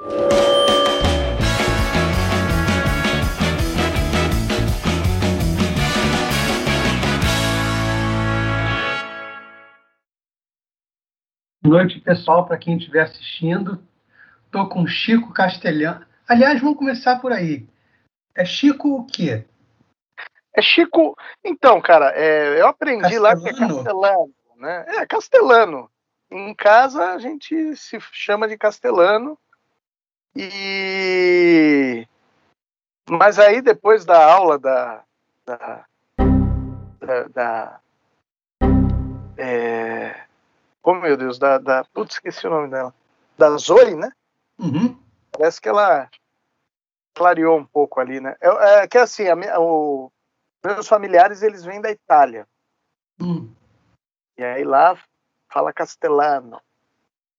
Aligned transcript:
Boa 0.00 0.30
noite, 11.62 12.00
pessoal, 12.00 12.46
para 12.46 12.56
quem 12.56 12.78
estiver 12.78 13.02
assistindo. 13.02 13.86
Estou 14.46 14.68
com 14.70 14.86
Chico 14.86 15.34
Castelhano. 15.34 16.06
Aliás, 16.26 16.60
vamos 16.60 16.78
começar 16.78 17.20
por 17.20 17.32
aí. 17.32 17.68
É 18.34 18.44
Chico 18.44 18.96
o 18.96 19.06
quê? 19.06 19.44
É 20.54 20.62
Chico. 20.62 21.14
Então, 21.44 21.78
cara, 21.80 22.10
é, 22.16 22.58
eu 22.58 22.66
aprendi 22.66 23.02
Castelano. 23.02 23.22
lá 23.22 23.36
que 23.36 23.48
é 23.48 23.58
castelano, 23.58 24.34
né? 24.56 24.84
É, 24.88 25.06
castelano. 25.06 25.90
Em 26.30 26.54
casa 26.54 27.12
a 27.12 27.18
gente 27.18 27.76
se 27.76 27.98
chama 28.12 28.48
de 28.48 28.56
castelano. 28.56 29.38
E. 30.36 32.06
Mas 33.08 33.38
aí 33.38 33.60
depois 33.60 34.04
da 34.04 34.32
aula 34.32 34.58
da. 34.58 35.04
da, 35.44 35.84
da, 37.00 37.22
da 37.28 37.80
é... 39.36 40.24
Oh 40.82 40.94
meu 40.94 41.16
Deus, 41.16 41.38
da, 41.38 41.58
da. 41.58 41.84
Putz, 41.84 42.14
esqueci 42.14 42.46
o 42.46 42.50
nome 42.50 42.68
dela. 42.68 42.94
Da 43.36 43.56
Zoe, 43.56 43.94
né? 43.94 44.10
Uhum. 44.58 44.98
Parece 45.32 45.60
que 45.60 45.68
ela 45.68 46.08
clareou 47.14 47.58
um 47.58 47.64
pouco 47.64 48.00
ali, 48.00 48.20
né? 48.20 48.36
É, 48.40 48.82
é 48.82 48.88
que 48.88 48.98
assim, 48.98 49.26
a, 49.28 49.58
o, 49.58 50.12
meus 50.64 50.86
familiares 50.86 51.42
eles 51.42 51.64
vêm 51.64 51.80
da 51.80 51.90
Itália. 51.90 52.46
Hum. 53.20 53.50
E 54.38 54.44
aí 54.44 54.64
lá 54.64 54.98
fala 55.50 55.72
castelano, 55.72 56.60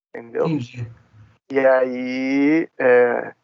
entendeu? 0.08 0.46
Entendi. 0.46 0.90
E 1.52 1.58
aí 1.58 2.66
é, 2.78 3.34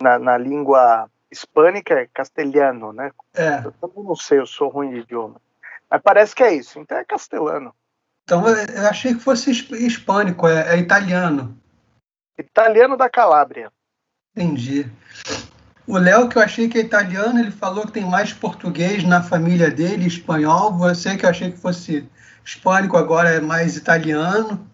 na, 0.00 0.16
na 0.16 0.38
língua 0.38 1.10
hispânica 1.28 1.94
é 1.94 2.06
castelhano, 2.06 2.92
né? 2.92 3.10
É. 3.34 3.62
Eu 3.64 3.72
também 3.72 4.04
não 4.04 4.14
sei, 4.14 4.38
eu 4.38 4.46
sou 4.46 4.68
ruim 4.68 4.90
de 4.90 5.00
idioma. 5.00 5.40
Mas 5.90 6.00
parece 6.00 6.36
que 6.36 6.44
é 6.44 6.54
isso, 6.54 6.78
então 6.78 6.96
é 6.98 7.04
castelano. 7.04 7.74
Então 8.22 8.46
eu 8.46 8.86
achei 8.86 9.14
que 9.14 9.20
fosse 9.20 9.50
hispânico, 9.50 10.46
é, 10.46 10.76
é 10.76 10.78
italiano. 10.78 11.58
Italiano 12.38 12.96
da 12.96 13.10
Calábria. 13.10 13.72
Entendi. 14.36 14.88
O 15.84 15.98
Léo, 15.98 16.28
que 16.28 16.38
eu 16.38 16.42
achei 16.42 16.68
que 16.68 16.78
é 16.78 16.82
italiano, 16.82 17.40
ele 17.40 17.50
falou 17.50 17.86
que 17.86 17.92
tem 17.92 18.04
mais 18.04 18.32
português 18.32 19.02
na 19.02 19.20
família 19.20 19.68
dele, 19.68 20.06
espanhol. 20.06 20.72
Você, 20.78 21.16
que 21.16 21.26
eu 21.26 21.30
achei 21.30 21.50
que 21.50 21.58
fosse 21.58 22.08
hispânico, 22.44 22.96
agora 22.96 23.30
é 23.30 23.40
mais 23.40 23.76
italiano. 23.76 24.64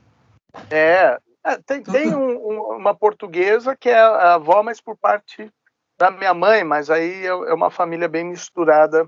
É, 0.70 1.18
é 1.44 1.56
tem, 1.58 1.82
tem 1.82 2.14
um, 2.14 2.36
um, 2.36 2.76
uma 2.76 2.94
portuguesa 2.94 3.76
que 3.76 3.88
é 3.88 3.98
a 3.98 4.34
avó, 4.34 4.62
mas 4.62 4.80
por 4.80 4.96
parte 4.96 5.52
da 5.98 6.10
minha 6.10 6.34
mãe, 6.34 6.64
mas 6.64 6.90
aí 6.90 7.24
é, 7.24 7.28
é 7.28 7.54
uma 7.54 7.70
família 7.70 8.08
bem 8.08 8.24
misturada. 8.24 9.06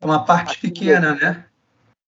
É 0.00 0.04
uma 0.04 0.24
parte 0.24 0.58
pequena, 0.60 1.14
né? 1.14 1.46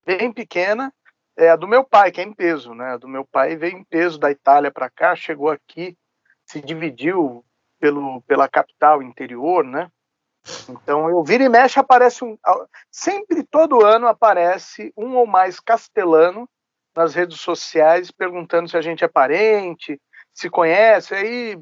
Bem 0.04 0.32
pequena. 0.32 0.92
É 1.36 1.50
a 1.50 1.56
do 1.56 1.66
meu 1.66 1.82
pai, 1.82 2.12
que 2.12 2.20
é 2.20 2.24
em 2.24 2.32
peso, 2.32 2.74
né? 2.74 2.92
A 2.92 2.96
do 2.96 3.08
meu 3.08 3.24
pai 3.24 3.56
veio 3.56 3.76
em 3.76 3.84
peso 3.84 4.18
da 4.18 4.30
Itália 4.30 4.70
para 4.70 4.88
cá, 4.88 5.16
chegou 5.16 5.50
aqui, 5.50 5.96
se 6.46 6.60
dividiu 6.60 7.44
pelo, 7.80 8.22
pela 8.22 8.48
capital 8.48 9.02
interior, 9.02 9.64
né? 9.64 9.90
Então, 10.68 11.08
eu 11.08 11.24
vira 11.24 11.42
e 11.42 11.48
mexe, 11.48 11.80
aparece 11.80 12.24
um. 12.24 12.38
Sempre, 12.90 13.42
todo 13.42 13.84
ano, 13.84 14.06
aparece 14.06 14.92
um 14.96 15.16
ou 15.16 15.26
mais 15.26 15.58
castelano 15.58 16.48
nas 16.96 17.14
redes 17.14 17.40
sociais 17.40 18.10
perguntando 18.10 18.68
se 18.68 18.76
a 18.76 18.80
gente 18.80 19.04
é 19.04 19.08
parente, 19.08 20.00
se 20.32 20.48
conhece. 20.48 21.14
Aí 21.14 21.58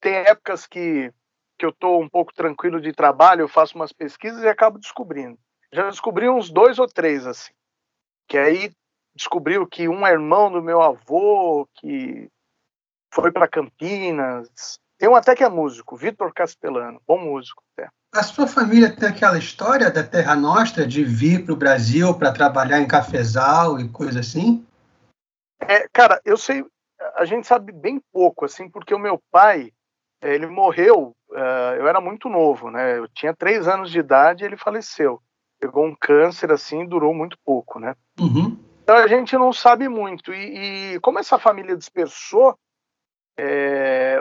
tem 0.00 0.14
épocas 0.14 0.66
que, 0.66 1.12
que 1.58 1.64
eu 1.64 1.70
estou 1.70 2.02
um 2.02 2.08
pouco 2.08 2.34
tranquilo 2.34 2.80
de 2.80 2.92
trabalho, 2.92 3.42
eu 3.42 3.48
faço 3.48 3.74
umas 3.74 3.92
pesquisas 3.92 4.42
e 4.42 4.48
acabo 4.48 4.78
descobrindo. 4.78 5.38
Já 5.72 5.88
descobri 5.88 6.28
uns 6.28 6.50
dois 6.50 6.78
ou 6.78 6.86
três, 6.86 7.26
assim. 7.26 7.52
Que 8.28 8.38
aí 8.38 8.72
descobriu 9.14 9.66
que 9.66 9.88
um 9.88 10.06
é 10.06 10.12
irmão 10.12 10.50
do 10.50 10.62
meu 10.62 10.82
avô, 10.82 11.68
que 11.74 12.28
foi 13.12 13.30
para 13.30 13.48
Campinas, 13.48 14.78
tem 14.98 15.08
um 15.08 15.14
até 15.14 15.34
que 15.34 15.44
é 15.44 15.48
músico, 15.48 15.96
Vitor 15.96 16.32
Castellano, 16.32 17.00
bom 17.06 17.18
músico 17.18 17.62
até. 17.72 17.90
A 18.14 18.22
sua 18.22 18.46
família 18.46 18.94
tem 18.94 19.08
aquela 19.08 19.36
história 19.36 19.90
da 19.90 20.04
Terra 20.04 20.36
Nostra 20.36 20.86
de 20.86 21.02
vir 21.02 21.44
para 21.44 21.52
o 21.52 21.56
Brasil 21.56 22.14
para 22.14 22.30
trabalhar 22.30 22.80
em 22.80 22.86
cafezal 22.86 23.80
e 23.80 23.88
coisa 23.88 24.20
assim? 24.20 24.64
É, 25.60 25.88
cara, 25.92 26.20
eu 26.24 26.36
sei, 26.36 26.64
a 27.16 27.24
gente 27.24 27.44
sabe 27.44 27.72
bem 27.72 28.00
pouco, 28.12 28.44
assim, 28.44 28.70
porque 28.70 28.94
o 28.94 29.00
meu 29.00 29.20
pai, 29.32 29.72
ele 30.22 30.46
morreu, 30.46 31.12
uh, 31.30 31.74
eu 31.76 31.88
era 31.88 32.00
muito 32.00 32.28
novo, 32.28 32.70
né? 32.70 32.98
Eu 32.98 33.08
tinha 33.08 33.34
três 33.34 33.66
anos 33.66 33.90
de 33.90 33.98
idade 33.98 34.44
e 34.44 34.46
ele 34.46 34.56
faleceu. 34.56 35.20
Pegou 35.58 35.84
um 35.84 35.96
câncer, 35.98 36.52
assim, 36.52 36.86
durou 36.86 37.12
muito 37.12 37.36
pouco, 37.44 37.80
né? 37.80 37.96
Uhum. 38.20 38.56
Então 38.84 38.94
a 38.94 39.08
gente 39.08 39.36
não 39.36 39.52
sabe 39.52 39.88
muito. 39.88 40.32
E, 40.32 40.94
e 40.94 41.00
como 41.00 41.18
essa 41.18 41.36
família 41.36 41.76
dispersou, 41.76 42.56
é, 43.36 44.20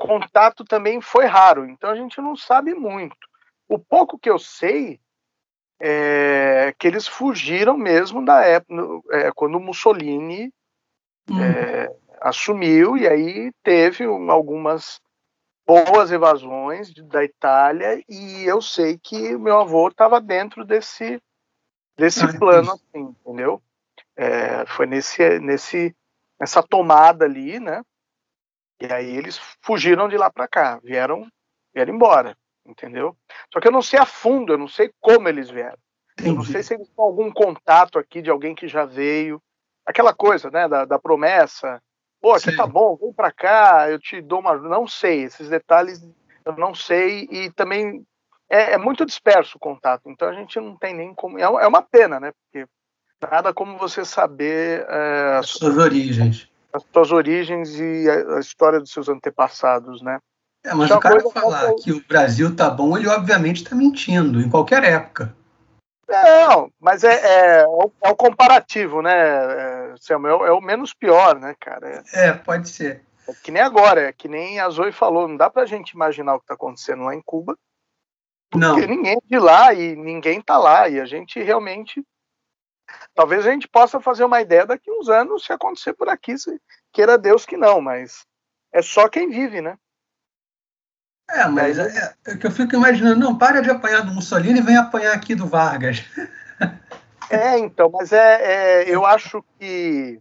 contato 0.00 0.64
também 0.64 1.00
foi 1.00 1.26
raro, 1.26 1.66
então 1.66 1.90
a 1.90 1.94
gente 1.94 2.20
não 2.20 2.34
sabe 2.34 2.74
muito. 2.74 3.16
O 3.68 3.78
pouco 3.78 4.18
que 4.18 4.30
eu 4.30 4.38
sei 4.38 4.98
é 5.78 6.74
que 6.78 6.86
eles 6.86 7.06
fugiram 7.06 7.76
mesmo 7.76 8.24
da 8.24 8.42
época, 8.42 8.74
é, 9.12 9.30
quando 9.32 9.60
Mussolini 9.60 10.52
uhum. 11.28 11.42
é, 11.42 11.94
assumiu, 12.20 12.96
e 12.96 13.06
aí 13.06 13.52
teve 13.62 14.04
algumas 14.04 15.00
boas 15.66 16.10
evasões 16.10 16.92
da 16.94 17.22
Itália, 17.22 18.02
e 18.08 18.44
eu 18.44 18.60
sei 18.60 18.98
que 18.98 19.36
meu 19.36 19.60
avô 19.60 19.88
estava 19.88 20.20
dentro 20.20 20.64
desse, 20.64 21.22
desse 21.96 22.24
ah, 22.24 22.38
plano, 22.38 22.72
assim, 22.72 23.14
entendeu? 23.20 23.62
É, 24.16 24.66
foi 24.66 24.86
nesse, 24.86 25.38
nesse, 25.38 25.94
nessa 26.38 26.62
tomada 26.62 27.24
ali, 27.24 27.60
né? 27.60 27.82
E 28.80 28.92
aí 28.92 29.16
eles 29.16 29.38
fugiram 29.60 30.08
de 30.08 30.16
lá 30.16 30.30
para 30.30 30.48
cá, 30.48 30.80
vieram, 30.82 31.28
vieram 31.74 31.94
embora, 31.94 32.34
entendeu? 32.66 33.14
Só 33.52 33.60
que 33.60 33.68
eu 33.68 33.72
não 33.72 33.82
sei 33.82 33.98
a 33.98 34.06
fundo, 34.06 34.54
eu 34.54 34.58
não 34.58 34.68
sei 34.68 34.90
como 35.00 35.28
eles 35.28 35.50
vieram. 35.50 35.78
Eu 36.24 36.34
não 36.34 36.44
sei 36.44 36.62
se 36.62 36.74
eles 36.74 36.88
têm 36.88 37.04
algum 37.04 37.30
contato 37.30 37.98
aqui 37.98 38.20
de 38.20 38.30
alguém 38.30 38.54
que 38.54 38.68
já 38.68 38.84
veio. 38.84 39.40
Aquela 39.86 40.14
coisa, 40.14 40.50
né, 40.50 40.68
da, 40.68 40.84
da 40.84 40.98
promessa. 40.98 41.80
Pô, 42.20 42.32
aqui 42.32 42.50
Sim. 42.50 42.56
tá 42.56 42.66
bom, 42.66 42.96
vem 42.96 43.12
para 43.12 43.32
cá, 43.32 43.90
eu 43.90 43.98
te 43.98 44.20
dou 44.20 44.40
uma. 44.40 44.56
Não 44.56 44.86
sei, 44.86 45.22
esses 45.22 45.48
detalhes 45.48 46.06
eu 46.44 46.56
não 46.56 46.74
sei. 46.74 47.26
E 47.30 47.50
também 47.52 48.04
é, 48.48 48.74
é 48.74 48.78
muito 48.78 49.06
disperso 49.06 49.56
o 49.56 49.60
contato, 49.60 50.10
então 50.10 50.28
a 50.28 50.34
gente 50.34 50.58
não 50.60 50.76
tem 50.76 50.94
nem 50.94 51.14
como. 51.14 51.38
É, 51.38 51.42
é 51.42 51.66
uma 51.66 51.82
pena, 51.82 52.20
né? 52.20 52.32
Porque 52.32 52.68
nada 53.30 53.52
como 53.54 53.78
você 53.78 54.04
saber 54.04 54.86
é, 54.88 55.36
as 55.38 55.48
suas 55.50 55.76
origens 55.78 56.49
as 56.72 56.84
suas 56.92 57.12
origens 57.12 57.78
e 57.78 58.08
a, 58.08 58.36
a 58.36 58.40
história 58.40 58.80
dos 58.80 58.92
seus 58.92 59.08
antepassados, 59.08 60.02
né? 60.02 60.18
É, 60.64 60.74
mas 60.74 60.90
o 60.90 61.00
cara 61.00 61.20
falar 61.30 61.74
que 61.76 61.90
o 61.90 62.04
Brasil 62.06 62.54
tá 62.54 62.68
bom, 62.68 62.96
ele 62.96 63.08
obviamente 63.08 63.62
está 63.62 63.74
mentindo, 63.74 64.40
em 64.40 64.50
qualquer 64.50 64.84
época. 64.84 65.34
Não, 66.06 66.70
mas 66.80 67.04
é, 67.04 67.14
é, 67.14 67.60
é, 67.60 67.66
o, 67.66 67.90
é 68.02 68.10
o, 68.10 68.16
comparativo, 68.16 69.00
né, 69.00 69.12
é, 69.12 69.94
Samuel? 69.98 70.44
É 70.44 70.52
o 70.52 70.60
menos 70.60 70.92
pior, 70.92 71.38
né, 71.38 71.54
cara? 71.58 72.02
É, 72.12 72.26
é, 72.26 72.32
pode 72.32 72.68
ser. 72.68 73.04
É 73.28 73.32
que 73.32 73.52
nem 73.52 73.62
agora, 73.62 74.08
é 74.08 74.12
que 74.12 74.28
nem 74.28 74.58
a 74.58 74.68
Zoe 74.68 74.90
falou, 74.90 75.28
não 75.28 75.36
dá 75.36 75.48
pra 75.48 75.66
gente 75.66 75.90
imaginar 75.90 76.34
o 76.34 76.40
que 76.40 76.46
tá 76.46 76.54
acontecendo 76.54 77.04
lá 77.04 77.14
em 77.14 77.22
Cuba. 77.22 77.56
Porque 78.50 78.66
não. 78.66 78.76
ninguém 78.76 79.12
é 79.12 79.28
de 79.28 79.38
lá 79.38 79.72
e 79.72 79.94
ninguém 79.94 80.42
tá 80.42 80.58
lá, 80.58 80.88
e 80.88 81.00
a 81.00 81.06
gente 81.06 81.40
realmente 81.40 82.04
Talvez 83.14 83.46
a 83.46 83.50
gente 83.50 83.68
possa 83.68 84.00
fazer 84.00 84.24
uma 84.24 84.40
ideia 84.40 84.66
daqui 84.66 84.90
uns 84.90 85.08
anos 85.08 85.44
se 85.44 85.52
acontecer 85.52 85.92
por 85.92 86.08
aqui, 86.08 86.38
se 86.38 86.60
queira 86.92 87.18
Deus 87.18 87.44
que 87.44 87.56
não, 87.56 87.80
mas 87.80 88.24
é 88.72 88.82
só 88.82 89.08
quem 89.08 89.28
vive, 89.28 89.60
né? 89.60 89.76
É, 91.30 91.46
mas 91.46 91.78
é, 91.78 92.14
é, 92.26 92.36
que 92.36 92.46
eu 92.46 92.50
fico 92.50 92.74
imaginando, 92.74 93.20
não, 93.20 93.38
para 93.38 93.62
de 93.62 93.70
apanhar 93.70 94.02
do 94.02 94.12
Mussolini 94.12 94.58
e 94.58 94.62
vem 94.62 94.76
apanhar 94.76 95.14
aqui 95.14 95.34
do 95.34 95.46
Vargas. 95.46 96.04
É, 97.32 97.56
então, 97.60 97.88
mas 97.88 98.12
é, 98.12 98.82
é 98.82 98.90
eu 98.90 99.06
acho 99.06 99.44
que 99.56 100.20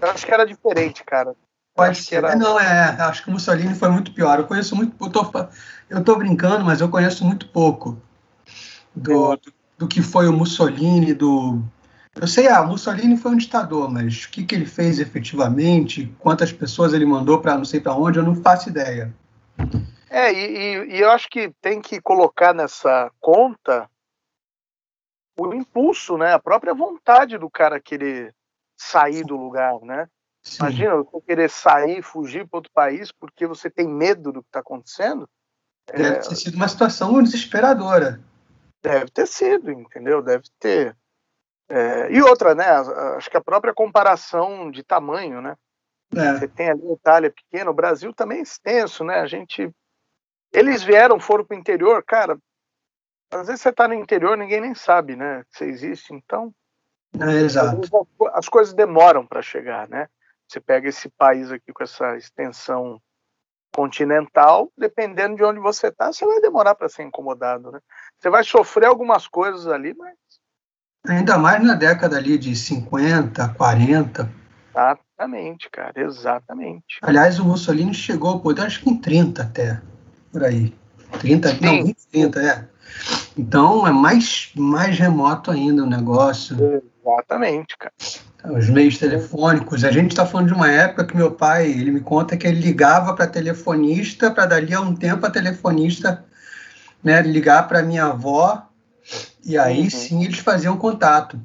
eu 0.00 0.10
acho 0.10 0.24
que 0.24 0.32
era 0.32 0.46
diferente, 0.46 1.02
cara. 1.02 1.34
Pode 1.74 1.98
ser. 1.98 2.16
Era... 2.16 2.36
Não, 2.36 2.58
é, 2.58 2.96
acho 3.02 3.24
que 3.24 3.30
o 3.30 3.32
Mussolini 3.32 3.74
foi 3.74 3.88
muito 3.88 4.14
pior. 4.14 4.38
Eu 4.38 4.46
conheço 4.46 4.76
muito, 4.76 4.94
eu 5.04 5.10
tô, 5.10 5.48
eu 5.88 6.04
tô 6.04 6.14
brincando, 6.14 6.64
mas 6.64 6.80
eu 6.80 6.88
conheço 6.88 7.24
muito 7.24 7.48
pouco 7.48 8.00
do, 8.94 9.36
do, 9.36 9.52
do 9.78 9.88
que 9.88 10.00
foi 10.00 10.28
o 10.28 10.32
Mussolini, 10.32 11.12
do 11.12 11.60
eu 12.16 12.26
sei, 12.26 12.48
ah, 12.48 12.62
Mussolini 12.62 13.16
foi 13.16 13.32
um 13.32 13.36
ditador, 13.36 13.90
mas 13.90 14.24
o 14.24 14.30
que, 14.30 14.44
que 14.44 14.54
ele 14.54 14.66
fez 14.66 14.98
efetivamente, 14.98 16.12
quantas 16.18 16.52
pessoas 16.52 16.92
ele 16.92 17.06
mandou 17.06 17.40
para 17.40 17.56
não 17.56 17.64
sei 17.64 17.80
para 17.80 17.94
onde, 17.94 18.18
eu 18.18 18.24
não 18.24 18.34
faço 18.34 18.68
ideia. 18.68 19.14
É, 20.08 20.32
e, 20.32 20.92
e, 20.92 21.00
eu 21.00 21.10
acho 21.10 21.28
que 21.28 21.52
tem 21.60 21.80
que 21.80 22.00
colocar 22.00 22.52
nessa 22.52 23.10
conta 23.20 23.88
o 25.38 25.54
impulso, 25.54 26.18
né, 26.18 26.32
a 26.32 26.38
própria 26.38 26.74
vontade 26.74 27.38
do 27.38 27.48
cara 27.48 27.80
querer 27.80 28.34
sair 28.76 29.24
do 29.24 29.36
lugar, 29.36 29.78
né? 29.82 30.08
Sim. 30.42 30.56
Imagina 30.60 30.96
você 30.96 31.20
querer 31.20 31.50
sair, 31.50 32.02
fugir 32.02 32.46
para 32.46 32.58
outro 32.58 32.72
país 32.72 33.12
porque 33.12 33.46
você 33.46 33.70
tem 33.70 33.86
medo 33.86 34.32
do 34.32 34.42
que 34.42 34.48
está 34.48 34.60
acontecendo. 34.60 35.28
Deve 35.86 36.16
é... 36.16 36.18
ter 36.18 36.36
sido 36.36 36.54
uma 36.54 36.68
situação 36.68 37.22
desesperadora. 37.22 38.20
Deve 38.82 39.10
ter 39.10 39.26
sido, 39.26 39.70
entendeu? 39.70 40.22
Deve 40.22 40.44
ter. 40.58 40.96
É... 41.70 42.12
E 42.12 42.20
outra, 42.20 42.54
né? 42.54 42.66
Acho 43.16 43.30
que 43.30 43.36
a 43.36 43.40
própria 43.40 43.72
comparação 43.72 44.70
de 44.70 44.82
tamanho, 44.82 45.40
né? 45.40 45.56
É. 46.14 46.34
Você 46.34 46.48
tem 46.48 46.68
ali 46.68 46.88
a 46.88 46.92
Itália 46.92 47.30
pequena, 47.30 47.70
o 47.70 47.74
Brasil 47.74 48.12
também 48.12 48.40
é 48.40 48.42
extenso, 48.42 49.04
né? 49.04 49.20
A 49.20 49.26
gente. 49.26 49.72
Eles 50.52 50.82
vieram, 50.82 51.20
foram 51.20 51.44
para 51.44 51.56
o 51.56 51.58
interior, 51.58 52.02
cara. 52.04 52.36
Às 53.30 53.46
vezes 53.46 53.62
você 53.62 53.68
está 53.68 53.86
no 53.86 53.94
interior, 53.94 54.36
ninguém 54.36 54.60
nem 54.60 54.74
sabe, 54.74 55.14
né? 55.14 55.44
Que 55.44 55.58
você 55.58 55.64
existe, 55.66 56.12
então. 56.12 56.52
É, 57.20 57.44
exato. 57.44 57.80
As 58.32 58.48
coisas 58.48 58.74
demoram 58.74 59.24
para 59.24 59.40
chegar, 59.40 59.88
né? 59.88 60.08
Você 60.48 60.60
pega 60.60 60.88
esse 60.88 61.08
país 61.08 61.52
aqui 61.52 61.72
com 61.72 61.84
essa 61.84 62.16
extensão 62.16 63.00
continental, 63.72 64.72
dependendo 64.76 65.36
de 65.36 65.44
onde 65.44 65.60
você 65.60 65.86
está, 65.86 66.12
você 66.12 66.26
vai 66.26 66.40
demorar 66.40 66.74
para 66.74 66.88
ser 66.88 67.04
incomodado, 67.04 67.70
né? 67.70 67.80
Você 68.18 68.28
vai 68.28 68.42
sofrer 68.42 68.86
algumas 68.86 69.28
coisas 69.28 69.68
ali, 69.68 69.94
mas 69.94 70.16
ainda 71.06 71.38
mais 71.38 71.62
na 71.62 71.74
década 71.74 72.16
ali 72.16 72.38
de 72.38 72.54
50, 72.54 73.48
40. 73.48 74.30
Exatamente, 74.70 75.68
cara, 75.70 75.92
exatamente. 75.96 76.98
Aliás, 77.02 77.38
o 77.38 77.44
Mussolini 77.44 77.92
chegou 77.92 78.30
ao 78.30 78.40
poder 78.40 78.62
acho 78.62 78.80
que 78.80 78.90
em 78.90 78.96
30 78.96 79.42
até, 79.42 79.80
por 80.32 80.44
aí. 80.44 80.74
30, 81.18 81.48
Sim. 81.48 81.58
não, 81.60 81.84
20, 81.84 81.96
30, 82.10 82.40
é. 82.40 82.64
Então 83.36 83.86
é 83.86 83.92
mais, 83.92 84.50
mais 84.56 84.98
remoto 84.98 85.50
ainda 85.50 85.82
o 85.82 85.86
negócio. 85.86 86.56
Exatamente, 87.04 87.76
cara. 87.76 87.92
Os 88.56 88.70
meios 88.70 88.96
telefônicos. 88.96 89.84
A 89.84 89.90
gente 89.90 90.12
está 90.12 90.24
falando 90.24 90.48
de 90.48 90.54
uma 90.54 90.70
época 90.70 91.04
que 91.04 91.16
meu 91.16 91.32
pai, 91.32 91.70
ele 91.70 91.90
me 91.90 92.00
conta 92.00 92.36
que 92.36 92.46
ele 92.46 92.60
ligava 92.60 93.14
para 93.14 93.26
telefonista, 93.26 94.30
para 94.30 94.46
dali 94.46 94.72
a 94.72 94.80
um 94.80 94.94
tempo 94.94 95.26
a 95.26 95.30
telefonista 95.30 96.24
né, 97.02 97.20
ligar 97.22 97.68
para 97.68 97.82
minha 97.82 98.06
avó, 98.06 98.69
e 99.44 99.58
aí 99.58 99.82
uhum. 99.82 99.90
sim 99.90 100.24
eles 100.24 100.38
faziam 100.38 100.76
contato. 100.76 101.40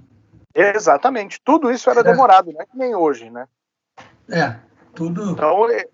Exatamente. 0.53 1.41
Tudo 1.43 1.71
isso 1.71 1.89
era, 1.89 1.99
era 1.99 2.11
demorado, 2.11 2.51
não 2.51 2.61
é 2.61 2.65
que 2.65 2.77
nem 2.77 2.95
hoje, 2.95 3.29
né? 3.29 3.47
É, 4.29 4.57
tudo. 4.93 5.31
Então, 5.31 5.69
é, 5.69 5.85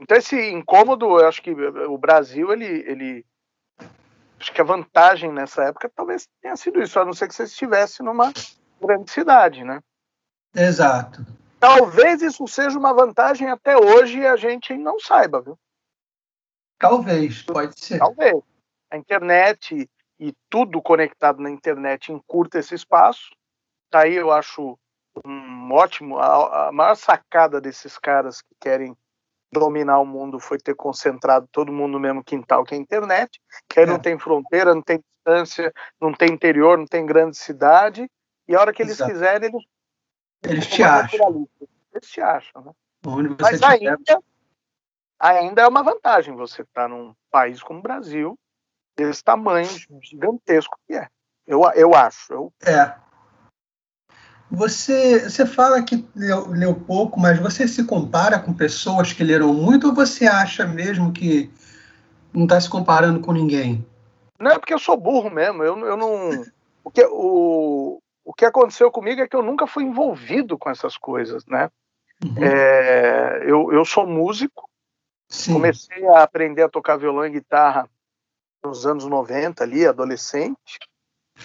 então 0.00 0.16
esse 0.16 0.50
incômodo, 0.50 1.18
eu 1.18 1.26
acho 1.26 1.42
que 1.42 1.52
o 1.52 1.98
Brasil, 1.98 2.52
ele, 2.52 2.66
ele 2.66 3.26
acho 4.38 4.52
que 4.52 4.60
a 4.60 4.64
vantagem 4.64 5.32
nessa 5.32 5.64
época 5.64 5.90
talvez 5.94 6.28
tenha 6.40 6.56
sido 6.56 6.82
isso, 6.82 6.98
a 6.98 7.04
não 7.04 7.12
ser 7.12 7.28
que 7.28 7.34
você 7.34 7.44
estivesse 7.44 8.02
numa 8.02 8.32
grande 8.80 9.10
cidade, 9.10 9.64
né? 9.64 9.80
Exato. 10.54 11.24
Talvez 11.58 12.22
isso 12.22 12.46
seja 12.48 12.78
uma 12.78 12.94
vantagem 12.94 13.48
até 13.48 13.76
hoje 13.76 14.20
e 14.20 14.26
a 14.26 14.36
gente 14.36 14.76
não 14.76 14.98
saiba, 14.98 15.42
viu? 15.42 15.58
Talvez, 16.78 17.42
pode 17.42 17.78
ser. 17.78 17.98
Talvez. 17.98 18.42
A 18.90 18.96
internet 18.96 19.88
e 20.20 20.34
tudo 20.50 20.82
conectado 20.82 21.40
na 21.40 21.50
internet 21.50 22.12
encurta 22.12 22.58
esse 22.58 22.74
espaço. 22.74 23.30
Daí 23.90 24.14
eu 24.14 24.30
acho 24.30 24.78
um 25.24 25.72
ótimo. 25.72 26.18
A, 26.18 26.68
a 26.68 26.72
maior 26.72 26.94
sacada 26.94 27.60
desses 27.60 27.96
caras 27.96 28.42
que 28.42 28.54
querem 28.60 28.94
dominar 29.50 29.98
o 29.98 30.06
mundo 30.06 30.38
foi 30.38 30.58
ter 30.58 30.76
concentrado 30.76 31.48
todo 31.50 31.72
mundo 31.72 31.92
no 31.92 32.00
mesmo 32.00 32.22
quintal 32.22 32.64
que 32.64 32.74
a 32.74 32.78
internet, 32.78 33.40
que 33.68 33.80
aí 33.80 33.86
é. 33.86 33.88
não 33.88 33.98
tem 33.98 34.18
fronteira, 34.18 34.74
não 34.74 34.82
tem 34.82 35.00
distância, 35.00 35.72
não 36.00 36.12
tem 36.12 36.30
interior, 36.30 36.78
não 36.78 36.86
tem 36.86 37.04
grande 37.04 37.36
cidade, 37.36 38.08
e 38.46 38.54
a 38.54 38.60
hora 38.60 38.72
que 38.72 38.82
eles 38.82 38.92
Exato. 38.92 39.10
quiserem, 39.10 39.48
eles 39.48 39.64
eles 40.42 40.66
te 40.66 40.82
acham. 40.82 41.48
Eles 41.92 42.08
te 42.08 42.20
acham, 42.20 42.62
né? 42.62 42.72
Mas 43.40 43.62
ainda, 43.62 43.98
ainda 45.18 45.62
é 45.62 45.66
uma 45.66 45.82
vantagem 45.82 46.36
você 46.36 46.62
estar 46.62 46.82
tá 46.82 46.88
num 46.88 47.14
país 47.30 47.62
como 47.62 47.80
o 47.80 47.82
Brasil, 47.82 48.38
desse 49.06 49.22
tamanho 49.22 49.68
gigantesco 50.02 50.78
que 50.86 50.94
é. 50.94 51.08
Eu, 51.46 51.62
eu 51.74 51.94
acho. 51.94 52.32
Eu... 52.32 52.52
É. 52.64 52.94
Você, 54.50 55.28
você 55.28 55.46
fala 55.46 55.82
que 55.82 56.08
leu, 56.14 56.48
leu 56.48 56.74
pouco, 56.74 57.20
mas 57.20 57.38
você 57.38 57.68
se 57.68 57.84
compara 57.84 58.38
com 58.38 58.52
pessoas 58.52 59.12
que 59.12 59.22
leram 59.22 59.54
muito 59.54 59.88
ou 59.88 59.94
você 59.94 60.26
acha 60.26 60.66
mesmo 60.66 61.12
que 61.12 61.50
não 62.32 62.44
está 62.44 62.60
se 62.60 62.68
comparando 62.68 63.20
com 63.20 63.32
ninguém? 63.32 63.86
Não, 64.38 64.50
é 64.50 64.58
porque 64.58 64.74
eu 64.74 64.78
sou 64.78 64.96
burro 64.96 65.30
mesmo. 65.30 65.62
Eu, 65.62 65.78
eu 65.78 65.96
não. 65.96 66.30
Porque 66.82 67.04
o, 67.04 68.00
o 68.24 68.32
que 68.32 68.44
aconteceu 68.44 68.90
comigo 68.90 69.20
é 69.20 69.28
que 69.28 69.36
eu 69.36 69.42
nunca 69.42 69.66
fui 69.66 69.84
envolvido 69.84 70.56
com 70.56 70.70
essas 70.70 70.96
coisas, 70.96 71.44
né? 71.44 71.70
Uhum. 72.24 72.42
É, 72.42 73.44
eu, 73.44 73.70
eu 73.70 73.84
sou 73.84 74.06
músico, 74.06 74.68
Sim. 75.28 75.52
comecei 75.52 76.06
a 76.08 76.22
aprender 76.22 76.62
a 76.62 76.68
tocar 76.70 76.96
violão 76.96 77.26
e 77.26 77.30
guitarra 77.30 77.88
nos 78.62 78.86
anos 78.86 79.06
90 79.06 79.62
ali, 79.62 79.86
adolescente. 79.86 80.78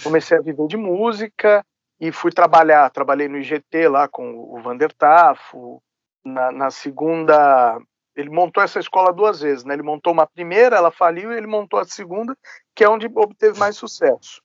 Comecei 0.03 0.38
a 0.38 0.41
viver 0.41 0.67
de 0.67 0.77
música 0.77 1.65
e 2.00 2.12
fui 2.12 2.31
trabalhar. 2.31 2.89
Trabalhei 2.89 3.27
no 3.27 3.38
IGT 3.38 3.88
lá 3.88 4.07
com 4.07 4.35
o 4.35 4.62
Vander 4.62 4.91
Tafo. 4.94 5.81
Na, 6.23 6.51
na 6.51 6.71
segunda, 6.71 7.79
ele 8.15 8.29
montou 8.29 8.63
essa 8.63 8.79
escola 8.79 9.13
duas 9.13 9.41
vezes, 9.41 9.63
né? 9.63 9.73
Ele 9.73 9.83
montou 9.83 10.12
uma 10.12 10.25
primeira, 10.25 10.77
ela 10.77 10.91
faliu, 10.91 11.31
e 11.31 11.38
ele 11.38 11.47
montou 11.47 11.79
a 11.79 11.85
segunda, 11.85 12.35
que 12.73 12.83
é 12.83 12.89
onde 12.89 13.07
obteve 13.13 13.59
mais 13.59 13.75
sucesso. 13.75 14.41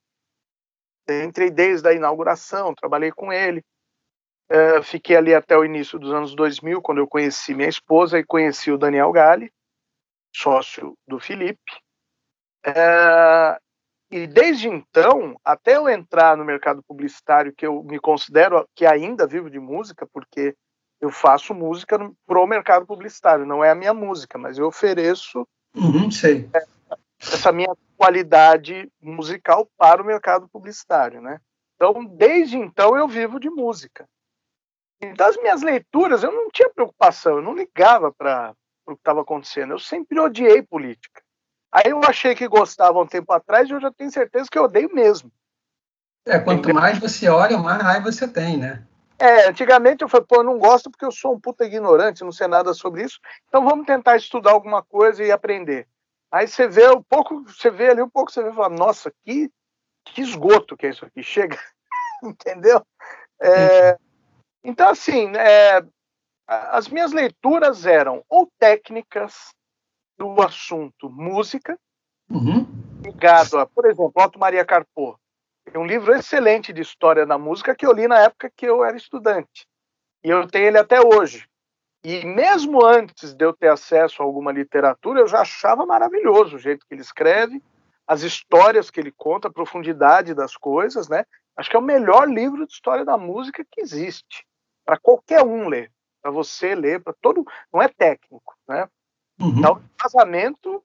Entrei 1.08 1.50
desde 1.50 1.88
a 1.88 1.92
inauguração, 1.92 2.74
trabalhei 2.74 3.10
com 3.10 3.32
ele. 3.32 3.64
Uh, 4.50 4.82
fiquei 4.82 5.16
ali 5.16 5.34
até 5.34 5.56
o 5.56 5.64
início 5.64 5.98
dos 5.98 6.12
anos 6.12 6.34
2000, 6.34 6.82
quando 6.82 6.98
eu 6.98 7.06
conheci 7.06 7.54
minha 7.54 7.68
esposa 7.68 8.18
e 8.18 8.24
conheci 8.24 8.70
o 8.70 8.78
Daniel 8.78 9.12
Galli, 9.12 9.52
sócio 10.34 10.96
do 11.06 11.20
Felipe. 11.20 11.60
Uh, 12.66 13.58
e 14.10 14.26
desde 14.26 14.68
então, 14.68 15.36
até 15.44 15.76
eu 15.76 15.88
entrar 15.88 16.36
no 16.36 16.44
mercado 16.44 16.82
publicitário, 16.82 17.54
que 17.54 17.66
eu 17.66 17.82
me 17.82 17.98
considero 18.00 18.68
que 18.74 18.84
ainda 18.84 19.26
vivo 19.26 19.48
de 19.48 19.60
música, 19.60 20.06
porque 20.12 20.56
eu 21.00 21.10
faço 21.10 21.54
música 21.54 21.98
para 22.26 22.40
o 22.40 22.46
mercado 22.46 22.84
publicitário, 22.84 23.46
não 23.46 23.64
é 23.64 23.70
a 23.70 23.74
minha 23.74 23.94
música, 23.94 24.36
mas 24.36 24.58
eu 24.58 24.66
ofereço 24.66 25.46
uhum, 25.74 26.10
sei. 26.10 26.50
essa 27.20 27.52
minha 27.52 27.74
qualidade 27.96 28.90
musical 29.00 29.68
para 29.78 30.02
o 30.02 30.04
mercado 30.04 30.48
publicitário, 30.48 31.20
né? 31.20 31.40
Então, 31.76 32.04
desde 32.04 32.58
então 32.58 32.96
eu 32.96 33.08
vivo 33.08 33.38
de 33.40 33.48
música. 33.48 34.06
E 35.00 35.14
das 35.14 35.36
minhas 35.38 35.62
leituras 35.62 36.22
eu 36.22 36.32
não 36.32 36.50
tinha 36.50 36.68
preocupação, 36.68 37.36
eu 37.36 37.42
não 37.42 37.54
ligava 37.54 38.12
para 38.12 38.54
o 38.86 38.94
que 38.94 39.00
estava 39.00 39.22
acontecendo. 39.22 39.72
Eu 39.72 39.78
sempre 39.78 40.18
odiei 40.18 40.62
política. 40.62 41.22
Aí 41.72 41.90
eu 41.90 42.00
achei 42.04 42.34
que 42.34 42.48
gostava 42.48 43.00
um 43.00 43.06
tempo 43.06 43.32
atrás 43.32 43.68
e 43.68 43.72
eu 43.72 43.80
já 43.80 43.90
tenho 43.92 44.10
certeza 44.10 44.48
que 44.50 44.58
eu 44.58 44.64
odeio 44.64 44.92
mesmo. 44.92 45.30
É, 46.26 46.38
quanto 46.38 46.72
mais 46.74 46.98
você 46.98 47.28
olha, 47.28 47.56
mais 47.58 47.82
raiva 47.82 48.10
você 48.10 48.26
tem, 48.26 48.56
né? 48.56 48.84
É, 49.18 49.48
antigamente 49.48 50.02
eu 50.02 50.08
falei, 50.08 50.26
pô, 50.26 50.36
eu 50.36 50.44
não 50.44 50.58
gosto 50.58 50.90
porque 50.90 51.04
eu 51.04 51.12
sou 51.12 51.34
um 51.34 51.40
puta 51.40 51.64
ignorante, 51.64 52.24
não 52.24 52.32
sei 52.32 52.48
nada 52.48 52.72
sobre 52.72 53.02
isso, 53.02 53.20
então 53.46 53.64
vamos 53.64 53.86
tentar 53.86 54.16
estudar 54.16 54.52
alguma 54.52 54.82
coisa 54.82 55.22
e 55.22 55.30
aprender. 55.30 55.86
Aí 56.32 56.48
você 56.48 56.66
vê 56.66 56.88
um 56.88 57.02
pouco, 57.02 57.42
você 57.44 57.70
vê 57.70 57.90
ali 57.90 58.00
um 58.00 58.08
pouco, 58.08 58.32
você 58.32 58.42
vê 58.42 58.50
e 58.50 58.54
fala, 58.54 58.70
nossa, 58.70 59.12
que, 59.22 59.50
que 60.06 60.22
esgoto 60.22 60.76
que 60.76 60.86
é 60.86 60.90
isso 60.90 61.04
aqui, 61.04 61.22
chega, 61.22 61.58
entendeu? 62.24 62.82
É, 63.40 63.98
então, 64.64 64.88
assim, 64.88 65.32
é, 65.36 65.84
as 66.46 66.88
minhas 66.88 67.12
leituras 67.12 67.84
eram 67.84 68.24
ou 68.28 68.50
técnicas 68.58 69.54
do 70.20 70.42
assunto 70.42 71.08
música, 71.08 71.78
uhum. 72.28 72.66
ligado 73.02 73.58
a, 73.58 73.64
por 73.64 73.86
exemplo, 73.86 74.12
Otto 74.14 74.38
Maria 74.38 74.66
Carpo, 74.66 75.18
um 75.74 75.86
livro 75.86 76.12
excelente 76.12 76.74
de 76.74 76.82
história 76.82 77.24
da 77.24 77.38
música 77.38 77.74
que 77.74 77.86
eu 77.86 77.92
li 77.92 78.06
na 78.06 78.18
época 78.18 78.52
que 78.54 78.66
eu 78.66 78.84
era 78.84 78.98
estudante. 78.98 79.66
E 80.22 80.28
eu 80.28 80.46
tenho 80.46 80.66
ele 80.66 80.76
até 80.76 81.00
hoje. 81.00 81.48
E 82.04 82.26
mesmo 82.26 82.84
antes 82.84 83.32
de 83.32 83.42
eu 83.42 83.54
ter 83.54 83.68
acesso 83.68 84.22
a 84.22 84.24
alguma 84.26 84.52
literatura, 84.52 85.20
eu 85.20 85.26
já 85.26 85.40
achava 85.40 85.86
maravilhoso 85.86 86.56
o 86.56 86.58
jeito 86.58 86.84
que 86.86 86.92
ele 86.92 87.00
escreve, 87.00 87.62
as 88.06 88.20
histórias 88.20 88.90
que 88.90 89.00
ele 89.00 89.12
conta, 89.16 89.48
a 89.48 89.52
profundidade 89.52 90.34
das 90.34 90.54
coisas, 90.54 91.08
né? 91.08 91.24
Acho 91.56 91.70
que 91.70 91.76
é 91.76 91.78
o 91.78 91.82
melhor 91.82 92.28
livro 92.28 92.66
de 92.66 92.72
história 92.72 93.06
da 93.06 93.16
música 93.16 93.64
que 93.70 93.80
existe 93.80 94.46
para 94.84 94.98
qualquer 94.98 95.42
um 95.42 95.66
ler, 95.66 95.90
para 96.20 96.30
você 96.30 96.74
ler, 96.74 97.02
para 97.02 97.14
todo, 97.22 97.42
não 97.72 97.80
é 97.80 97.88
técnico, 97.88 98.54
né? 98.68 98.86
Uhum. 99.40 99.58
Então, 99.58 99.76
um 99.76 99.96
casamento 99.96 100.84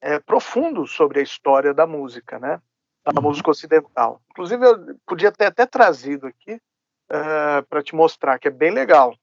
é, 0.00 0.18
profundo 0.18 0.86
sobre 0.86 1.20
a 1.20 1.22
história 1.22 1.72
da 1.72 1.86
música, 1.86 2.38
né? 2.38 2.60
Da 3.04 3.12
uhum. 3.16 3.28
música 3.28 3.50
ocidental. 3.50 4.20
Inclusive, 4.30 4.64
eu 4.64 4.96
podia 5.06 5.32
ter 5.32 5.46
até 5.46 5.66
trazido 5.66 6.26
aqui 6.26 6.54
uh, 6.54 7.58
é, 7.58 7.62
para 7.62 7.82
te 7.82 7.94
mostrar 7.94 8.38
que 8.38 8.48
é 8.48 8.50
bem 8.50 8.70
legal. 8.70 9.16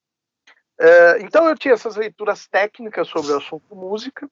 É, 0.79 1.21
então 1.21 1.47
eu 1.47 1.57
tinha 1.57 1.73
essas 1.73 1.97
leituras 1.97 2.47
técnicas 2.47 3.07
sobre 3.09 3.33
o 3.33 3.37
assunto 3.37 3.75
música, 3.75 4.29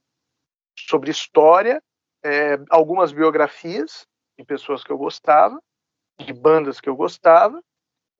sobre 0.79 1.12
história, 1.12 1.83
é, 2.24 2.57
algumas 2.69 3.12
biografias 3.12 4.07
de 4.39 4.45
pessoas 4.45 4.81
que 4.81 4.91
eu 4.91 4.97
gostava, 4.97 5.62
de 6.19 6.31
bandas 6.33 6.79
que 6.79 6.88
eu 6.88 6.95
gostava, 6.95 7.62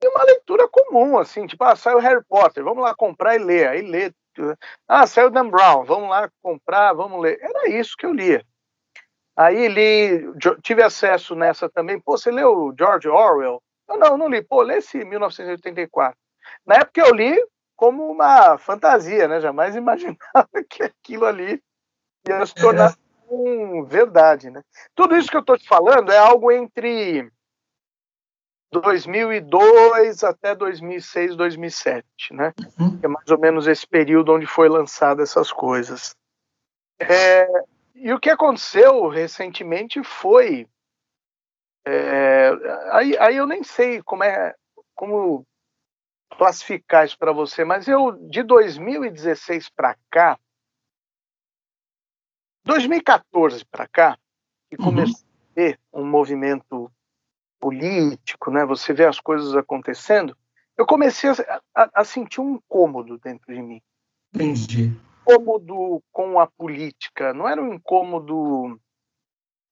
E 0.00 0.08
uma 0.08 0.22
leitura 0.24 0.68
comum, 0.68 1.18
assim, 1.18 1.46
tipo, 1.46 1.64
ah, 1.64 1.74
saiu 1.74 1.98
Harry 1.98 2.22
Potter, 2.24 2.62
vamos 2.62 2.84
lá 2.84 2.94
comprar 2.94 3.34
e 3.34 3.38
ler. 3.38 3.68
Aí 3.68 3.82
lê. 3.82 4.12
Ah, 4.86 5.06
saiu 5.06 5.30
Dan 5.30 5.48
Brown, 5.48 5.84
vamos 5.84 6.10
lá 6.10 6.30
comprar, 6.42 6.92
vamos 6.92 7.20
ler. 7.20 7.38
Era 7.40 7.68
isso 7.68 7.96
que 7.96 8.06
eu 8.06 8.12
lia. 8.12 8.44
Aí 9.36 9.68
li, 9.68 10.24
tive 10.62 10.82
acesso 10.82 11.34
nessa 11.34 11.68
também. 11.68 12.00
Pô, 12.00 12.18
você 12.18 12.30
leu 12.30 12.74
George 12.76 13.08
Orwell? 13.08 13.62
Eu 13.88 13.96
não, 13.96 14.18
não 14.18 14.28
li. 14.28 14.42
Pô, 14.42 14.62
lê 14.62 14.78
esse 14.78 15.04
1984. 15.04 16.18
Na 16.66 16.76
época 16.76 17.00
eu 17.00 17.14
li 17.14 17.36
como 17.76 18.10
uma 18.10 18.58
fantasia, 18.58 19.28
né? 19.28 19.40
Jamais 19.40 19.76
imaginava 19.76 20.48
que 20.68 20.82
aquilo 20.82 21.24
ali 21.24 21.62
ia 22.26 22.44
se 22.44 22.54
tornar 22.54 22.94
um 23.30 23.84
verdade, 23.84 24.50
né? 24.50 24.62
Tudo 24.94 25.16
isso 25.16 25.30
que 25.30 25.36
eu 25.36 25.40
estou 25.40 25.56
te 25.56 25.68
falando 25.68 26.10
é 26.10 26.18
algo 26.18 26.50
entre 26.50 27.30
2002 28.70 30.22
até 30.24 30.54
2006, 30.54 31.36
2007, 31.36 32.04
né? 32.32 32.52
Uhum. 32.78 33.00
É 33.02 33.08
mais 33.08 33.28
ou 33.30 33.38
menos 33.38 33.66
esse 33.66 33.86
período 33.86 34.32
onde 34.32 34.46
foi 34.46 34.68
lançada 34.68 35.22
essas 35.22 35.50
coisas. 35.50 36.14
É, 36.98 37.46
e 37.94 38.12
o 38.12 38.20
que 38.20 38.30
aconteceu 38.30 39.08
recentemente 39.08 40.02
foi 40.02 40.68
é, 41.86 42.50
aí, 42.90 43.16
aí 43.18 43.36
eu 43.36 43.46
nem 43.46 43.62
sei 43.62 44.02
como 44.02 44.22
é 44.22 44.54
como 44.94 45.46
classificar 46.36 47.06
isso 47.06 47.16
para 47.16 47.32
você, 47.32 47.64
mas 47.64 47.88
eu 47.88 48.12
de 48.28 48.42
2016 48.42 49.70
para 49.70 49.96
cá, 50.10 50.38
2014 52.64 53.64
para 53.64 53.88
cá, 53.88 54.18
e 54.70 54.76
comecei 54.76 55.14
uhum. 55.14 55.50
a 55.50 55.54
ter 55.54 55.80
um 55.92 56.04
movimento 56.04 56.92
político, 57.58 58.50
né? 58.50 58.64
Você 58.64 58.92
vê 58.92 59.04
as 59.04 59.20
coisas 59.20 59.54
acontecendo. 59.54 60.36
Eu 60.76 60.86
comecei 60.86 61.30
a, 61.30 61.60
a, 61.74 61.90
a 61.94 62.04
sentir 62.04 62.40
um 62.40 62.54
incômodo 62.54 63.18
dentro 63.18 63.52
de 63.52 63.60
mim. 63.60 63.80
Entendi. 64.34 64.96
Incômodo 65.22 66.02
com 66.12 66.40
a 66.40 66.46
política, 66.46 67.34
não 67.34 67.48
era 67.48 67.62
um 67.62 67.74
incômodo 67.74 68.80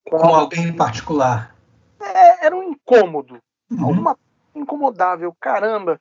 com, 0.09 0.19
com 0.19 0.35
alguém 0.35 0.69
em 0.69 0.76
particular. 0.76 1.55
É, 2.00 2.47
era 2.47 2.57
um 2.57 2.62
incômodo, 2.62 3.40
uhum. 3.71 3.85
alguma 3.85 4.19
incomodável. 4.55 5.35
Caramba, 5.40 6.00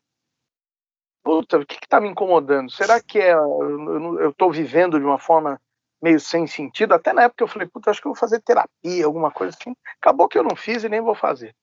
puta, 1.23 1.57
o 1.57 1.65
que 1.65 1.75
está 1.75 1.99
me 1.99 2.09
incomodando? 2.09 2.71
Será 2.71 3.01
que 3.01 3.19
é 3.19 3.33
eu 3.33 4.29
estou 4.29 4.51
vivendo 4.51 4.99
de 4.99 5.05
uma 5.05 5.19
forma 5.19 5.59
meio 6.01 6.19
sem 6.19 6.45
sentido? 6.47 6.93
Até 6.93 7.13
na 7.13 7.23
época 7.23 7.43
eu 7.43 7.47
falei, 7.47 7.67
puta, 7.67 7.89
acho 7.89 8.01
que 8.01 8.07
eu 8.07 8.13
vou 8.13 8.19
fazer 8.19 8.41
terapia, 8.41 9.05
alguma 9.05 9.31
coisa 9.31 9.57
assim. 9.59 9.75
Acabou 10.01 10.27
que 10.27 10.37
eu 10.37 10.43
não 10.43 10.55
fiz 10.55 10.83
e 10.83 10.89
nem 10.89 11.01
vou 11.01 11.15
fazer. 11.15 11.55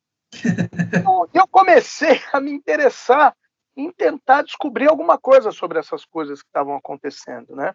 Eu 1.34 1.46
comecei 1.48 2.20
a 2.32 2.40
me 2.40 2.50
interessar 2.50 3.34
em 3.76 3.90
tentar 3.90 4.42
descobrir 4.42 4.88
alguma 4.88 5.18
coisa 5.18 5.50
sobre 5.50 5.78
essas 5.78 6.04
coisas 6.04 6.42
que 6.42 6.48
estavam 6.48 6.76
acontecendo, 6.76 7.54
né? 7.54 7.74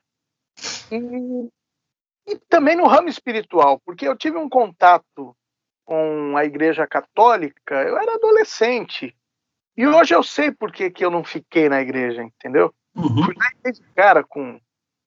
E, 0.91 1.49
e 2.31 2.39
também 2.49 2.75
no 2.75 2.87
ramo 2.87 3.09
espiritual, 3.09 3.79
porque 3.85 4.07
eu 4.07 4.15
tive 4.15 4.37
um 4.37 4.49
contato 4.49 5.35
com 5.85 6.35
a 6.35 6.45
Igreja 6.45 6.85
Católica, 6.85 7.75
eu 7.83 7.97
era 7.97 8.15
adolescente. 8.15 9.15
E 9.75 9.87
hoje 9.87 10.13
eu 10.13 10.23
sei 10.23 10.51
por 10.51 10.71
que, 10.71 10.89
que 10.89 11.05
eu 11.05 11.11
não 11.11 11.23
fiquei 11.23 11.69
na 11.69 11.79
igreja, 11.81 12.23
entendeu? 12.23 12.73
Uhum. 12.95 13.23
Fui 13.23 13.35
lá 13.35 13.71
cara 13.95 14.23
com 14.23 14.59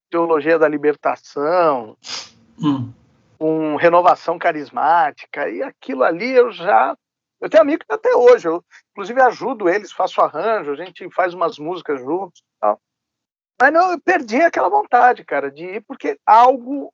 teologia 0.08 0.58
da 0.58 0.68
libertação, 0.68 1.96
uhum. 2.58 2.92
com 3.36 3.76
renovação 3.76 4.38
carismática, 4.38 5.48
e 5.50 5.62
aquilo 5.62 6.04
ali 6.04 6.30
eu 6.30 6.52
já 6.52 6.96
eu 7.40 7.48
tenho 7.48 7.62
amigos 7.62 7.86
até 7.88 8.14
hoje, 8.14 8.46
eu 8.46 8.64
inclusive 8.92 9.20
ajudo 9.22 9.68
eles, 9.68 9.92
faço 9.92 10.20
arranjo, 10.20 10.72
a 10.72 10.76
gente 10.76 11.08
faz 11.10 11.32
umas 11.32 11.58
músicas 11.58 12.00
juntos 12.00 12.42
tal. 12.60 12.80
Mas 13.60 13.72
não, 13.72 13.92
eu 13.92 14.00
perdi 14.00 14.40
aquela 14.40 14.68
vontade, 14.68 15.24
cara, 15.24 15.50
de 15.50 15.64
ir, 15.64 15.80
porque 15.82 16.18
algo. 16.24 16.92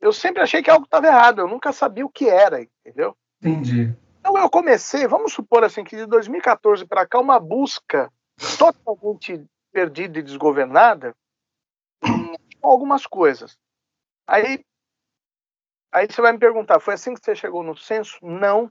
Eu 0.00 0.12
sempre 0.12 0.42
achei 0.42 0.62
que 0.62 0.70
algo 0.70 0.84
estava 0.84 1.06
errado, 1.06 1.40
eu 1.40 1.48
nunca 1.48 1.72
sabia 1.72 2.04
o 2.04 2.10
que 2.10 2.28
era, 2.28 2.60
entendeu? 2.60 3.16
Entendi. 3.40 3.94
Então 4.20 4.38
eu 4.38 4.48
comecei, 4.48 5.06
vamos 5.06 5.32
supor 5.32 5.64
assim, 5.64 5.84
que 5.84 5.96
de 5.96 6.06
2014 6.06 6.86
para 6.86 7.06
cá, 7.06 7.18
uma 7.20 7.38
busca 7.38 8.10
totalmente 8.58 9.44
perdida 9.72 10.18
e 10.18 10.22
desgovernada 10.22 11.14
com 12.00 12.68
algumas 12.68 13.06
coisas. 13.06 13.58
Aí, 14.26 14.64
aí 15.92 16.06
você 16.06 16.22
vai 16.22 16.32
me 16.32 16.38
perguntar, 16.38 16.80
foi 16.80 16.94
assim 16.94 17.14
que 17.14 17.22
você 17.22 17.34
chegou 17.34 17.62
no 17.62 17.76
censo? 17.76 18.18
Não, 18.22 18.70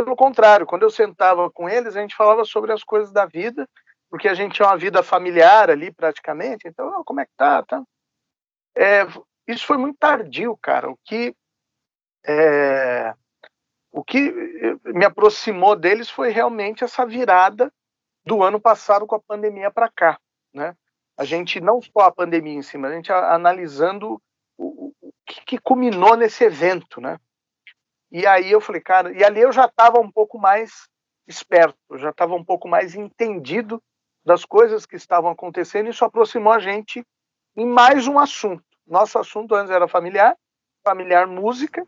pelo 0.00 0.16
contrário, 0.16 0.66
quando 0.66 0.84
eu 0.84 0.90
sentava 0.90 1.50
com 1.50 1.68
eles, 1.68 1.94
a 1.94 2.00
gente 2.00 2.16
falava 2.16 2.44
sobre 2.44 2.72
as 2.72 2.82
coisas 2.82 3.12
da 3.12 3.26
vida, 3.26 3.68
porque 4.08 4.26
a 4.26 4.34
gente 4.34 4.54
tinha 4.54 4.68
uma 4.68 4.76
vida 4.76 5.02
familiar 5.02 5.70
ali 5.70 5.92
praticamente. 5.92 6.66
Então, 6.66 6.90
oh, 6.98 7.04
como 7.04 7.20
é 7.20 7.26
que 7.26 7.32
tá? 7.36 7.62
tá? 7.62 7.82
É, 8.74 9.06
isso 9.46 9.66
foi 9.66 9.76
muito 9.76 9.98
tardio, 9.98 10.56
cara. 10.62 10.90
O 10.90 10.96
que 11.04 11.34
é, 12.26 13.14
o 13.90 14.02
que 14.02 14.32
me 14.86 15.04
aproximou 15.04 15.76
deles 15.76 16.08
foi 16.08 16.30
realmente 16.30 16.82
essa 16.82 17.04
virada 17.04 17.70
do 18.24 18.42
ano 18.42 18.60
passado 18.60 19.06
com 19.06 19.14
a 19.14 19.20
pandemia 19.20 19.70
para 19.70 19.90
cá, 19.90 20.18
né? 20.54 20.74
A 21.18 21.24
gente 21.24 21.60
não 21.60 21.82
só 21.82 22.06
a 22.06 22.12
pandemia 22.12 22.54
em 22.54 22.62
cima, 22.62 22.88
a 22.88 22.92
gente 22.94 23.12
analisando 23.12 24.20
o, 24.56 24.92
o 25.02 25.12
que, 25.26 25.44
que 25.44 25.58
culminou 25.58 26.16
nesse 26.16 26.44
evento, 26.44 27.00
né? 27.00 27.18
E 28.12 28.26
aí 28.26 28.52
eu 28.52 28.60
falei, 28.60 28.82
cara, 28.82 29.10
e 29.10 29.24
ali 29.24 29.40
eu 29.40 29.50
já 29.50 29.64
estava 29.64 29.98
um 29.98 30.10
pouco 30.10 30.38
mais 30.38 30.86
esperto, 31.26 31.78
já 31.96 32.10
estava 32.10 32.34
um 32.34 32.44
pouco 32.44 32.68
mais 32.68 32.94
entendido 32.94 33.82
das 34.22 34.44
coisas 34.44 34.84
que 34.84 34.96
estavam 34.96 35.30
acontecendo, 35.30 35.86
e 35.86 35.90
isso 35.90 36.04
aproximou 36.04 36.52
a 36.52 36.58
gente 36.58 37.02
em 37.56 37.66
mais 37.66 38.06
um 38.06 38.18
assunto. 38.18 38.62
Nosso 38.86 39.18
assunto 39.18 39.54
antes 39.54 39.70
era 39.70 39.88
familiar, 39.88 40.36
familiar 40.84 41.26
música, 41.26 41.86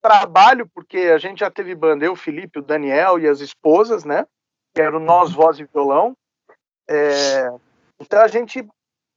trabalho, 0.00 0.70
porque 0.72 0.98
a 0.98 1.18
gente 1.18 1.40
já 1.40 1.50
teve 1.50 1.74
banda, 1.74 2.04
eu, 2.04 2.14
Felipe, 2.14 2.60
o 2.60 2.62
Daniel 2.62 3.18
e 3.18 3.26
as 3.26 3.40
esposas, 3.40 4.04
né? 4.04 4.24
Que 4.72 4.82
era 4.82 4.96
o 4.96 5.00
Nós, 5.00 5.32
Voz 5.32 5.58
e 5.58 5.64
Violão. 5.64 6.16
É, 6.88 7.48
então 7.98 8.20
a 8.22 8.28
gente 8.28 8.64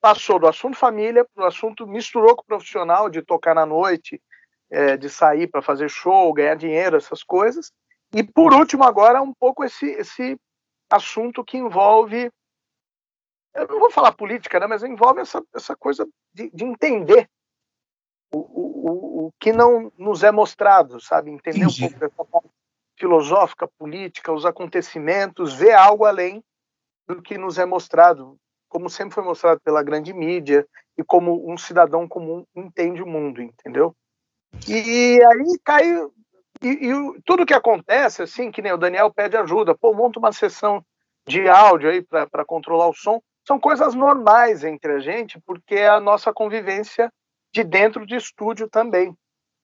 passou 0.01 0.39
do 0.39 0.47
assunto 0.47 0.75
família 0.75 1.23
para 1.35 1.43
o 1.43 1.47
assunto, 1.47 1.85
misturou 1.85 2.35
com 2.35 2.41
o 2.41 2.45
profissional 2.45 3.07
de 3.07 3.21
tocar 3.21 3.53
na 3.53 3.67
noite, 3.67 4.19
é, 4.69 4.97
de 4.97 5.09
sair 5.09 5.47
para 5.47 5.61
fazer 5.61 5.89
show, 5.89 6.33
ganhar 6.33 6.55
dinheiro, 6.55 6.97
essas 6.97 7.23
coisas. 7.23 7.71
E 8.13 8.23
por 8.23 8.53
último, 8.53 8.83
agora, 8.83 9.21
um 9.21 9.33
pouco 9.33 9.63
esse, 9.63 9.85
esse 9.91 10.37
assunto 10.89 11.43
que 11.43 11.57
envolve. 11.57 12.31
Eu 13.53 13.67
não 13.67 13.79
vou 13.79 13.91
falar 13.91 14.11
política, 14.11 14.59
né, 14.59 14.67
mas 14.67 14.83
envolve 14.83 15.21
essa, 15.21 15.43
essa 15.53 15.75
coisa 15.75 16.07
de, 16.33 16.49
de 16.51 16.63
entender 16.63 17.27
o, 18.31 18.37
o, 18.39 19.25
o 19.25 19.31
que 19.39 19.51
não 19.51 19.91
nos 19.97 20.23
é 20.23 20.31
mostrado, 20.31 20.99
sabe? 20.99 21.31
Entender 21.31 21.65
Entendi. 21.65 21.85
um 21.85 21.89
pouco 21.89 21.99
dessa 21.99 22.25
parte 22.25 22.49
filosófica, 22.97 23.67
política, 23.77 24.31
os 24.31 24.45
acontecimentos, 24.45 25.53
ver 25.53 25.73
algo 25.73 26.05
além 26.05 26.43
do 27.07 27.21
que 27.21 27.37
nos 27.37 27.57
é 27.57 27.65
mostrado, 27.65 28.37
como 28.67 28.89
sempre 28.89 29.15
foi 29.15 29.23
mostrado 29.23 29.59
pela 29.61 29.81
grande 29.81 30.13
mídia 30.13 30.67
e 30.97 31.03
como 31.03 31.49
um 31.51 31.57
cidadão 31.57 32.07
comum 32.07 32.45
entende 32.53 33.01
o 33.01 33.07
mundo, 33.07 33.41
entendeu? 33.41 33.95
E 34.67 35.19
aí 35.23 35.59
caiu. 35.63 36.13
E, 36.61 36.67
e, 36.67 37.21
tudo 37.25 37.45
que 37.45 37.53
acontece, 37.53 38.21
assim, 38.21 38.51
que 38.51 38.61
nem 38.61 38.73
o 38.73 38.77
Daniel 38.77 39.13
pede 39.13 39.37
ajuda, 39.37 39.75
pô, 39.75 39.93
monta 39.93 40.19
uma 40.19 40.31
sessão 40.31 40.83
de 41.27 41.47
áudio 41.47 41.89
aí 41.89 42.01
para 42.01 42.43
controlar 42.45 42.87
o 42.87 42.93
som, 42.93 43.21
são 43.47 43.59
coisas 43.59 43.93
normais 43.93 44.63
entre 44.63 44.93
a 44.93 44.99
gente, 44.99 45.39
porque 45.45 45.75
é 45.75 45.89
a 45.89 45.99
nossa 45.99 46.33
convivência 46.33 47.11
de 47.53 47.63
dentro 47.63 48.05
de 48.05 48.15
estúdio 48.15 48.69
também. 48.69 49.15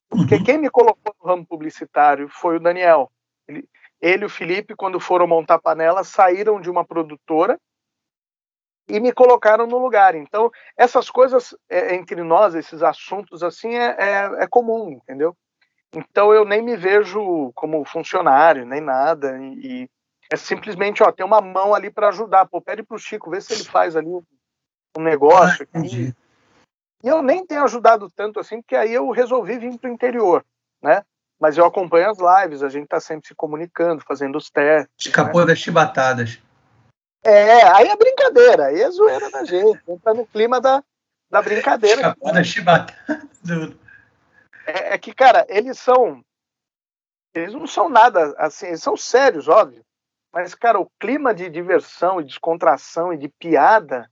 Porque 0.09 0.35
uhum. 0.35 0.43
quem 0.43 0.57
me 0.57 0.69
colocou 0.69 1.13
no 1.19 1.27
ramo 1.27 1.45
publicitário 1.45 2.29
foi 2.29 2.57
o 2.57 2.59
Daniel. 2.59 3.11
Ele, 3.47 3.67
ele 4.01 4.23
e 4.23 4.25
o 4.25 4.29
Felipe, 4.29 4.75
quando 4.75 4.99
foram 4.99 5.27
montar 5.27 5.55
a 5.55 5.61
panela, 5.61 6.03
saíram 6.03 6.61
de 6.61 6.69
uma 6.69 6.85
produtora 6.85 7.59
e 8.87 8.99
me 8.99 9.11
colocaram 9.11 9.65
no 9.67 9.77
lugar. 9.77 10.15
Então, 10.15 10.51
essas 10.77 11.09
coisas 11.09 11.55
é, 11.69 11.95
entre 11.95 12.21
nós, 12.23 12.55
esses 12.55 12.83
assuntos 12.83 13.43
assim, 13.43 13.75
é, 13.75 13.95
é, 13.97 14.43
é, 14.43 14.47
comum, 14.47 14.91
entendeu? 14.91 15.35
Então, 15.93 16.33
eu 16.33 16.45
nem 16.45 16.61
me 16.61 16.75
vejo 16.75 17.51
como 17.55 17.83
funcionário, 17.85 18.65
nem 18.65 18.81
nada, 18.81 19.37
e, 19.39 19.83
e 19.83 19.89
é 20.31 20.35
simplesmente, 20.35 21.03
ó, 21.03 21.11
tem 21.11 21.25
uma 21.25 21.41
mão 21.41 21.73
ali 21.73 21.89
para 21.89 22.09
ajudar. 22.09 22.47
Pô, 22.47 22.61
pede 22.61 22.83
pro 22.83 22.99
Chico, 22.99 23.29
vê 23.29 23.39
se 23.39 23.53
ele 23.53 23.63
faz 23.63 23.95
ali 23.95 24.09
um 24.09 25.01
negócio. 25.01 25.67
Ah, 25.73 25.79
e 27.03 27.07
eu 27.07 27.21
nem 27.21 27.45
tenho 27.45 27.63
ajudado 27.63 28.09
tanto 28.09 28.39
assim, 28.39 28.61
porque 28.61 28.75
aí 28.75 28.93
eu 28.93 29.09
resolvi 29.11 29.59
vir 29.59 29.77
para 29.77 29.89
o 29.89 29.93
interior, 29.93 30.43
né? 30.81 31.03
Mas 31.39 31.57
eu 31.57 31.65
acompanho 31.65 32.09
as 32.09 32.17
lives, 32.17 32.63
a 32.63 32.69
gente 32.69 32.85
está 32.85 32.99
sempre 32.99 33.27
se 33.27 33.35
comunicando, 33.35 34.03
fazendo 34.07 34.37
os 34.37 34.49
testes. 34.49 34.89
Escapou 34.99 35.41
né? 35.41 35.47
das 35.47 35.59
chibatadas. 35.59 36.41
É, 37.25 37.63
aí 37.69 37.87
é 37.87 37.95
brincadeira, 37.95 38.67
aí 38.67 38.81
é 38.81 38.91
zoeira 38.91 39.31
da 39.31 39.43
gente, 39.43 39.81
entra 39.87 40.13
no 40.13 40.27
clima 40.27 40.61
da, 40.61 40.83
da 41.27 41.41
brincadeira. 41.41 42.15
da 42.21 42.43
chibata. 42.43 42.93
É, 44.67 44.95
é, 44.95 44.97
que, 44.97 45.13
cara, 45.13 45.45
eles 45.47 45.77
são. 45.77 46.25
Eles 47.35 47.53
não 47.53 47.67
são 47.67 47.87
nada 47.87 48.33
assim, 48.35 48.65
eles 48.65 48.81
são 48.81 48.97
sérios, 48.97 49.47
óbvio. 49.47 49.85
Mas, 50.33 50.55
cara, 50.55 50.79
o 50.79 50.89
clima 50.99 51.35
de 51.35 51.47
diversão 51.51 52.19
e 52.19 52.23
descontração 52.23 53.13
e 53.13 53.17
de 53.17 53.29
piada 53.29 54.09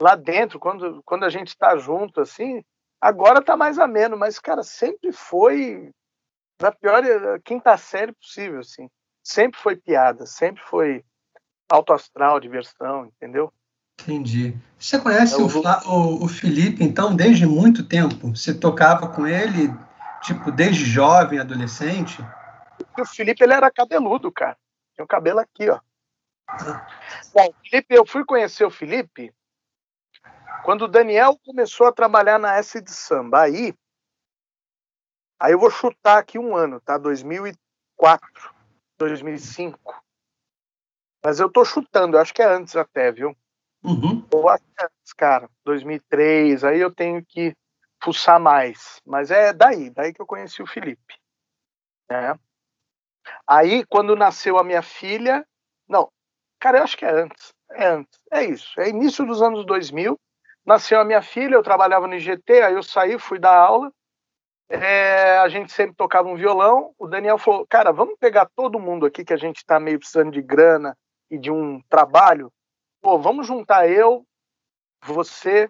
lá 0.00 0.16
dentro, 0.16 0.58
quando, 0.58 1.00
quando 1.04 1.24
a 1.24 1.30
gente 1.30 1.48
está 1.48 1.76
junto, 1.76 2.20
assim, 2.20 2.64
agora 3.00 3.40
tá 3.40 3.56
mais 3.56 3.78
ameno, 3.78 4.16
mas, 4.16 4.40
cara, 4.40 4.64
sempre 4.64 5.12
foi 5.12 5.92
da 6.60 6.72
pior 6.72 7.04
quinta 7.44 7.76
série 7.76 8.12
possível, 8.12 8.58
assim. 8.58 8.90
Sempre 9.22 9.60
foi 9.60 9.76
piada, 9.76 10.26
sempre 10.26 10.64
foi 10.64 11.04
alto 11.68 11.92
astral, 11.92 12.40
diversão, 12.40 13.06
entendeu? 13.06 13.52
Entendi. 14.00 14.56
Você 14.78 14.98
conhece 14.98 15.34
o, 15.34 15.46
o, 15.46 16.24
o, 16.24 16.28
Felipe, 16.28 16.84
então, 16.84 17.14
desde 17.14 17.46
muito 17.46 17.86
tempo? 17.86 18.28
Você 18.28 18.54
tocava 18.54 19.08
com 19.08 19.26
ele, 19.26 19.74
tipo, 20.22 20.52
desde 20.52 20.84
jovem, 20.84 21.38
adolescente? 21.38 22.24
O 22.98 23.04
Felipe, 23.04 23.42
ele 23.42 23.54
era 23.54 23.70
cabeludo, 23.70 24.30
cara. 24.30 24.56
Tem 24.94 25.04
o 25.04 25.08
cabelo 25.08 25.40
aqui, 25.40 25.68
ó. 25.68 25.80
Bom, 27.34 27.52
Felipe, 27.64 27.94
eu 27.94 28.06
fui 28.06 28.24
conhecer 28.24 28.64
o 28.64 28.70
Felipe 28.70 29.34
quando 30.64 30.82
o 30.82 30.88
Daniel 30.88 31.38
começou 31.44 31.86
a 31.86 31.92
trabalhar 31.92 32.38
na 32.38 32.56
S 32.56 32.80
de 32.80 32.90
Samba. 32.90 33.42
Aí, 33.42 33.74
aí 35.40 35.52
eu 35.52 35.58
vou 35.58 35.70
chutar 35.70 36.18
aqui 36.18 36.38
um 36.38 36.54
ano, 36.54 36.80
tá? 36.80 36.96
2004, 36.98 38.54
2005. 38.98 40.05
Mas 41.26 41.40
eu 41.40 41.50
tô 41.50 41.64
chutando, 41.64 42.16
eu 42.16 42.20
acho 42.20 42.32
que 42.32 42.40
é 42.40 42.46
antes 42.46 42.76
até, 42.76 43.10
viu? 43.10 43.36
Uhum. 43.82 44.24
Eu 44.32 44.48
acho 44.48 44.62
que 44.62 44.80
é 44.80 44.84
antes, 44.84 45.12
cara. 45.12 45.50
2003, 45.64 46.62
aí 46.62 46.78
eu 46.78 46.94
tenho 46.94 47.20
que 47.26 47.52
fuçar 48.00 48.38
mais. 48.38 49.00
Mas 49.04 49.32
é 49.32 49.52
daí, 49.52 49.90
daí 49.90 50.14
que 50.14 50.22
eu 50.22 50.26
conheci 50.26 50.62
o 50.62 50.68
Felipe. 50.68 51.18
É. 52.08 52.32
Aí, 53.44 53.84
quando 53.86 54.14
nasceu 54.14 54.56
a 54.56 54.62
minha 54.62 54.82
filha, 54.82 55.44
não, 55.88 56.12
cara, 56.60 56.78
eu 56.78 56.84
acho 56.84 56.96
que 56.96 57.04
é 57.04 57.10
antes, 57.10 57.52
é 57.72 57.86
antes, 57.88 58.20
é 58.30 58.44
isso, 58.44 58.80
é 58.80 58.88
início 58.88 59.26
dos 59.26 59.42
anos 59.42 59.66
2000, 59.66 60.16
nasceu 60.64 61.00
a 61.00 61.04
minha 61.04 61.20
filha, 61.20 61.56
eu 61.56 61.62
trabalhava 61.64 62.06
no 62.06 62.14
IGT, 62.14 62.62
aí 62.62 62.74
eu 62.74 62.84
saí, 62.84 63.18
fui 63.18 63.40
dar 63.40 63.58
aula, 63.58 63.92
é, 64.68 65.38
a 65.38 65.48
gente 65.48 65.72
sempre 65.72 65.96
tocava 65.96 66.28
um 66.28 66.36
violão, 66.36 66.94
o 66.96 67.08
Daniel 67.08 67.36
falou, 67.36 67.66
cara, 67.66 67.90
vamos 67.90 68.14
pegar 68.16 68.48
todo 68.54 68.78
mundo 68.78 69.04
aqui 69.04 69.24
que 69.24 69.32
a 69.32 69.36
gente 69.36 69.66
tá 69.66 69.80
meio 69.80 69.98
precisando 69.98 70.30
de 70.30 70.40
grana 70.40 70.96
e 71.30 71.38
de 71.38 71.50
um 71.50 71.80
trabalho, 71.88 72.52
pô, 73.00 73.18
vamos 73.18 73.46
juntar 73.46 73.88
eu, 73.88 74.26
você, 75.04 75.68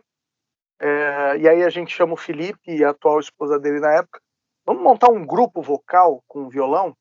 é, 0.81 1.39
e 1.39 1.49
aí 1.49 1.63
a 1.63 1.71
gente 1.71 1.95
chama 1.95 2.15
o 2.15 2.19
Felipe, 2.19 2.85
a 2.85 2.91
atual 2.91 3.21
esposa 3.21 3.59
dele 3.59 3.81
na 3.81 3.93
época, 3.93 4.21
vamos 4.65 4.83
montar 4.83 5.11
um 5.11 5.25
grupo 5.25 5.63
vocal 5.63 6.23
com 6.27 6.49
violão, 6.49 6.97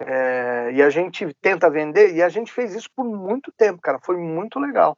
é, 0.00 0.70
e 0.72 0.82
a 0.82 0.90
gente 0.90 1.34
tenta 1.40 1.68
vender, 1.68 2.14
e 2.14 2.22
a 2.22 2.28
gente 2.28 2.52
fez 2.52 2.74
isso 2.74 2.88
por 2.94 3.04
muito 3.04 3.52
tempo, 3.52 3.80
cara. 3.80 3.98
Foi 3.98 4.16
muito 4.16 4.60
legal. 4.60 4.96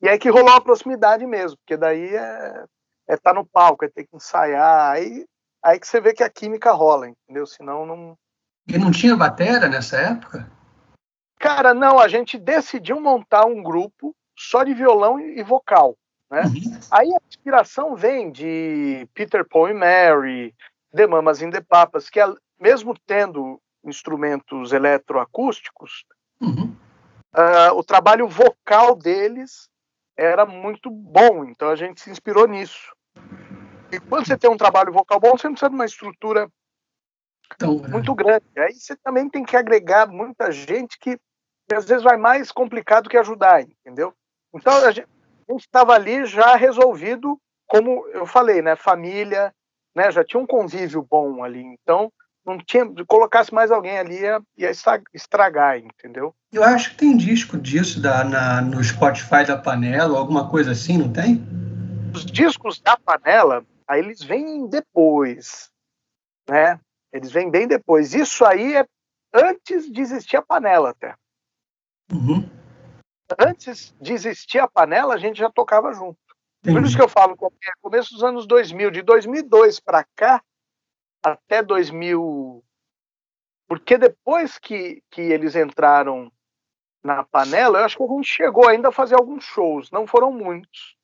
E 0.00 0.08
aí 0.08 0.18
que 0.18 0.30
rolou 0.30 0.54
a 0.54 0.60
proximidade 0.60 1.26
mesmo, 1.26 1.56
porque 1.58 1.76
daí 1.76 2.14
é, 2.14 2.64
é 3.08 3.16
tá 3.16 3.34
no 3.34 3.44
palco, 3.44 3.84
é 3.84 3.88
ter 3.88 4.04
que 4.04 4.16
ensaiar, 4.16 4.92
aí, 4.92 5.24
aí 5.62 5.78
que 5.78 5.86
você 5.86 6.00
vê 6.00 6.12
que 6.12 6.22
a 6.22 6.30
química 6.30 6.72
rola, 6.72 7.08
entendeu? 7.08 7.46
Senão 7.46 7.84
não. 7.84 8.16
E 8.68 8.78
não 8.78 8.92
tinha 8.92 9.16
batera 9.16 9.68
nessa 9.68 9.96
época? 9.96 10.48
Cara, 11.42 11.74
não, 11.74 11.98
a 11.98 12.06
gente 12.06 12.38
decidiu 12.38 13.00
montar 13.00 13.46
um 13.46 13.60
grupo 13.64 14.14
só 14.38 14.62
de 14.62 14.72
violão 14.72 15.18
e 15.18 15.42
vocal. 15.42 15.98
Né? 16.30 16.42
Uhum. 16.42 16.80
Aí 16.88 17.12
a 17.12 17.18
inspiração 17.26 17.96
vem 17.96 18.30
de 18.30 19.08
Peter 19.12 19.44
Paul 19.44 19.70
e 19.70 19.74
Mary, 19.74 20.54
The 20.94 21.04
Mamas 21.08 21.42
in 21.42 21.50
the 21.50 21.60
Papas, 21.60 22.08
que 22.08 22.20
é, 22.20 22.32
mesmo 22.60 22.96
tendo 23.08 23.60
instrumentos 23.84 24.72
eletroacústicos, 24.72 26.04
uhum. 26.40 26.76
uh, 27.34 27.76
o 27.76 27.82
trabalho 27.82 28.28
vocal 28.28 28.94
deles 28.94 29.68
era 30.16 30.46
muito 30.46 30.88
bom, 30.88 31.44
então 31.44 31.70
a 31.70 31.74
gente 31.74 32.00
se 32.00 32.08
inspirou 32.08 32.46
nisso. 32.46 32.94
E 33.90 33.98
quando 33.98 34.28
você 34.28 34.38
tem 34.38 34.48
um 34.48 34.56
trabalho 34.56 34.92
vocal 34.92 35.18
bom, 35.18 35.36
você 35.36 35.48
não 35.48 35.54
precisa 35.54 35.70
de 35.70 35.74
uma 35.74 35.86
estrutura 35.86 36.48
então, 37.52 37.82
muito 37.88 38.14
grande. 38.14 38.46
Aí 38.56 38.74
você 38.74 38.94
também 38.94 39.28
tem 39.28 39.44
que 39.44 39.56
agregar 39.56 40.06
muita 40.06 40.52
gente 40.52 40.96
que 41.00 41.18
às 41.72 41.86
vezes 41.86 42.02
vai 42.02 42.16
mais 42.16 42.50
complicado 42.52 43.08
que 43.08 43.16
ajudar, 43.16 43.62
entendeu? 43.62 44.12
Então 44.54 44.72
a 44.84 44.90
gente 44.90 45.06
estava 45.58 45.94
ali 45.94 46.24
já 46.26 46.56
resolvido, 46.56 47.38
como 47.66 48.06
eu 48.08 48.26
falei, 48.26 48.62
né? 48.62 48.76
Família, 48.76 49.52
né? 49.94 50.10
Já 50.10 50.24
tinha 50.24 50.40
um 50.40 50.46
convívio 50.46 51.06
bom 51.08 51.42
ali. 51.42 51.62
Então 51.62 52.12
não 52.44 52.58
tinha, 52.58 52.84
colocasse 53.06 53.54
mais 53.54 53.70
alguém 53.70 53.98
ali 53.98 54.20
ia, 54.20 54.40
ia 54.56 54.70
estragar, 55.14 55.78
entendeu? 55.78 56.34
Eu 56.52 56.64
acho 56.64 56.90
que 56.90 56.96
tem 56.96 57.16
disco 57.16 57.56
disso 57.56 58.00
da, 58.00 58.24
na, 58.24 58.60
no 58.60 58.82
Spotify 58.82 59.44
da 59.46 59.56
panela, 59.56 60.18
alguma 60.18 60.50
coisa 60.50 60.72
assim, 60.72 60.98
não 60.98 61.12
tem? 61.12 61.42
Os 62.14 62.26
discos 62.26 62.80
da 62.80 62.96
panela, 62.96 63.64
aí 63.86 64.00
eles 64.00 64.22
vêm 64.22 64.66
depois, 64.66 65.70
né? 66.48 66.78
Eles 67.12 67.30
vêm 67.30 67.50
bem 67.50 67.68
depois. 67.68 68.12
Isso 68.14 68.44
aí 68.44 68.74
é 68.76 68.84
antes 69.32 69.90
de 69.90 70.00
existir 70.00 70.36
a 70.36 70.42
panela 70.42 70.90
até. 70.90 71.14
Uhum. 72.12 72.48
Antes 73.38 73.94
de 74.00 74.12
existir 74.12 74.58
a 74.58 74.68
panela, 74.68 75.14
a 75.14 75.18
gente 75.18 75.38
já 75.38 75.50
tocava 75.50 75.92
junto. 75.92 76.18
Entendi. 76.60 76.78
Por 76.78 76.86
isso 76.86 76.96
que 76.96 77.02
eu 77.02 77.08
falo 77.08 77.36
que 77.36 77.44
é 77.44 77.72
começo 77.80 78.12
dos 78.12 78.22
anos 78.22 78.46
2000, 78.46 78.90
de 78.90 79.02
2002 79.02 79.80
para 79.80 80.04
cá, 80.14 80.42
até 81.22 81.62
2000. 81.62 82.62
Porque 83.66 83.96
depois 83.96 84.58
que, 84.58 85.02
que 85.10 85.22
eles 85.22 85.56
entraram 85.56 86.30
na 87.02 87.24
panela, 87.24 87.80
eu 87.80 87.84
acho 87.84 87.96
que 87.96 88.02
a 88.02 88.06
gente 88.06 88.28
chegou 88.28 88.68
ainda 88.68 88.88
a 88.88 88.92
fazer 88.92 89.14
alguns 89.14 89.44
shows. 89.44 89.90
Não 89.90 90.06
foram 90.06 90.30
muitos, 90.30 90.96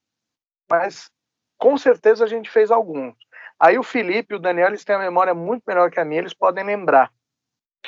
mas 0.71 1.11
com 1.57 1.77
certeza 1.77 2.25
a 2.25 2.29
gente 2.29 2.51
fez 2.51 2.71
alguns. 2.71 3.17
Aí 3.59 3.77
o 3.79 3.83
Felipe 3.83 4.35
e 4.35 4.37
o 4.37 4.41
Daniel 4.41 4.69
eles 4.69 4.85
têm 4.85 4.95
a 4.95 5.01
memória 5.01 5.35
muito 5.35 5.65
melhor 5.67 5.91
que 5.91 5.99
a 5.99 6.05
minha, 6.05 6.21
eles 6.21 6.35
podem 6.35 6.65
lembrar. 6.65 7.13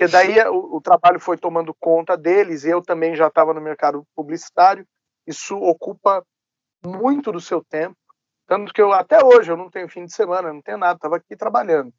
Porque 0.01 0.13
daí 0.13 0.41
o, 0.49 0.77
o 0.77 0.81
trabalho 0.81 1.21
foi 1.21 1.37
tomando 1.37 1.75
conta 1.75 2.17
deles, 2.17 2.65
eu 2.65 2.81
também 2.81 3.15
já 3.15 3.27
estava 3.27 3.53
no 3.53 3.61
mercado 3.61 4.07
publicitário. 4.15 4.87
Isso 5.27 5.57
ocupa 5.57 6.25
muito 6.85 7.31
do 7.31 7.41
seu 7.41 7.63
tempo. 7.63 7.97
Tanto 8.47 8.73
que 8.73 8.81
eu, 8.81 8.93
até 8.93 9.23
hoje, 9.25 9.51
eu 9.51 9.57
não 9.57 9.69
tenho 9.69 9.89
fim 9.89 10.05
de 10.05 10.13
semana, 10.13 10.53
não 10.53 10.63
tenho 10.63 10.79
nada, 10.79 10.97
estava 10.97 11.17
aqui 11.17 11.37
trabalhando 11.37 11.93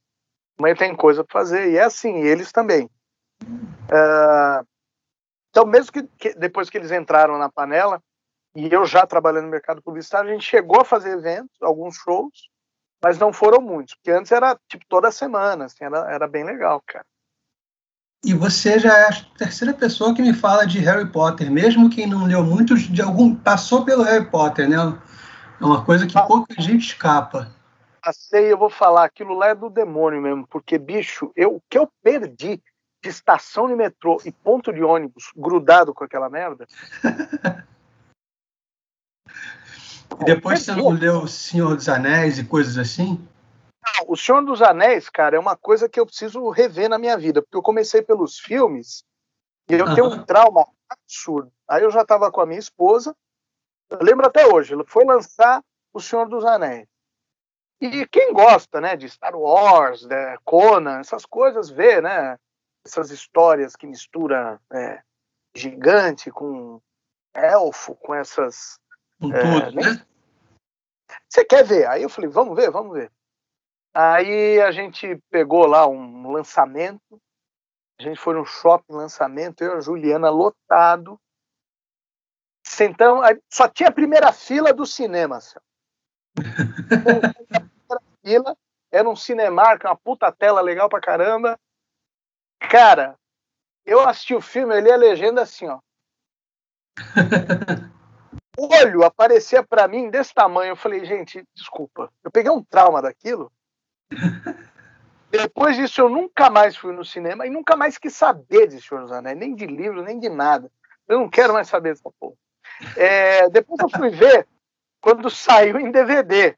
mãe 0.62 0.76
tem 0.76 0.96
coisa 0.96 1.24
para 1.24 1.40
fazer. 1.40 1.72
E 1.72 1.78
é 1.78 1.84
assim, 1.84 2.18
eles 2.20 2.52
também. 2.52 2.86
Uh, 3.44 4.66
então, 5.50 5.66
mesmo 5.66 5.92
que, 5.92 6.04
que, 6.18 6.34
depois 6.36 6.70
que 6.70 6.78
eles 6.78 6.92
entraram 6.92 7.38
na 7.38 7.50
panela, 7.50 8.02
e 8.56 8.72
eu 8.72 8.86
já 8.86 9.06
trabalhando 9.06 9.46
no 9.46 9.52
mercado 9.52 9.82
publicitário, 9.82 10.30
a 10.30 10.34
gente 10.34 10.46
chegou 10.46 10.82
a 10.82 10.86
fazer 10.86 11.12
eventos, 11.12 11.62
alguns 11.62 11.96
shows, 11.96 12.50
mas 13.02 13.18
não 13.18 13.34
foram 13.34 13.62
muitos, 13.62 13.96
porque 13.96 14.12
antes 14.12 14.32
era 14.32 14.58
tipo 14.68 14.86
toda 14.88 15.12
semana, 15.12 15.66
assim, 15.66 15.84
era, 15.84 16.12
era 16.12 16.28
bem 16.28 16.44
legal, 16.44 16.82
cara. 16.86 17.06
E 18.24 18.34
você 18.34 18.78
já 18.78 18.96
é 18.98 19.10
a 19.10 19.24
terceira 19.38 19.74
pessoa 19.74 20.14
que 20.14 20.22
me 20.22 20.34
fala 20.34 20.66
de 20.66 20.80
Harry 20.80 21.10
Potter, 21.10 21.50
mesmo 21.50 21.90
quem 21.90 22.06
não 22.06 22.26
leu 22.26 22.44
muito, 22.44 22.78
de 22.78 23.02
algum 23.02 23.34
passou 23.34 23.84
pelo 23.84 24.04
Harry 24.04 24.30
Potter, 24.30 24.70
né? 24.70 24.78
É 25.60 25.66
uma 25.66 25.84
coisa 25.84 26.06
que 26.06 26.18
ah. 26.18 26.24
pouca 26.24 26.54
gente 26.62 26.86
escapa 26.88 27.52
passei, 28.02 28.52
eu 28.52 28.58
vou 28.58 28.70
falar, 28.70 29.06
aquilo 29.06 29.36
lá 29.36 29.50
é 29.50 29.56
do 29.56 29.70
demônio 29.70 30.22
mesmo, 30.22 30.48
porque, 30.48 30.78
bicho, 30.78 31.32
eu, 31.36 31.56
o 31.56 31.62
que 31.70 31.78
eu 31.78 31.88
perdi 32.04 32.62
de 33.04 33.10
estação 33.10 33.68
de 33.68 33.76
metrô 33.76 34.22
e 34.26 34.32
ponto 34.32 34.74
de 34.74 34.84
ônibus 34.84 35.32
grudado 35.36 35.94
com 35.94 36.04
aquela 36.04 36.30
merda. 36.30 36.68
e 40.20 40.26
depois 40.26 40.62
você 40.62 40.76
não 40.76 40.90
leu 40.90 41.24
O 41.24 41.28
Senhor 41.28 41.76
dos 41.76 41.88
Anéis 41.88 42.38
e 42.38 42.44
coisas 42.44 42.78
assim? 42.78 43.28
Não, 43.84 44.06
o 44.08 44.16
Senhor 44.16 44.44
dos 44.46 44.62
Anéis, 44.62 45.10
cara, 45.10 45.36
é 45.36 45.40
uma 45.40 45.58
coisa 45.58 45.90
que 45.90 46.00
eu 46.00 46.06
preciso 46.06 46.50
rever 46.50 46.88
na 46.88 47.00
minha 47.00 47.18
vida, 47.18 47.42
porque 47.42 47.58
eu 47.58 47.64
comecei 47.64 48.02
pelos 48.02 48.40
filmes 48.40 49.04
e 49.70 49.74
eu 49.74 49.86
uhum. 49.86 49.96
tenho 49.96 50.08
um 50.08 50.24
trauma 50.24 50.68
absurdo. 50.88 51.52
Aí 51.68 51.82
eu 51.84 51.90
já 51.90 52.02
estava 52.02 52.32
com 52.32 52.42
a 52.42 52.46
minha 52.46 52.60
esposa, 52.60 53.16
eu 53.90 54.00
lembro 54.02 54.26
até 54.26 54.46
hoje, 54.48 54.76
foi 54.86 55.04
lançar 55.04 55.64
O 55.94 56.00
Senhor 56.00 56.28
dos 56.30 56.46
Anéis. 56.46 56.88
E 57.80 58.06
quem 58.08 58.32
gosta, 58.32 58.80
né, 58.80 58.96
de 58.96 59.10
Star 59.10 59.36
Wars, 59.36 60.04
né, 60.06 60.38
Conan, 60.46 61.00
essas 61.00 61.26
coisas, 61.26 61.72
vê, 61.72 62.00
né, 62.00 62.38
essas 62.86 63.10
histórias 63.10 63.76
que 63.76 63.88
mistura 63.88 64.62
é, 64.72 65.02
gigante 65.56 66.30
com 66.30 66.80
elfo, 67.34 67.96
com 67.96 68.14
essas... 68.14 68.80
Com 69.20 69.34
é, 69.34 69.42
tudo, 69.42 69.76
né? 69.76 70.06
Você 71.28 71.44
quer 71.44 71.64
ver? 71.64 71.88
Aí 71.88 72.04
eu 72.04 72.10
falei, 72.10 72.30
vamos 72.30 72.56
ver, 72.56 72.70
vamos 72.70 72.94
ver. 72.94 73.12
Aí 73.94 74.62
a 74.62 74.72
gente 74.72 75.22
pegou 75.30 75.66
lá 75.66 75.88
um 75.88 76.32
lançamento, 76.32 77.22
a 78.00 78.04
gente 78.04 78.20
foi 78.20 78.34
no 78.34 78.46
shopping 78.46 78.94
lançamento, 78.94 79.62
eu 79.64 79.76
e 79.76 79.78
a 79.78 79.82
Juliana 79.82 80.30
lotado, 80.30 81.20
sentamos, 82.66 83.26
só 83.50 83.68
tinha 83.68 83.90
a 83.90 83.94
primeira 83.94 84.32
fila 84.32 84.74
do 84.74 84.86
cinema, 84.86 85.40
fila, 88.24 88.56
era 88.92 89.10
um 89.10 89.16
Cinemark, 89.16 89.84
uma 89.84 89.96
puta 89.96 90.32
tela 90.32 90.62
legal 90.62 90.88
pra 90.90 91.02
caramba. 91.02 91.60
Cara, 92.60 93.18
Eu 93.86 94.00
assisti 94.08 94.36
o 94.36 94.42
filme, 94.42 94.76
eu 94.76 94.80
li 94.80 94.92
a 94.92 94.96
legenda 94.96 95.42
assim, 95.42 95.68
ó. 95.68 95.80
o 98.58 98.68
olho 98.76 99.04
aparecia 99.04 99.64
para 99.64 99.88
mim 99.88 100.10
desse 100.10 100.34
tamanho. 100.34 100.72
Eu 100.72 100.76
falei, 100.76 101.04
gente, 101.04 101.44
desculpa. 101.56 102.12
Eu 102.24 102.30
peguei 102.30 102.52
um 102.52 102.64
trauma 102.64 103.02
daquilo. 103.02 103.52
Depois 105.30 105.78
disso, 105.78 106.02
eu 106.02 106.10
nunca 106.10 106.50
mais 106.50 106.76
fui 106.76 106.94
no 106.94 107.06
cinema 107.06 107.48
e 107.48 107.50
nunca 107.50 107.76
mais 107.76 107.98
quis 107.98 108.14
saber 108.14 108.68
de 108.68 108.82
Senhor 108.82 109.02
dos 109.02 109.12
Anéis, 109.12 109.38
nem 109.38 109.56
de 109.56 109.66
livro, 109.66 110.04
nem 110.04 110.20
de 110.20 110.28
nada. 110.28 110.70
Eu 111.08 111.20
não 111.20 111.30
quero 111.30 111.54
mais 111.54 111.68
saber 111.68 111.94
dessa 111.94 112.12
porra. 112.20 112.36
É, 112.98 113.50
depois 113.50 113.80
eu 113.80 113.90
fui 113.90 114.10
ver 114.10 114.48
quando 115.00 115.30
saiu 115.30 115.80
em 115.80 115.92
DVD. 115.92 116.56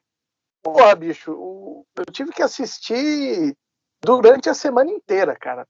Porra, 0.61 0.95
bicho, 0.95 1.85
eu 1.95 2.05
tive 2.11 2.31
que 2.31 2.41
assistir 2.41 3.55
durante 4.01 4.49
a 4.49 4.53
semana 4.53 4.89
inteira, 4.89 5.35
cara. 5.35 5.67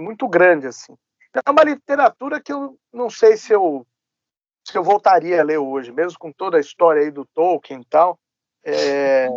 Muito 0.00 0.26
grande, 0.28 0.66
assim. 0.66 0.96
É 1.46 1.50
uma 1.50 1.62
literatura 1.62 2.40
que 2.40 2.52
eu 2.52 2.78
não 2.92 3.10
sei 3.10 3.36
se 3.36 3.52
eu 3.52 3.86
se 4.66 4.76
eu 4.76 4.82
voltaria 4.82 5.40
a 5.40 5.44
ler 5.44 5.58
hoje, 5.58 5.92
mesmo 5.92 6.18
com 6.18 6.32
toda 6.32 6.56
a 6.56 6.60
história 6.60 7.02
aí 7.02 7.10
do 7.10 7.24
Tolkien 7.24 7.82
e 7.82 7.84
tal. 7.84 8.18
É... 8.64 9.28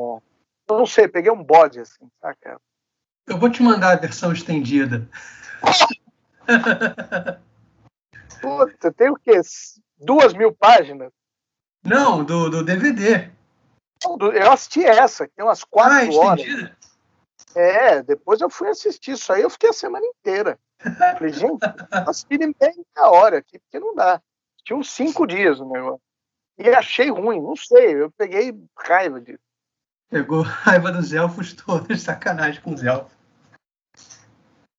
Não 0.69 0.85
sei, 0.85 1.07
peguei 1.07 1.31
um 1.31 1.43
bode, 1.43 1.79
assim, 1.79 2.09
saca? 2.21 2.59
Eu 3.27 3.37
vou 3.37 3.49
te 3.49 3.63
mandar 3.63 3.93
a 3.93 3.99
versão 3.99 4.31
estendida. 4.31 5.07
Puta, 8.41 8.91
tem 8.93 9.09
o 9.09 9.15
quê? 9.15 9.39
Duas 9.97 10.33
mil 10.33 10.53
páginas? 10.53 11.11
Não, 11.83 12.23
do, 12.23 12.49
do 12.49 12.63
DVD. 12.63 13.29
Eu 14.33 14.51
assisti 14.51 14.83
essa, 14.85 15.27
tem 15.35 15.43
umas 15.43 15.63
quatro 15.63 15.97
ah, 15.97 16.25
horas. 16.25 16.39
Estendida? 16.41 16.77
É, 17.55 18.03
depois 18.03 18.41
eu 18.41 18.49
fui 18.49 18.69
assistir 18.69 19.11
isso 19.11 19.33
aí, 19.33 19.41
eu 19.41 19.49
fiquei 19.49 19.69
a 19.69 19.73
semana 19.73 20.05
inteira. 20.05 20.59
Falei, 21.17 21.33
gente, 21.33 21.59
assisti 21.91 22.35
em 22.35 22.55
meia 22.59 23.09
hora 23.09 23.39
aqui, 23.39 23.59
porque 23.59 23.79
não 23.79 23.95
dá. 23.95 24.21
Tinha 24.63 24.77
uns 24.77 24.91
cinco 24.91 25.25
dias 25.25 25.59
o 25.59 25.65
negócio. 25.65 26.01
E 26.57 26.69
achei 26.69 27.09
ruim, 27.09 27.41
não 27.41 27.55
sei, 27.55 28.01
eu 28.01 28.11
peguei 28.11 28.53
raiva 28.77 29.19
disso. 29.19 29.48
Pegou 30.09 30.41
raiva 30.41 30.91
dos 30.91 31.13
elfos 31.13 31.53
todos, 31.53 32.01
sacanagem 32.01 32.61
com 32.61 32.73
os 32.73 32.83
elfos. 32.83 33.13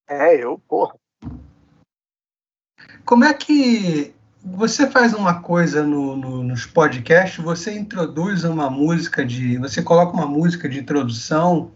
É, 0.09 0.35
eu, 0.35 0.59
porra. 0.67 0.97
Como 3.05 3.25
é 3.25 3.33
que 3.33 4.15
você 4.43 4.91
faz 4.91 5.13
uma 5.13 5.43
coisa 5.43 5.83
no, 5.83 6.17
no, 6.17 6.43
nos 6.43 6.67
podcasts, 6.67 7.43
você 7.45 7.73
introduz 7.73 8.43
uma 8.45 8.71
música 8.71 9.25
de. 9.25 9.59
Você 9.59 9.83
coloca 9.83 10.13
uma 10.13 10.27
música 10.27 10.69
de 10.69 10.81
introdução. 10.81 11.73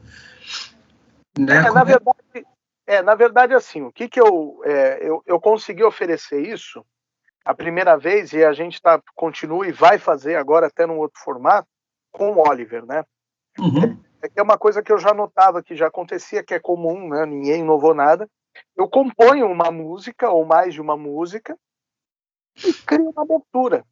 Né? 1.38 1.56
É, 1.56 1.70
na, 1.70 1.80
é 1.80 1.84
verdade, 1.84 2.46
é, 2.86 3.02
na 3.02 3.14
verdade, 3.14 3.54
assim, 3.54 3.82
o 3.82 3.92
que, 3.92 4.08
que 4.08 4.20
eu, 4.20 4.60
é, 4.64 4.98
eu. 5.02 5.22
Eu 5.26 5.40
consegui 5.40 5.84
oferecer 5.84 6.40
isso 6.40 6.84
a 7.44 7.54
primeira 7.54 7.96
vez, 7.98 8.32
e 8.32 8.42
a 8.42 8.54
gente 8.54 8.80
tá, 8.80 9.00
continua 9.14 9.68
e 9.68 9.72
vai 9.72 9.98
fazer 9.98 10.36
agora 10.36 10.66
até 10.66 10.86
num 10.86 10.98
outro 10.98 11.20
formato, 11.20 11.68
com 12.10 12.32
o 12.32 12.48
Oliver, 12.48 12.86
né? 12.86 13.04
Uhum. 13.58 13.98
É 14.22 14.28
que 14.28 14.40
é 14.40 14.42
uma 14.42 14.58
coisa 14.58 14.82
que 14.82 14.92
eu 14.92 14.98
já 14.98 15.12
notava 15.12 15.62
que 15.62 15.76
já 15.76 15.86
acontecia, 15.86 16.42
que 16.42 16.54
é 16.54 16.58
comum, 16.58 17.08
né? 17.08 17.26
Ninguém 17.26 17.60
inovou 17.60 17.94
nada. 17.94 18.28
Eu 18.76 18.88
componho 18.88 19.46
uma 19.46 19.70
música 19.70 20.30
ou 20.30 20.44
mais 20.44 20.74
de 20.74 20.80
uma 20.80 20.96
música 20.96 21.56
e 22.64 22.72
crio 22.72 23.10
uma 23.10 23.22
abertura. 23.22 23.84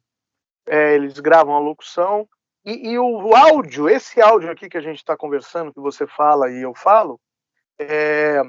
É, 0.65 0.95
eles 0.95 1.19
gravam 1.19 1.55
a 1.55 1.59
locução 1.59 2.27
e, 2.65 2.91
e, 2.91 2.99
o 2.99 3.35
áudio, 3.35 3.89
esse 3.89 4.21
áudio 4.21 4.49
aqui 4.49 4.69
que 4.69 4.77
a 4.77 4.81
gente 4.81 4.97
está 4.97 5.17
conversando, 5.17 5.73
que 5.73 5.81
você 5.81 6.07
fala 6.07 6.49
e 6.49 6.61
eu 6.61 6.73
falo, 6.73 7.19
é, 7.77 8.41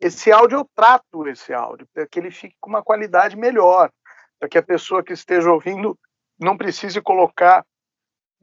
esse 0.00 0.32
áudio 0.32 0.58
eu 0.58 0.70
trato 0.74 1.28
esse 1.28 1.52
áudio 1.52 1.86
para 1.94 2.08
que 2.08 2.18
ele 2.18 2.32
fique 2.32 2.56
com 2.58 2.68
uma 2.68 2.82
qualidade 2.82 3.36
melhor, 3.36 3.90
para 4.38 4.48
que 4.48 4.58
a 4.58 4.62
pessoa 4.62 5.04
que 5.04 5.12
esteja 5.12 5.52
ouvindo 5.52 5.96
não 6.40 6.56
precise 6.56 7.00
colocar 7.00 7.64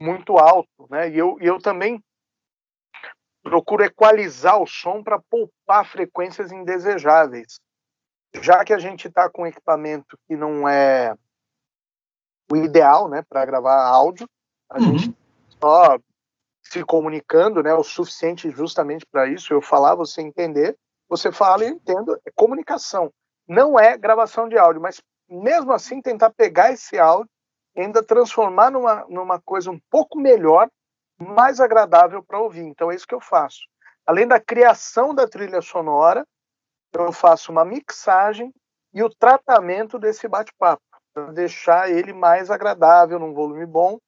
muito 0.00 0.38
alto, 0.38 0.86
né? 0.90 1.10
E 1.10 1.18
eu, 1.18 1.36
eu 1.40 1.58
também 1.58 2.02
procuro 3.42 3.84
equalizar 3.84 4.60
o 4.60 4.66
som 4.66 5.02
para 5.02 5.20
poupar 5.30 5.86
frequências 5.86 6.52
indesejáveis. 6.52 7.58
Já 8.42 8.64
que 8.64 8.72
a 8.72 8.78
gente 8.78 9.08
está 9.08 9.28
com 9.28 9.46
equipamento 9.46 10.18
que 10.26 10.36
não 10.36 10.68
é 10.68 11.14
o 12.50 12.56
ideal 12.56 13.08
né, 13.08 13.22
para 13.28 13.44
gravar 13.44 13.86
áudio, 13.86 14.28
a 14.70 14.78
uhum. 14.78 14.98
gente 14.98 15.16
só 15.60 15.98
se 16.62 16.84
comunicando 16.84 17.62
né, 17.62 17.72
o 17.74 17.82
suficiente 17.82 18.50
justamente 18.50 19.06
para 19.06 19.26
isso, 19.26 19.52
eu 19.52 19.62
falar, 19.62 19.94
você 19.94 20.20
entender, 20.20 20.76
você 21.08 21.32
fala 21.32 21.64
e 21.64 21.68
eu 21.68 21.74
entendo, 21.74 22.20
é 22.26 22.30
comunicação. 22.34 23.10
Não 23.46 23.78
é 23.78 23.96
gravação 23.96 24.48
de 24.48 24.58
áudio, 24.58 24.82
mas 24.82 25.00
mesmo 25.28 25.72
assim 25.72 26.02
tentar 26.02 26.30
pegar 26.30 26.72
esse 26.72 26.98
áudio 26.98 27.30
ainda 27.82 28.02
transformar 28.02 28.70
numa, 28.70 29.04
numa 29.08 29.40
coisa 29.40 29.70
um 29.70 29.80
pouco 29.90 30.18
melhor 30.18 30.68
mais 31.18 31.60
agradável 31.60 32.22
para 32.22 32.40
ouvir. 32.40 32.64
Então 32.64 32.90
é 32.90 32.94
isso 32.94 33.06
que 33.06 33.14
eu 33.14 33.20
faço. 33.20 33.60
Além 34.06 34.26
da 34.26 34.40
criação 34.40 35.14
da 35.14 35.28
trilha 35.28 35.60
sonora, 35.60 36.26
eu 36.92 37.12
faço 37.12 37.52
uma 37.52 37.64
mixagem 37.64 38.52
e 38.92 39.02
o 39.02 39.10
tratamento 39.10 39.98
desse 39.98 40.26
bate-papo, 40.26 40.82
para 41.12 41.32
deixar 41.32 41.90
ele 41.90 42.12
mais 42.12 42.50
agradável, 42.50 43.18
num 43.18 43.34
volume 43.34 43.66
bom, 43.66 43.98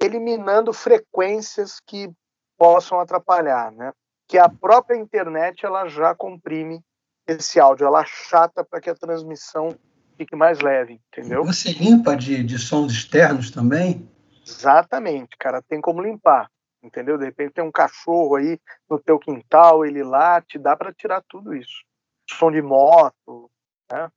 eliminando 0.00 0.72
frequências 0.72 1.80
que 1.80 2.10
possam 2.58 3.00
atrapalhar, 3.00 3.72
né? 3.72 3.92
Que 4.28 4.38
a 4.38 4.48
própria 4.48 4.96
internet 4.96 5.64
ela 5.64 5.88
já 5.88 6.14
comprime 6.14 6.82
esse 7.26 7.58
áudio, 7.58 7.86
ela 7.86 8.04
chata 8.04 8.64
para 8.64 8.80
que 8.80 8.90
a 8.90 8.94
transmissão 8.94 9.70
fique 10.16 10.34
mais 10.34 10.60
leve, 10.60 11.00
entendeu? 11.12 11.44
Você 11.44 11.72
limpa 11.72 12.16
de, 12.16 12.42
de 12.42 12.58
sons 12.58 12.92
externos 12.92 13.50
também? 13.50 14.08
Exatamente, 14.46 15.36
cara, 15.38 15.62
tem 15.62 15.80
como 15.80 16.02
limpar 16.02 16.48
entendeu? 16.86 17.18
De 17.18 17.24
repente 17.24 17.54
tem 17.54 17.64
um 17.64 17.72
cachorro 17.72 18.36
aí 18.36 18.58
no 18.88 18.98
teu 18.98 19.18
quintal, 19.18 19.84
ele 19.84 20.02
late, 20.02 20.58
dá 20.58 20.76
para 20.76 20.92
tirar 20.92 21.22
tudo 21.28 21.54
isso. 21.54 21.84
Som 22.30 22.50
de 22.50 22.62
moto, 22.62 23.50
né? 23.90 24.10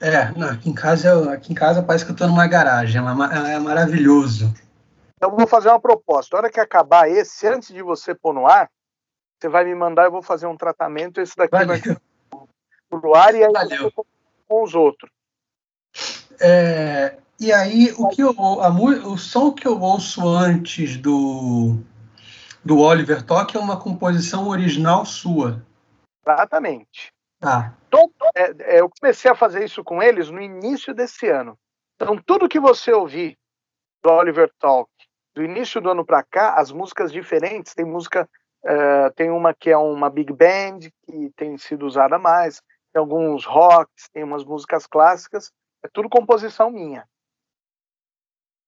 É, 0.00 0.30
não, 0.32 0.48
aqui 0.48 0.70
em 0.70 0.74
casa, 0.74 1.32
aqui 1.32 1.52
em 1.52 1.54
casa 1.54 1.82
parece 1.82 2.04
que 2.04 2.10
eu 2.10 2.14
estou 2.14 2.28
numa 2.28 2.46
garagem, 2.46 3.02
é, 3.02 3.52
é 3.52 3.58
maravilhoso. 3.58 4.52
Então 5.16 5.30
eu 5.30 5.36
vou 5.36 5.46
fazer 5.46 5.68
uma 5.68 5.80
proposta. 5.80 6.36
A 6.36 6.38
hora 6.38 6.50
que 6.50 6.60
acabar 6.60 7.08
esse, 7.10 7.46
antes 7.46 7.68
de 7.68 7.82
você 7.82 8.14
pôr 8.14 8.32
no 8.32 8.46
ar, 8.46 8.70
você 9.38 9.48
vai 9.48 9.64
me 9.64 9.74
mandar, 9.74 10.04
eu 10.04 10.10
vou 10.10 10.22
fazer 10.22 10.46
um 10.46 10.56
tratamento, 10.56 11.20
esse 11.20 11.36
daqui 11.36 11.50
Valeu. 11.50 11.78
vai 11.78 13.00
pro 13.00 13.14
ar 13.14 13.34
e 13.34 13.44
aí 13.44 13.52
Valeu. 13.52 13.92
com 13.92 14.62
os 14.62 14.74
outros. 14.74 15.10
É, 16.40 17.16
e 17.38 17.52
aí 17.52 17.92
o 17.96 18.08
que 18.08 18.22
eu, 18.22 18.30
a, 18.38 18.68
o 18.70 19.18
som 19.18 19.52
que 19.52 19.66
eu 19.66 19.80
ouço 19.80 20.26
antes 20.28 20.96
do 20.96 21.78
do 22.64 22.78
Oliver 22.78 23.24
Toque 23.24 23.56
é 23.56 23.60
uma 23.60 23.80
composição 23.80 24.48
original 24.48 25.04
sua. 25.04 25.64
Exatamente. 26.26 27.12
Tá. 27.38 27.74
Todo, 27.88 28.12
é, 28.34 28.76
é, 28.76 28.80
eu 28.80 28.90
comecei 29.00 29.30
a 29.30 29.34
fazer 29.34 29.64
isso 29.64 29.82
com 29.82 30.02
eles 30.02 30.30
no 30.30 30.40
início 30.40 30.94
desse 30.94 31.28
ano. 31.28 31.58
Então, 31.96 32.16
tudo 32.18 32.48
que 32.48 32.60
você 32.60 32.92
ouvir 32.92 33.36
do 34.02 34.10
Oliver 34.10 34.50
Talk, 34.58 34.90
do 35.34 35.42
início 35.42 35.80
do 35.80 35.90
ano 35.90 36.04
para 36.04 36.22
cá, 36.22 36.54
as 36.54 36.70
músicas 36.70 37.10
diferentes, 37.10 37.74
tem 37.74 37.84
música, 37.84 38.28
uh, 38.64 39.12
tem 39.14 39.30
uma 39.30 39.54
que 39.54 39.70
é 39.70 39.76
uma 39.76 40.10
big 40.10 40.32
band, 40.32 40.80
que 41.06 41.30
tem 41.36 41.56
sido 41.56 41.86
usada 41.86 42.18
mais, 42.18 42.60
tem 42.92 43.00
alguns 43.00 43.46
rocks, 43.46 44.08
tem 44.12 44.22
umas 44.22 44.44
músicas 44.44 44.86
clássicas, 44.86 45.50
é 45.82 45.88
tudo 45.88 46.08
composição 46.08 46.70
minha. 46.70 47.06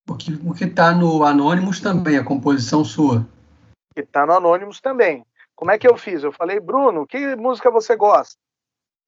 O 0.09 0.17
que 0.17 0.35
o 0.35 0.53
está 0.53 0.93
no 0.93 1.25
Anonymous 1.25 1.81
também, 1.81 2.19
a 2.19 2.25
composição 2.25 2.85
sua 2.85 3.27
que 3.93 4.01
está 4.01 4.27
no 4.27 4.33
Anonymous 4.33 4.81
também. 4.81 5.25
Como 5.55 5.71
é 5.71 5.79
que 5.79 5.87
eu 5.87 5.97
fiz? 5.97 6.23
Eu 6.23 6.33
falei, 6.33 6.59
Bruno, 6.59 7.07
que 7.07 7.37
música 7.37 7.71
você 7.71 7.95
gosta? 7.95 8.37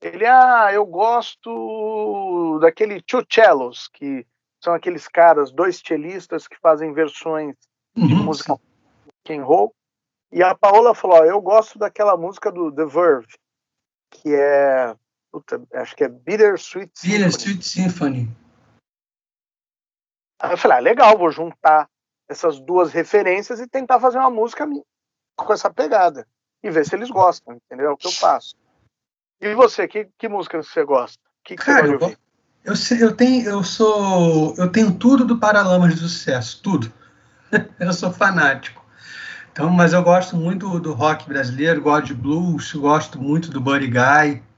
Ele, 0.00 0.26
ah, 0.26 0.70
eu 0.72 0.84
gosto 0.84 2.58
daquele 2.60 3.00
Two 3.02 3.24
Cellos, 3.28 3.88
que 3.88 4.26
são 4.62 4.74
aqueles 4.74 5.08
caras, 5.08 5.50
dois 5.50 5.80
cellistas 5.84 6.46
que 6.46 6.56
fazem 6.60 6.92
versões 6.92 7.56
uhum. 7.96 8.06
de 8.06 8.14
música 8.14 8.52
rock 8.52 8.62
and 9.30 9.44
roll. 9.44 9.74
E 10.30 10.42
a 10.42 10.54
Paola 10.54 10.94
falou, 10.94 11.18
ó, 11.18 11.24
eu 11.24 11.40
gosto 11.40 11.78
daquela 11.78 12.16
música 12.16 12.52
do 12.52 12.70
The 12.70 12.84
Verve, 12.84 13.34
que 14.10 14.34
é, 14.34 14.94
puta, 15.34 15.60
acho 15.74 15.96
que 15.96 16.04
é 16.04 16.08
Bittersweet 16.08 16.92
Symphony. 16.94 17.24
Bittersweet 17.24 17.66
Symphony. 17.66 18.36
Aí 20.40 20.52
eu 20.52 20.56
falei, 20.56 20.78
ah, 20.78 20.80
legal, 20.80 21.18
vou 21.18 21.30
juntar 21.32 21.88
essas 22.28 22.60
duas 22.60 22.92
referências 22.92 23.58
e 23.58 23.66
tentar 23.66 23.98
fazer 23.98 24.18
uma 24.18 24.30
música 24.30 24.64
com 25.36 25.52
essa 25.52 25.72
pegada 25.72 26.24
e 26.62 26.70
ver 26.70 26.86
se 26.86 26.94
eles 26.94 27.10
gostam, 27.10 27.54
entendeu? 27.56 27.90
É 27.90 27.92
o 27.92 27.96
que 27.96 28.06
eu 28.06 28.12
faço. 28.12 28.54
E 29.40 29.52
você, 29.54 29.88
que, 29.88 30.08
que 30.16 30.28
música 30.28 30.62
você 30.62 30.84
gosta? 30.84 31.20
Que, 31.44 31.56
que 31.56 31.64
Cara, 31.64 31.98
você 31.98 32.16
eu, 32.64 32.74
eu, 33.00 33.08
eu, 33.08 33.16
tenho, 33.16 33.44
eu 33.44 33.64
sou, 33.64 34.54
eu 34.56 34.70
tenho 34.70 34.94
tudo 34.94 35.24
do 35.24 35.38
Paralamas 35.38 35.94
do 35.94 36.08
Sucesso, 36.08 36.62
tudo. 36.62 36.92
eu 37.80 37.92
sou 37.92 38.12
fanático. 38.12 38.84
Então, 39.50 39.68
mas 39.68 39.92
eu 39.92 40.02
gosto 40.02 40.36
muito 40.36 40.78
do 40.78 40.92
rock 40.92 41.28
brasileiro, 41.28 41.82
gosto 41.82 42.06
de 42.06 42.14
blues, 42.14 42.72
gosto 42.72 43.20
muito 43.20 43.50
do 43.50 43.60
Buddy 43.60 43.88
Guy. 43.88 44.53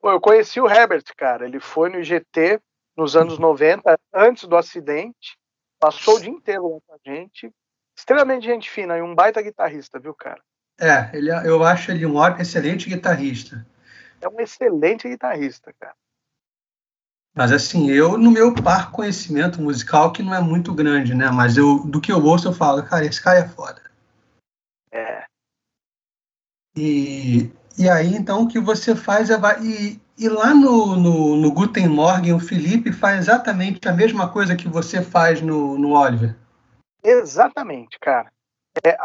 Pô, 0.00 0.10
eu 0.10 0.20
conheci 0.20 0.60
o 0.60 0.68
Herbert, 0.68 1.04
cara. 1.16 1.46
Ele 1.46 1.60
foi 1.60 1.90
no 1.90 2.00
IGT 2.00 2.60
nos 2.96 3.16
anos 3.16 3.38
90, 3.38 3.98
antes 4.12 4.46
do 4.46 4.56
acidente. 4.56 5.38
Passou 5.78 6.16
o 6.16 6.20
dia 6.20 6.30
inteiro 6.30 6.74
lá 6.74 6.80
com 6.86 6.94
a 6.94 6.98
gente. 7.04 7.52
Extremamente 7.96 8.44
gente 8.44 8.70
fina 8.70 8.96
e 8.96 9.02
um 9.02 9.14
baita 9.14 9.42
guitarrista, 9.42 9.98
viu, 9.98 10.14
cara? 10.14 10.40
É, 10.78 11.14
ele, 11.14 11.30
é, 11.30 11.46
eu 11.46 11.62
acho 11.62 11.90
ele 11.90 12.06
um 12.06 12.18
excelente 12.38 12.88
guitarrista. 12.88 13.66
É 14.20 14.28
um 14.28 14.40
excelente 14.40 15.08
guitarrista, 15.08 15.72
cara. 15.78 15.94
Mas 17.34 17.52
assim, 17.52 17.90
eu, 17.90 18.18
no 18.18 18.30
meu 18.30 18.54
par 18.54 18.90
conhecimento 18.90 19.60
musical, 19.60 20.12
que 20.12 20.22
não 20.22 20.34
é 20.34 20.40
muito 20.40 20.74
grande, 20.74 21.14
né? 21.14 21.30
Mas 21.30 21.56
eu, 21.56 21.84
do 21.86 22.00
que 22.00 22.10
eu 22.10 22.22
ouço, 22.22 22.48
eu 22.48 22.52
falo, 22.52 22.82
cara, 22.82 23.04
esse 23.04 23.22
cara 23.22 23.38
é 23.38 23.48
foda. 23.48 23.80
É. 24.90 25.24
E, 26.76 27.50
e 27.80 27.88
aí, 27.88 28.14
então, 28.14 28.42
o 28.42 28.46
que 28.46 28.60
você 28.60 28.94
faz 28.94 29.30
é. 29.30 29.36
E, 29.62 29.98
e 30.18 30.28
lá 30.28 30.54
no, 30.54 30.96
no, 30.96 31.36
no 31.36 31.50
Guten 31.50 31.88
Morgen, 31.88 32.34
o 32.34 32.38
Felipe 32.38 32.92
faz 32.92 33.20
exatamente 33.20 33.88
a 33.88 33.92
mesma 33.92 34.30
coisa 34.30 34.54
que 34.54 34.68
você 34.68 35.00
faz 35.00 35.40
no, 35.40 35.78
no 35.78 35.92
Oliver. 35.92 36.36
Exatamente, 37.02 37.98
cara. 37.98 38.30
É, 38.84 38.98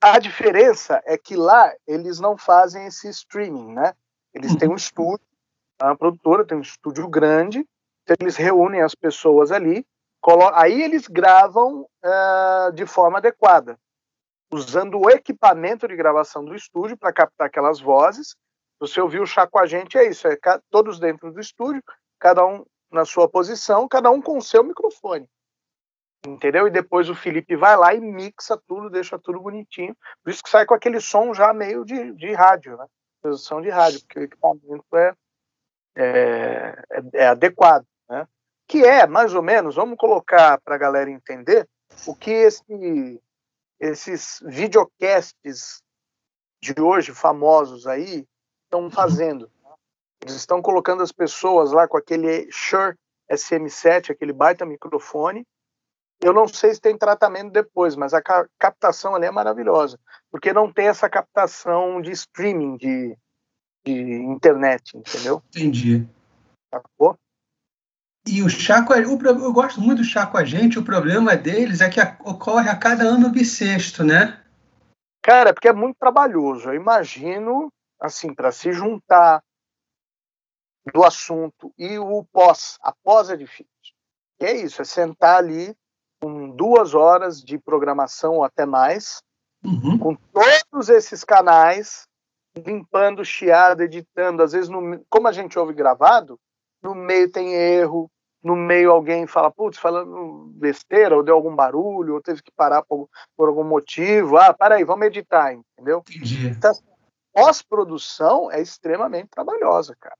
a 0.00 0.18
diferença 0.18 1.00
é 1.06 1.16
que 1.16 1.36
lá 1.36 1.72
eles 1.86 2.18
não 2.18 2.36
fazem 2.36 2.86
esse 2.86 3.08
streaming, 3.08 3.72
né? 3.72 3.94
Eles 4.34 4.56
têm 4.56 4.66
um 4.66 4.72
uhum. 4.72 4.76
estúdio, 4.76 5.24
a 5.80 5.94
produtora 5.94 6.44
tem 6.44 6.58
um 6.58 6.62
estúdio 6.62 7.06
grande, 7.08 7.64
então 8.02 8.16
eles 8.18 8.34
reúnem 8.34 8.82
as 8.82 8.96
pessoas 8.96 9.52
ali, 9.52 9.86
aí 10.54 10.82
eles 10.82 11.06
gravam 11.06 11.86
uh, 12.04 12.72
de 12.72 12.84
forma 12.84 13.18
adequada, 13.18 13.78
usando 14.50 14.98
o 14.98 15.10
equipamento 15.10 15.86
de 15.86 15.96
gravação 15.96 16.44
do 16.44 16.54
estúdio 16.54 16.96
para 16.96 17.12
captar 17.12 17.46
aquelas 17.46 17.80
vozes. 17.80 18.34
Você 18.80 19.00
ouviu 19.00 19.22
o 19.22 19.26
chá 19.26 19.46
com 19.46 19.58
a 19.58 19.66
gente, 19.66 19.98
é 19.98 20.08
isso, 20.08 20.26
é 20.28 20.36
todos 20.70 20.98
dentro 20.98 21.32
do 21.32 21.40
estúdio, 21.40 21.82
cada 22.18 22.46
um 22.46 22.64
na 22.90 23.04
sua 23.04 23.28
posição, 23.28 23.88
cada 23.88 24.10
um 24.10 24.22
com 24.22 24.38
o 24.38 24.42
seu 24.42 24.64
microfone. 24.64 25.28
Entendeu? 26.26 26.66
E 26.66 26.70
depois 26.70 27.08
o 27.08 27.14
Felipe 27.14 27.54
vai 27.54 27.76
lá 27.76 27.94
e 27.94 28.00
mixa 28.00 28.60
tudo, 28.66 28.90
deixa 28.90 29.18
tudo 29.18 29.40
bonitinho. 29.40 29.96
Por 30.22 30.30
isso 30.30 30.42
que 30.42 30.50
sai 30.50 30.66
com 30.66 30.74
aquele 30.74 31.00
som 31.00 31.32
já 31.32 31.52
meio 31.52 31.84
de, 31.84 32.12
de 32.14 32.32
rádio, 32.32 32.76
né? 32.76 32.86
Posição 33.22 33.60
de 33.60 33.68
rádio, 33.68 34.00
porque 34.00 34.20
o 34.20 34.22
equipamento 34.24 34.96
é, 34.96 35.14
é, 35.96 36.84
é, 36.90 37.02
é 37.14 37.28
adequado, 37.28 37.84
né? 38.08 38.26
Que 38.66 38.84
é, 38.84 39.06
mais 39.06 39.32
ou 39.34 39.42
menos, 39.42 39.76
vamos 39.76 39.96
colocar 39.96 40.60
para 40.60 40.74
a 40.74 40.78
galera 40.78 41.10
entender 41.10 41.68
o 42.06 42.14
que 42.14 42.30
esse, 42.30 43.20
esses 43.80 44.40
videocasts 44.44 45.82
de 46.60 46.74
hoje, 46.80 47.12
famosos 47.12 47.86
aí, 47.86 48.26
estão 48.64 48.84
uhum. 48.84 48.90
fazendo. 48.90 49.50
Eles 50.20 50.34
estão 50.34 50.60
colocando 50.60 51.02
as 51.02 51.12
pessoas 51.12 51.72
lá 51.72 51.86
com 51.86 51.96
aquele 51.96 52.50
Shure 52.50 52.96
SM7, 53.30 54.10
aquele 54.10 54.32
baita 54.32 54.66
microfone, 54.66 55.46
eu 56.20 56.32
não 56.32 56.48
sei 56.48 56.74
se 56.74 56.80
tem 56.80 56.98
tratamento 56.98 57.52
depois, 57.52 57.94
mas 57.94 58.12
a 58.12 58.20
captação 58.58 59.14
ali 59.14 59.26
é 59.26 59.30
maravilhosa, 59.30 59.98
porque 60.30 60.52
não 60.52 60.72
tem 60.72 60.88
essa 60.88 61.08
captação 61.08 62.00
de 62.00 62.10
streaming 62.10 62.76
de, 62.76 63.16
de 63.84 63.92
internet, 64.22 64.96
entendeu? 64.96 65.42
Entendi. 65.48 66.08
Sacou? 66.74 67.16
E 68.30 68.42
o 68.42 68.46
a, 68.46 68.98
eu 68.98 69.52
gosto 69.52 69.80
muito 69.80 69.98
do 69.98 70.04
chá 70.04 70.26
com 70.26 70.36
a 70.36 70.44
gente, 70.44 70.78
o 70.78 70.84
problema 70.84 71.34
deles 71.34 71.80
é 71.80 71.88
que 71.88 71.98
ocorre 72.20 72.68
a 72.68 72.76
cada 72.76 73.04
ano 73.04 73.30
bissexto, 73.30 74.04
né? 74.04 74.38
Cara, 75.22 75.50
é 75.50 75.52
porque 75.52 75.68
é 75.68 75.72
muito 75.72 75.96
trabalhoso. 75.98 76.68
Eu 76.68 76.74
imagino, 76.74 77.72
assim, 77.98 78.34
para 78.34 78.52
se 78.52 78.70
juntar 78.72 79.42
do 80.92 81.04
assunto 81.04 81.72
e 81.78 81.98
o 81.98 82.22
pós. 82.30 82.78
A 82.82 82.92
pós 83.02 83.30
é 83.30 83.36
difícil. 83.36 83.68
E 84.40 84.44
é 84.44 84.56
isso, 84.56 84.82
é 84.82 84.84
sentar 84.84 85.38
ali 85.38 85.74
com 86.20 86.50
duas 86.50 86.94
horas 86.94 87.42
de 87.42 87.58
programação 87.58 88.34
ou 88.34 88.44
até 88.44 88.66
mais, 88.66 89.22
uhum. 89.64 89.98
com 89.98 90.14
todos 90.14 90.88
esses 90.88 91.24
canais, 91.24 92.06
limpando, 92.56 93.24
chiado, 93.24 93.82
editando. 93.82 94.42
Às 94.42 94.52
vezes, 94.52 94.68
no, 94.68 95.04
como 95.08 95.28
a 95.28 95.32
gente 95.32 95.58
ouve 95.58 95.72
gravado, 95.72 96.38
no 96.82 96.94
meio 96.94 97.30
tem 97.30 97.54
erro, 97.54 98.10
no 98.48 98.56
meio 98.56 98.90
alguém 98.90 99.26
fala, 99.26 99.50
putz, 99.50 99.78
falando 99.78 100.46
besteira, 100.54 101.14
ou 101.14 101.22
deu 101.22 101.34
algum 101.34 101.54
barulho, 101.54 102.14
ou 102.14 102.22
teve 102.22 102.42
que 102.42 102.50
parar 102.50 102.82
por, 102.82 103.06
por 103.36 103.48
algum 103.48 103.62
motivo. 103.62 104.38
Ah, 104.38 104.54
peraí, 104.54 104.84
vamos 104.84 105.06
editar, 105.06 105.52
entendeu? 105.52 106.02
Entendi. 106.08 106.48
Então, 106.48 106.72
pós-produção 107.30 108.50
é 108.50 108.62
extremamente 108.62 109.28
trabalhosa, 109.28 109.94
cara. 110.00 110.16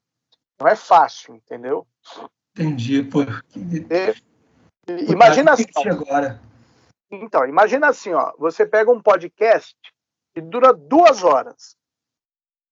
Não 0.61 0.69
é 0.69 0.77
fácil, 0.77 1.37
entendeu? 1.37 1.87
Entendi. 2.53 3.03
Porque... 3.03 4.15
Imagina 5.09 5.53
assim. 5.53 5.65
Agora. 5.91 6.39
Então, 7.11 7.47
imagina 7.47 7.89
assim, 7.89 8.13
ó. 8.13 8.35
Você 8.39 8.67
pega 8.67 8.91
um 8.91 9.01
podcast 9.01 9.75
que 10.35 10.43
dura 10.43 10.75
duas 10.75 11.25
horas. 11.25 11.77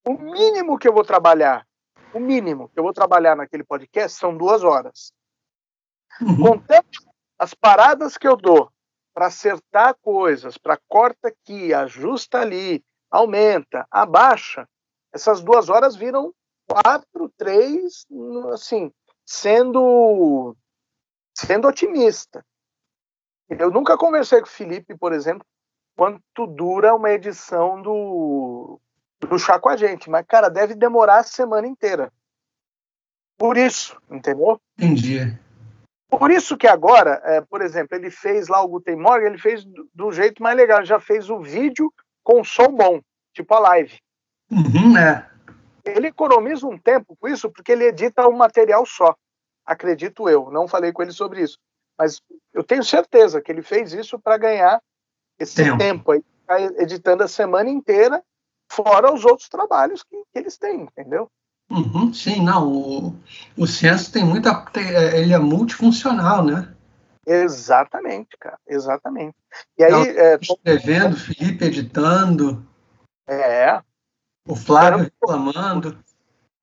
O 0.07 0.13
mínimo 0.13 0.79
que 0.79 0.87
eu 0.87 0.93
vou 0.93 1.03
trabalhar, 1.03 1.67
o 2.13 2.21
mínimo 2.21 2.69
que 2.69 2.79
eu 2.79 2.85
vou 2.85 2.93
trabalhar 2.93 3.35
naquele 3.35 3.65
podcast 3.65 4.19
são 4.19 4.37
duas 4.37 4.63
horas. 4.63 5.13
Uhum. 6.21 6.37
Contando 6.37 6.87
as 7.39 7.55
paradas 7.55 8.17
que 8.17 8.27
eu 8.27 8.37
dou 8.37 8.71
para 9.15 9.27
acertar 9.27 9.97
coisas, 10.03 10.59
para 10.59 10.79
corta 10.89 11.29
aqui, 11.29 11.73
ajusta 11.73 12.41
ali, 12.41 12.85
aumenta, 13.11 13.87
abaixa, 13.91 14.69
essas 15.13 15.43
duas 15.43 15.69
horas 15.69 15.97
viram 15.97 16.35
quatro, 16.67 17.33
três, 17.37 18.07
assim, 18.53 18.93
sendo 19.25 20.55
sendo 21.35 21.69
otimista. 21.69 22.45
Eu 23.49 23.71
nunca 23.71 23.97
conversei 23.97 24.41
com 24.41 24.47
o 24.47 24.51
Felipe, 24.51 24.97
por 24.97 25.13
exemplo, 25.13 25.47
quanto 25.97 26.47
dura 26.47 26.95
uma 26.95 27.11
edição 27.11 27.81
do, 27.81 28.81
do 29.21 29.39
Chá 29.39 29.59
com 29.59 29.69
a 29.69 29.77
gente, 29.77 30.11
mas, 30.11 30.27
cara, 30.27 30.49
deve 30.49 30.75
demorar 30.75 31.19
a 31.19 31.25
semana 31.25 31.67
inteira. 31.67 32.13
Por 33.39 33.57
isso, 33.57 34.01
entendeu? 34.11 34.61
Entendi. 34.79 35.39
Por 36.09 36.31
isso 36.31 36.57
que 36.57 36.67
agora, 36.67 37.21
é, 37.25 37.41
por 37.41 37.61
exemplo, 37.63 37.97
ele 37.97 38.11
fez 38.11 38.49
lá 38.49 38.63
o 38.63 38.69
Guten 38.69 38.97
Morgen, 38.97 39.29
ele 39.29 39.39
fez 39.39 39.65
do, 39.65 39.89
do, 39.93 40.13
jeito 40.13 40.43
mais 40.43 40.57
legal, 40.57 40.85
já 40.85 41.01
fez 41.01 41.29
o 41.29 41.41
vídeo 41.41 41.93
com 42.23 42.45
som 42.45 42.69
bom, 42.69 43.01
tipo 43.35 43.53
a 43.55 43.59
live. 43.59 43.99
Uhum, 44.51 44.97
é. 44.97 45.29
Ele 45.85 46.09
economiza 46.09 46.67
um 46.67 46.79
tempo 46.79 47.17
com 47.17 47.29
isso, 47.29 47.51
porque 47.51 47.73
ele 47.73 47.85
edita 47.85 48.29
um 48.29 48.37
material 48.37 48.87
só 48.87 49.15
acredito 49.67 50.29
eu. 50.29 50.51
Não 50.51 50.69
falei 50.69 50.93
com 50.93 51.03
ele 51.03 51.13
sobre 51.13 51.43
isso, 51.43 51.59
mas 51.99 52.23
eu 52.55 52.63
tenho 52.63 52.85
certeza 52.85 53.43
que 53.43 53.51
ele 53.51 53.63
fez 53.63 53.93
isso 53.93 54.19
para 54.19 54.39
ganhar 54.39 54.81
esse 55.39 55.57
tempo. 55.57 55.79
tempo 55.79 56.13
aí, 56.49 56.67
editando 56.79 57.25
a 57.25 57.29
semana 57.29 57.69
inteira, 57.69 58.23
fora 58.71 59.13
os 59.13 59.25
outros 59.25 59.49
trabalhos 59.49 60.05
que, 60.05 60.17
que 60.17 60.39
eles 60.39 60.57
têm, 60.57 60.83
entendeu? 60.83 61.29
Uhum, 61.71 62.13
sim, 62.13 62.43
não. 62.43 62.69
O, 62.69 63.17
o 63.57 63.67
Censo 63.67 64.13
tem 64.13 64.25
muita. 64.25 64.65
É, 64.77 65.21
ele 65.21 65.33
é 65.33 65.39
multifuncional, 65.39 66.45
né? 66.45 66.73
Exatamente, 67.27 68.37
cara, 68.39 68.59
exatamente. 68.67 69.35
E 69.77 69.85
aí. 69.85 70.17
É, 70.17 70.39
escrevendo, 70.41 71.17
Felipe 71.17 71.65
editando. 71.65 72.65
É. 73.27 73.81
O 74.47 74.55
Flávio 74.55 75.05
reclamando. 75.05 75.99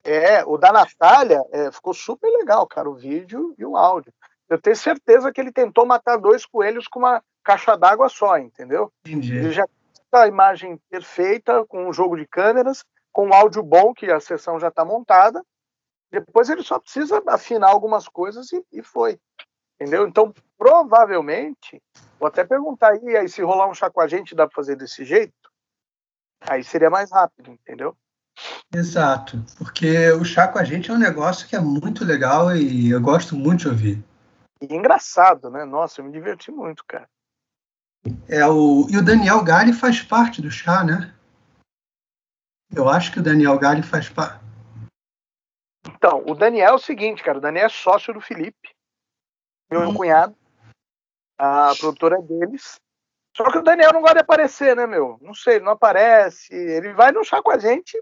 É, 0.05 0.43
o 0.45 0.57
da 0.57 0.71
Natália 0.71 1.43
é, 1.51 1.71
ficou 1.71 1.93
super 1.93 2.29
legal, 2.29 2.65
cara, 2.67 2.89
o 2.89 2.95
vídeo 2.95 3.53
e 3.57 3.65
o 3.65 3.75
áudio. 3.75 4.13
Eu 4.49 4.61
tenho 4.61 4.75
certeza 4.75 5.31
que 5.31 5.39
ele 5.39 5.51
tentou 5.51 5.85
matar 5.85 6.17
dois 6.17 6.45
coelhos 6.45 6.87
com 6.87 6.99
uma 6.99 7.21
caixa 7.43 7.75
d'água 7.77 8.07
só, 8.09 8.37
entendeu? 8.37 8.91
Entendi. 9.05 9.35
Ele 9.35 9.51
já 9.51 9.65
a 10.11 10.27
imagem 10.27 10.79
perfeita, 10.89 11.65
com 11.65 11.87
um 11.87 11.93
jogo 11.93 12.15
de 12.15 12.27
câmeras, 12.27 12.85
com 13.13 13.33
áudio 13.33 13.63
bom, 13.63 13.93
que 13.93 14.11
a 14.11 14.19
sessão 14.19 14.59
já 14.59 14.67
está 14.67 14.83
montada. 14.83 15.41
Depois 16.11 16.49
ele 16.49 16.63
só 16.63 16.79
precisa 16.79 17.23
afinar 17.27 17.69
algumas 17.69 18.07
coisas 18.07 18.51
e, 18.51 18.65
e 18.71 18.83
foi. 18.83 19.19
Entendeu? 19.79 20.07
Então, 20.07 20.33
provavelmente, 20.57 21.81
vou 22.19 22.27
até 22.27 22.43
perguntar 22.43 22.91
aí, 22.91 23.17
aí 23.17 23.29
se 23.29 23.41
rolar 23.41 23.69
um 23.69 23.73
chá 23.73 23.89
com 23.89 24.01
a 24.01 24.07
gente, 24.07 24.35
dá 24.35 24.47
para 24.47 24.55
fazer 24.55 24.75
desse 24.75 25.05
jeito? 25.05 25.33
Aí 26.41 26.63
seria 26.63 26.89
mais 26.89 27.11
rápido, 27.11 27.51
entendeu? 27.51 27.95
Exato, 28.73 29.43
porque 29.57 30.11
o 30.11 30.25
chá 30.25 30.47
com 30.47 30.57
a 30.57 30.63
gente 30.63 30.89
é 30.89 30.93
um 30.93 30.99
negócio 30.99 31.47
que 31.47 31.55
é 31.55 31.59
muito 31.59 32.03
legal 32.03 32.55
e 32.55 32.89
eu 32.89 32.99
gosto 32.99 33.35
muito 33.35 33.61
de 33.61 33.67
ouvir. 33.69 34.03
E 34.61 34.73
engraçado, 34.73 35.49
né? 35.49 35.65
Nossa, 35.65 36.01
eu 36.01 36.05
me 36.05 36.11
diverti 36.11 36.51
muito, 36.51 36.83
cara. 36.87 37.07
É 38.27 38.45
o 38.47 38.87
e 38.89 38.97
o 38.97 39.03
Daniel 39.03 39.43
Galli 39.43 39.71
faz 39.71 40.01
parte 40.01 40.41
do 40.41 40.51
chá, 40.51 40.83
né? 40.83 41.13
Eu 42.75 42.89
acho 42.89 43.11
que 43.11 43.19
o 43.19 43.23
Daniel 43.23 43.57
Galli 43.59 43.83
faz 43.83 44.09
parte. 44.09 44.43
Então, 45.87 46.23
o 46.27 46.33
Daniel 46.33 46.71
é 46.71 46.73
o 46.73 46.79
seguinte, 46.79 47.23
cara. 47.23 47.37
O 47.37 47.41
Daniel 47.41 47.65
é 47.65 47.69
sócio 47.69 48.13
do 48.13 48.21
Felipe, 48.21 48.69
meu 49.71 49.81
hum. 49.81 49.93
cunhado. 49.93 50.35
A 51.37 51.73
produtora 51.79 52.17
é 52.17 52.21
deles. 52.21 52.79
Só 53.35 53.51
que 53.51 53.57
o 53.57 53.63
Daniel 53.63 53.93
não 53.93 54.01
gosta 54.01 54.15
de 54.15 54.21
aparecer, 54.21 54.75
né, 54.75 54.85
meu? 54.85 55.17
Não 55.21 55.33
sei, 55.33 55.55
ele 55.55 55.65
não 55.65 55.71
aparece. 55.71 56.53
Ele 56.53 56.93
vai 56.93 57.11
no 57.11 57.23
chá 57.23 57.41
com 57.41 57.51
a 57.51 57.57
gente 57.57 57.97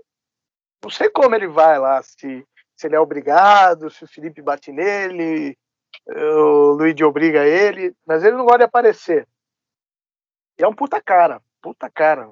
não 0.83 0.89
sei 0.89 1.09
como 1.09 1.35
ele 1.35 1.47
vai 1.47 1.77
lá, 1.77 2.01
se, 2.01 2.45
se 2.75 2.87
ele 2.87 2.95
é 2.95 2.99
obrigado, 2.99 3.89
se 3.89 4.03
o 4.03 4.07
Felipe 4.07 4.41
bate 4.41 4.71
nele, 4.71 5.55
o 6.07 6.71
Luigi 6.73 7.03
obriga 7.03 7.45
ele, 7.45 7.95
mas 8.05 8.23
ele 8.23 8.35
não 8.35 8.43
gosta 8.43 8.59
de 8.59 8.63
aparecer. 8.65 9.27
E 10.59 10.63
é 10.63 10.67
um 10.67 10.73
puta 10.73 10.99
cara, 11.01 11.41
puta 11.61 11.89
cara. 11.89 12.31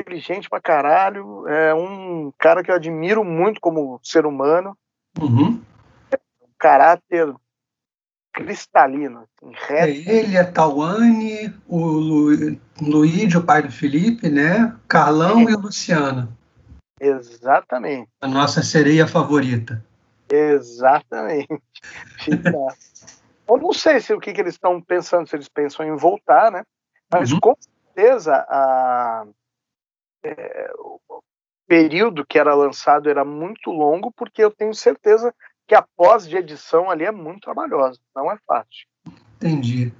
Inteligente 0.00 0.48
pra 0.48 0.60
caralho, 0.60 1.46
é 1.48 1.74
um 1.74 2.32
cara 2.38 2.62
que 2.62 2.70
eu 2.70 2.74
admiro 2.74 3.24
muito 3.24 3.60
como 3.60 4.00
ser 4.02 4.26
humano. 4.26 4.76
Uhum. 5.20 5.60
Um 6.40 6.48
caráter 6.58 7.34
cristalino, 8.32 9.20
assim, 9.20 9.52
reto. 9.54 10.08
É 10.08 10.14
ele, 10.14 10.38
a 10.38 10.50
Tawane, 10.50 11.52
o 11.68 11.78
Lu, 11.78 12.56
Luigi, 12.80 13.36
o 13.36 13.44
pai 13.44 13.62
do 13.62 13.72
Felipe, 13.72 14.28
né? 14.28 14.76
Carlão 14.88 15.40
é. 15.40 15.52
e 15.52 15.54
o 15.54 15.60
Luciano. 15.60 16.36
Exatamente. 17.00 18.08
A 18.20 18.28
nossa 18.28 18.62
sereia 18.62 19.06
favorita. 19.06 19.84
Exatamente. 20.28 21.48
Eu 23.48 23.56
não 23.56 23.72
sei 23.72 24.00
se 24.00 24.14
o 24.14 24.20
que, 24.20 24.32
que 24.32 24.40
eles 24.40 24.54
estão 24.54 24.80
pensando, 24.80 25.28
se 25.28 25.34
eles 25.34 25.48
pensam 25.48 25.84
em 25.84 25.96
voltar, 25.96 26.52
né? 26.52 26.62
Mas 27.12 27.32
uhum. 27.32 27.40
com 27.40 27.56
certeza 27.58 28.46
a, 28.48 29.24
é, 30.22 30.70
o 30.78 31.22
período 31.66 32.26
que 32.26 32.38
era 32.38 32.54
lançado 32.54 33.08
era 33.08 33.24
muito 33.24 33.70
longo, 33.70 34.12
porque 34.12 34.42
eu 34.42 34.50
tenho 34.50 34.74
certeza 34.74 35.34
que 35.66 35.74
a 35.74 35.84
pós 35.96 36.28
de 36.28 36.36
edição 36.36 36.90
ali 36.90 37.04
é 37.04 37.12
muito 37.12 37.42
trabalhosa, 37.42 38.00
não 38.14 38.30
é 38.30 38.36
fácil. 38.46 38.86
Entendi. 39.36 39.92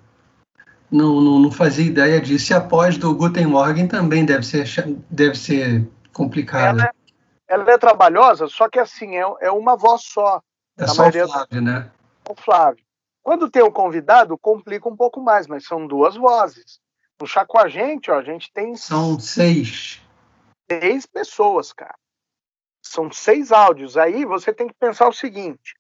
Não, 0.91 1.21
não, 1.21 1.39
não 1.39 1.53
fazia 1.53 1.87
ideia 1.87 2.21
disso. 2.21 2.53
E 2.53 2.57
a 2.57 2.61
pós 2.61 2.99
do 2.99 3.15
Guten 3.15 3.47
Morgen 3.47 3.87
também 3.87 4.25
deve 4.25 4.45
ser, 4.45 4.67
deve 5.09 5.37
ser 5.37 5.89
complicada. 6.13 6.83
Ela 6.83 6.85
é, 6.85 7.55
ela 7.55 7.71
é 7.71 7.79
trabalhosa, 7.79 8.49
só 8.49 8.69
que 8.69 8.81
assim, 8.81 9.17
é, 9.17 9.23
é 9.41 9.51
uma 9.53 9.77
voz 9.77 10.03
só. 10.03 10.43
É 10.77 10.87
só 10.89 11.09
o 11.09 11.13
Flávio, 11.13 11.63
né? 11.63 11.91
O 12.29 12.35
Flávio. 12.35 12.85
Quando 13.23 13.51
tem 13.51 13.63
o 13.63 13.71
convidado, 13.71 14.37
complica 14.37 14.89
um 14.89 14.97
pouco 14.97 15.21
mais, 15.21 15.47
mas 15.47 15.65
são 15.65 15.87
duas 15.87 16.17
vozes. 16.17 16.81
No 17.21 17.27
Chá 17.27 17.45
com 17.45 17.59
a 17.59 17.69
gente, 17.69 18.11
ó, 18.11 18.19
a 18.19 18.23
gente 18.23 18.51
tem. 18.53 18.75
São 18.75 19.21
seis. 19.21 20.01
Seis 20.71 21.05
pessoas, 21.05 21.73
cara. 21.73 21.99
São 22.81 23.11
seis 23.11 23.51
áudios. 23.51 23.97
Aí 23.97 24.25
você 24.25 24.53
tem 24.53 24.69
que 24.69 24.75
pensar 24.75 25.09
o 25.09 25.13
seguinte: 25.13 25.75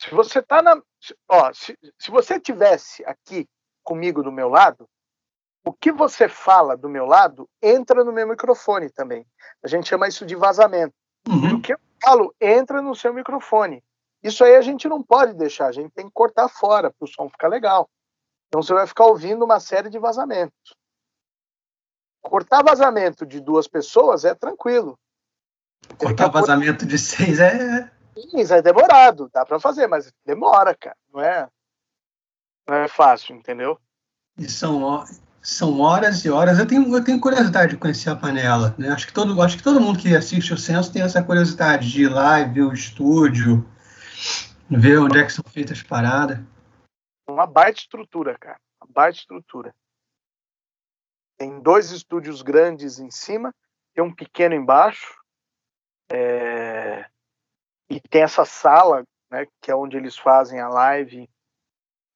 se 0.00 0.14
você 0.14 0.40
tá 0.40 0.62
na. 0.62 0.80
Ó, 1.28 1.52
se, 1.52 1.76
se 1.98 2.10
você 2.10 2.38
tivesse 2.38 3.04
aqui 3.04 3.48
comigo 3.82 4.22
do 4.22 4.30
meu 4.30 4.48
lado, 4.48 4.88
o 5.64 5.72
que 5.72 5.90
você 5.90 6.28
fala 6.28 6.76
do 6.76 6.88
meu 6.88 7.06
lado 7.06 7.48
entra 7.60 8.04
no 8.04 8.12
meu 8.12 8.26
microfone 8.26 8.88
também. 8.90 9.26
A 9.62 9.68
gente 9.68 9.88
chama 9.88 10.08
isso 10.08 10.24
de 10.24 10.36
vazamento. 10.36 10.94
Uhum. 11.28 11.56
O 11.56 11.60
que 11.60 11.72
eu 11.72 11.78
falo 12.02 12.34
entra 12.40 12.80
no 12.80 12.94
seu 12.94 13.12
microfone. 13.12 13.82
Isso 14.22 14.44
aí 14.44 14.54
a 14.54 14.62
gente 14.62 14.88
não 14.88 15.02
pode 15.02 15.34
deixar, 15.34 15.66
a 15.66 15.72
gente 15.72 15.90
tem 15.92 16.06
que 16.06 16.12
cortar 16.12 16.48
fora 16.48 16.90
para 16.90 17.04
o 17.04 17.08
som 17.08 17.28
ficar 17.28 17.48
legal. 17.48 17.88
Então 18.48 18.62
você 18.62 18.74
vai 18.74 18.86
ficar 18.86 19.06
ouvindo 19.06 19.44
uma 19.44 19.60
série 19.60 19.88
de 19.88 19.98
vazamentos. 19.98 20.74
Cortar 22.22 22.62
vazamento 22.62 23.24
de 23.24 23.40
duas 23.40 23.66
pessoas 23.66 24.24
é 24.24 24.34
tranquilo. 24.34 24.98
Cortar 25.98 26.28
vazamento 26.28 26.84
de 26.86 26.98
seis 26.98 27.40
é. 27.40 27.90
Sim, 28.14 28.52
é 28.52 28.62
demorado, 28.62 29.30
dá 29.32 29.44
para 29.44 29.58
fazer, 29.58 29.86
mas 29.86 30.12
demora, 30.24 30.74
cara. 30.74 30.96
Não 31.12 31.20
é, 31.20 31.48
não 32.68 32.76
é 32.76 32.88
fácil, 32.88 33.34
entendeu? 33.34 33.78
E 34.36 34.48
são, 34.48 35.04
são 35.42 35.80
horas 35.80 36.24
e 36.24 36.30
horas. 36.30 36.58
Eu 36.58 36.66
tenho, 36.66 36.94
eu 36.94 37.02
tenho 37.02 37.20
curiosidade 37.20 37.72
de 37.72 37.78
conhecer 37.78 38.10
a 38.10 38.16
panela. 38.16 38.74
Né? 38.78 38.90
Acho, 38.90 39.06
que 39.06 39.12
todo, 39.12 39.40
acho 39.42 39.56
que 39.56 39.62
todo 39.62 39.80
mundo 39.80 39.98
que 39.98 40.14
assiste 40.14 40.52
o 40.52 40.58
Censo 40.58 40.92
tem 40.92 41.02
essa 41.02 41.22
curiosidade 41.22 41.90
de 41.90 42.04
ir 42.04 42.08
lá 42.08 42.40
e 42.40 42.48
ver 42.48 42.62
o 42.62 42.72
estúdio, 42.72 43.66
ver 44.68 44.98
onde 44.98 45.18
é 45.18 45.24
que 45.24 45.32
são 45.32 45.44
feitas 45.44 45.78
as 45.78 45.82
paradas. 45.82 46.38
Uma 47.28 47.46
baita 47.46 47.80
estrutura, 47.80 48.36
cara. 48.38 48.58
Uma 48.80 48.90
baita 48.92 49.18
estrutura. 49.18 49.74
Tem 51.40 51.58
dois 51.58 51.90
estúdios 51.90 52.42
grandes 52.42 52.98
em 52.98 53.10
cima, 53.10 53.54
tem 53.94 54.04
um 54.04 54.14
pequeno 54.14 54.54
embaixo. 54.54 55.18
É... 56.12 57.06
E 57.88 57.98
tem 57.98 58.20
essa 58.20 58.44
sala, 58.44 59.04
né, 59.30 59.46
que 59.58 59.70
é 59.70 59.74
onde 59.74 59.96
eles 59.96 60.18
fazem 60.18 60.60
a 60.60 60.68
live 60.68 61.26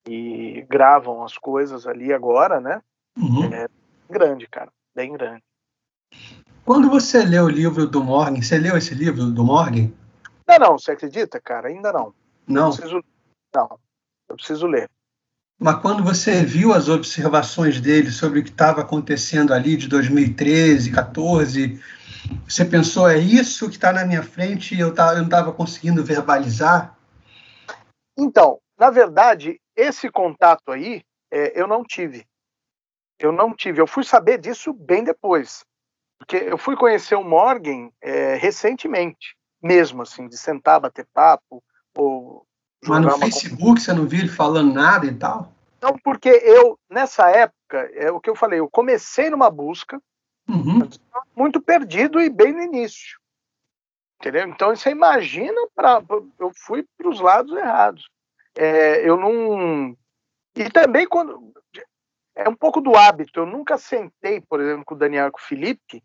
e 0.07 0.61
gravam 0.69 1.25
as 1.25 1.39
coisas 1.39 1.87
ali 1.87 2.13
agora, 2.13 2.61
né? 2.61 2.83
Uhum. 3.17 3.51
É 3.51 3.67
grande, 4.11 4.47
cara. 4.47 4.71
Bem 4.95 5.15
grande. 5.15 5.43
Quando 6.63 6.91
você 6.91 7.25
lê 7.25 7.41
o 7.41 7.49
livro 7.49 7.87
do 7.87 8.05
Morgan, 8.05 8.43
você 8.43 8.59
leu 8.59 8.77
esse 8.77 8.95
livro 8.95 9.25
do 9.31 9.43
Morgan? 9.43 9.91
Não, 10.47 10.59
não, 10.59 10.79
você 10.79 10.93
acredita, 10.93 11.41
cara? 11.41 11.69
Ainda 11.69 11.91
não. 11.95 12.15
Não. 12.47 12.67
Eu 12.67 12.77
preciso, 12.77 13.05
não, 13.55 13.81
eu 14.29 14.37
preciso 14.37 14.67
ler. 14.67 14.91
Mas 15.59 15.81
quando 15.81 16.03
você 16.03 16.45
viu 16.45 16.73
as 16.73 16.89
observações 16.89 17.81
dele 17.81 18.11
sobre 18.11 18.41
o 18.41 18.45
que 18.45 18.51
estava 18.51 18.81
acontecendo 18.81 19.55
ali 19.55 19.77
de 19.77 19.89
2013, 19.89 20.91
14, 20.91 21.81
você 22.47 22.65
pensou, 22.65 23.09
é 23.09 23.19
isso 23.19 23.69
que 23.69 23.77
está 23.77 23.93
na 23.93 24.05
minha 24.05 24.23
frente 24.23 24.75
e 24.75 24.81
eu, 24.81 24.93
tá, 24.95 25.13
eu 25.13 25.19
não 25.19 25.25
estava 25.25 25.53
conseguindo 25.53 26.05
verbalizar? 26.05 26.97
Então, 28.17 28.61
na 28.79 28.91
verdade, 28.91 29.61
esse 29.77 30.11
contato 30.11 30.71
aí 30.71 31.03
é, 31.31 31.61
eu 31.61 31.67
não 31.67 31.85
tive. 31.85 32.27
Eu 33.19 33.33
não 33.33 33.55
tive. 33.55 33.81
Eu 33.81 33.87
fui 33.87 34.05
saber 34.05 34.39
disso 34.39 34.73
bem 34.73 35.05
depois. 35.05 35.65
Porque 36.19 36.37
eu 36.37 36.57
fui 36.57 36.77
conhecer 36.77 37.15
o 37.17 37.25
Morgan 37.25 37.91
é, 38.01 38.35
recentemente, 38.37 39.37
mesmo, 39.63 40.03
assim, 40.03 40.29
de 40.29 40.37
sentar, 40.37 40.81
bater 40.81 41.07
papo. 41.13 41.63
Ou 41.97 42.47
Mas 42.87 43.03
no 43.03 43.19
Facebook 43.19 43.81
você 43.81 43.93
não 43.93 44.07
viu 44.07 44.21
ele 44.21 44.29
falando 44.29 44.73
nada 44.73 45.07
e 45.07 45.15
tal? 45.15 45.53
Não, 45.81 45.99
porque 45.99 46.29
eu, 46.29 46.79
nessa 46.89 47.29
época, 47.31 47.79
é 47.95 48.11
o 48.11 48.21
que 48.21 48.31
eu 48.31 48.35
falei, 48.35 48.59
eu 48.59 48.69
comecei 48.71 49.29
numa 49.29 49.51
busca, 49.51 50.01
uhum. 50.49 50.89
muito 51.37 51.61
perdido 51.61 52.21
e 52.21 52.31
bem 52.31 52.53
no 52.53 52.63
início. 52.63 53.19
Entendeu? 54.21 54.49
Então 54.49 54.75
você 54.75 54.91
imagina, 54.91 55.61
pra, 55.75 56.03
eu 56.39 56.51
fui 56.55 56.87
para 56.97 57.09
os 57.09 57.21
lados 57.21 57.55
errados. 57.57 58.09
É, 58.57 59.09
eu 59.09 59.17
não. 59.17 59.97
E 60.57 60.71
também 60.71 61.07
quando 61.07 61.53
é 62.35 62.49
um 62.49 62.55
pouco 62.55 62.81
do 62.81 62.97
hábito. 62.97 63.41
Eu 63.41 63.47
nunca 63.47 63.79
sentei, 63.79 64.41
por 64.41 64.61
exemplo, 64.61 64.85
com 64.85 64.95
o 64.95 64.99
Daniel 64.99 65.29
e 65.29 65.31
com 65.31 65.39
o 65.39 65.43
Felipe 65.43 66.03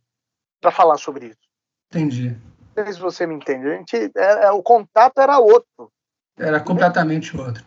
para 0.62 0.72
falar 0.72 0.98
sobre 0.98 1.28
isso. 1.28 1.50
Entendi. 1.92 2.38
Não 2.76 2.84
sei 2.84 2.94
se 2.94 3.00
você 3.00 3.26
me 3.26 3.36
entende. 3.36 3.68
A 3.68 3.78
gente, 3.78 3.96
é, 4.16 4.46
é, 4.46 4.52
o 4.52 4.62
contato 4.62 5.20
era 5.20 5.40
outro. 5.40 5.92
Era 6.40 6.60
completamente 6.60 7.36
outro. 7.38 7.64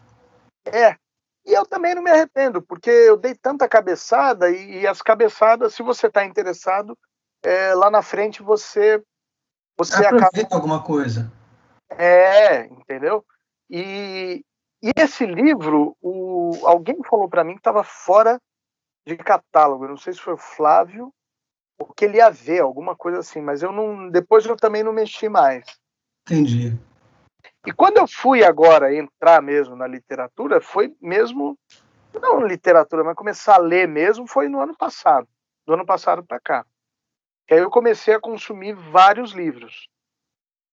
É. 0.64 0.96
E 1.44 1.52
eu 1.52 1.66
também 1.66 1.94
não 1.94 2.02
me 2.02 2.10
arrependo, 2.10 2.62
porque 2.62 2.90
eu 2.90 3.16
dei 3.16 3.34
tanta 3.34 3.68
cabeçada 3.68 4.48
e, 4.48 4.80
e 4.80 4.86
as 4.86 5.02
cabeçadas, 5.02 5.74
se 5.74 5.82
você 5.82 6.06
está 6.06 6.24
interessado, 6.24 6.96
é, 7.42 7.74
lá 7.74 7.90
na 7.90 8.00
frente 8.00 8.42
você 8.42 9.02
você 9.76 10.06
aproveita 10.06 10.40
acaba... 10.40 10.56
alguma 10.56 10.82
coisa. 10.82 11.32
É, 11.90 12.66
entendeu? 12.66 13.24
E, 13.68 14.44
e 14.82 14.92
esse 14.96 15.26
livro, 15.26 15.96
o, 16.00 16.52
alguém 16.64 16.96
falou 17.08 17.28
para 17.28 17.42
mim 17.42 17.54
que 17.54 17.60
estava 17.60 17.82
fora 17.82 18.40
de 19.06 19.16
catálogo. 19.16 19.84
Eu 19.84 19.90
não 19.90 19.96
sei 19.96 20.12
se 20.12 20.20
foi 20.20 20.34
o 20.34 20.38
Flávio 20.38 21.12
ou 21.78 21.92
que 21.92 22.04
ele 22.04 22.18
ia 22.18 22.30
ver, 22.30 22.60
alguma 22.60 22.94
coisa 22.94 23.18
assim, 23.18 23.40
mas 23.40 23.62
eu 23.62 23.72
não. 23.72 24.08
Depois 24.08 24.44
eu 24.46 24.56
também 24.56 24.82
não 24.82 24.92
mexi 24.92 25.28
mais. 25.28 25.64
Entendi. 26.22 26.78
E 27.66 27.72
quando 27.72 27.98
eu 27.98 28.08
fui 28.08 28.44
agora 28.44 28.94
entrar 28.94 29.40
mesmo 29.40 29.76
na 29.76 29.86
literatura, 29.86 30.60
foi 30.60 30.94
mesmo. 31.00 31.58
Não 32.20 32.46
literatura, 32.46 33.04
mas 33.04 33.14
começar 33.14 33.54
a 33.54 33.58
ler 33.58 33.88
mesmo 33.88 34.26
foi 34.26 34.48
no 34.48 34.60
ano 34.60 34.76
passado. 34.76 35.26
Do 35.66 35.74
ano 35.74 35.86
passado 35.86 36.24
para 36.24 36.40
cá. 36.40 36.66
E 37.48 37.54
aí 37.54 37.60
eu 37.60 37.70
comecei 37.70 38.14
a 38.14 38.20
consumir 38.20 38.74
vários 38.74 39.32
livros. 39.32 39.88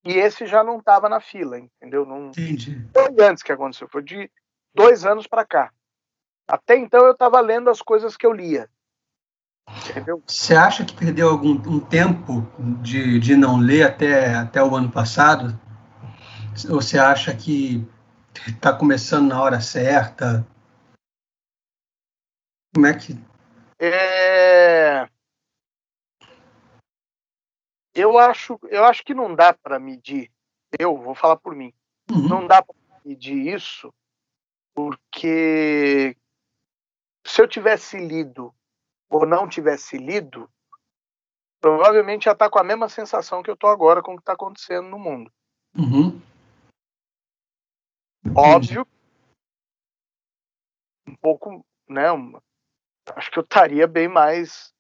E 0.04 0.14
esse 0.14 0.46
já 0.46 0.64
não 0.64 0.80
estava 0.80 1.08
na 1.08 1.20
fila, 1.20 1.60
entendeu? 1.60 2.06
Não, 2.06 2.28
Entendi. 2.28 2.88
Foi 2.94 3.26
antes 3.26 3.44
que 3.44 3.52
aconteceu, 3.52 3.88
foi 3.90 4.02
de 4.02 4.32
dois 4.74 5.06
anos 5.06 5.28
para 5.28 5.46
cá. 5.46 5.72
Até 6.48 6.78
então 6.78 7.06
eu 7.06 7.12
estava 7.12 7.40
lendo 7.42 7.70
as 7.70 7.82
coisas 7.82 8.18
que 8.18 8.26
eu 8.26 8.34
lia. 8.34 8.70
Entendeu? 9.90 10.24
Você 10.26 10.56
acha 10.56 10.84
que 10.84 10.96
perdeu 10.96 11.30
algum 11.30 11.52
um 11.52 11.80
tempo 11.80 12.48
de, 12.82 13.20
de 13.20 13.36
não 13.36 13.58
ler 13.58 13.84
até, 13.84 14.34
até 14.34 14.64
o 14.64 14.76
ano 14.76 14.90
passado? 14.90 15.60
Ou 16.70 16.82
você 16.82 16.98
acha 16.98 17.36
que 17.36 17.86
está 18.48 18.74
começando 18.74 19.30
na 19.30 19.42
hora 19.42 19.62
certa? 19.62 20.46
Como 22.74 22.86
é 22.86 22.94
que. 22.94 23.14
É... 23.80 25.08
Eu, 27.94 28.18
acho, 28.18 28.60
eu 28.70 28.86
acho 28.86 29.04
que 29.04 29.14
não 29.14 29.34
dá 29.34 29.54
para 29.54 29.80
medir. 29.80 30.32
Eu 30.78 30.98
vou 30.98 31.16
falar 31.16 31.38
por 31.38 31.56
mim. 31.56 31.74
Uhum. 32.12 32.28
Não 32.28 32.48
dá 32.48 32.62
para 32.62 32.76
medir 33.04 33.54
isso 33.54 33.94
porque 34.74 36.16
se 37.26 37.42
eu 37.42 37.48
tivesse 37.48 37.98
lido 37.98 38.54
ou 39.10 39.26
não 39.26 39.48
tivesse 39.48 39.98
lido, 39.98 40.50
provavelmente 41.60 42.26
já 42.26 42.32
está 42.32 42.50
com 42.50 42.60
a 42.60 42.64
mesma 42.64 42.88
sensação 42.88 43.44
que 43.44 43.50
eu 43.50 43.56
estou 43.56 43.70
agora 43.70 44.02
com 44.02 44.14
o 44.14 44.16
que 44.16 44.22
está 44.22 44.34
acontecendo 44.34 44.88
no 44.88 44.98
mundo. 44.98 45.32
Uhum. 45.78 46.22
Óbvio, 48.36 48.88
um 51.08 51.16
pouco, 51.16 51.66
né? 51.88 52.06
acho 53.16 53.32
que 53.32 53.40
eu 53.40 53.44
estaria 53.44 53.88
bem 53.88 54.08
mais 54.08 54.74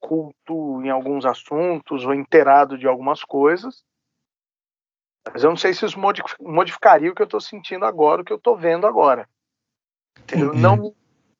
culto 0.00 0.82
em 0.82 0.90
alguns 0.90 1.24
assuntos 1.24 2.04
ou 2.04 2.14
inteirado 2.14 2.76
de 2.76 2.86
algumas 2.86 3.22
coisas. 3.24 3.84
Mas 5.32 5.44
eu 5.44 5.50
não 5.50 5.56
sei 5.56 5.74
se 5.74 5.84
isso 5.84 5.98
modificaria 6.40 7.10
o 7.10 7.14
que 7.14 7.22
eu 7.22 7.26
estou 7.26 7.40
sentindo 7.40 7.84
agora, 7.84 8.22
o 8.22 8.24
que 8.24 8.32
eu 8.32 8.38
estou 8.38 8.56
vendo 8.56 8.86
agora. 8.86 9.28
Entendeu? 10.20 10.54
Não 10.54 10.76
me 10.76 10.94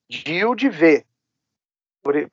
impediu 0.09 0.53
de 0.55 0.69
ver. 0.69 1.05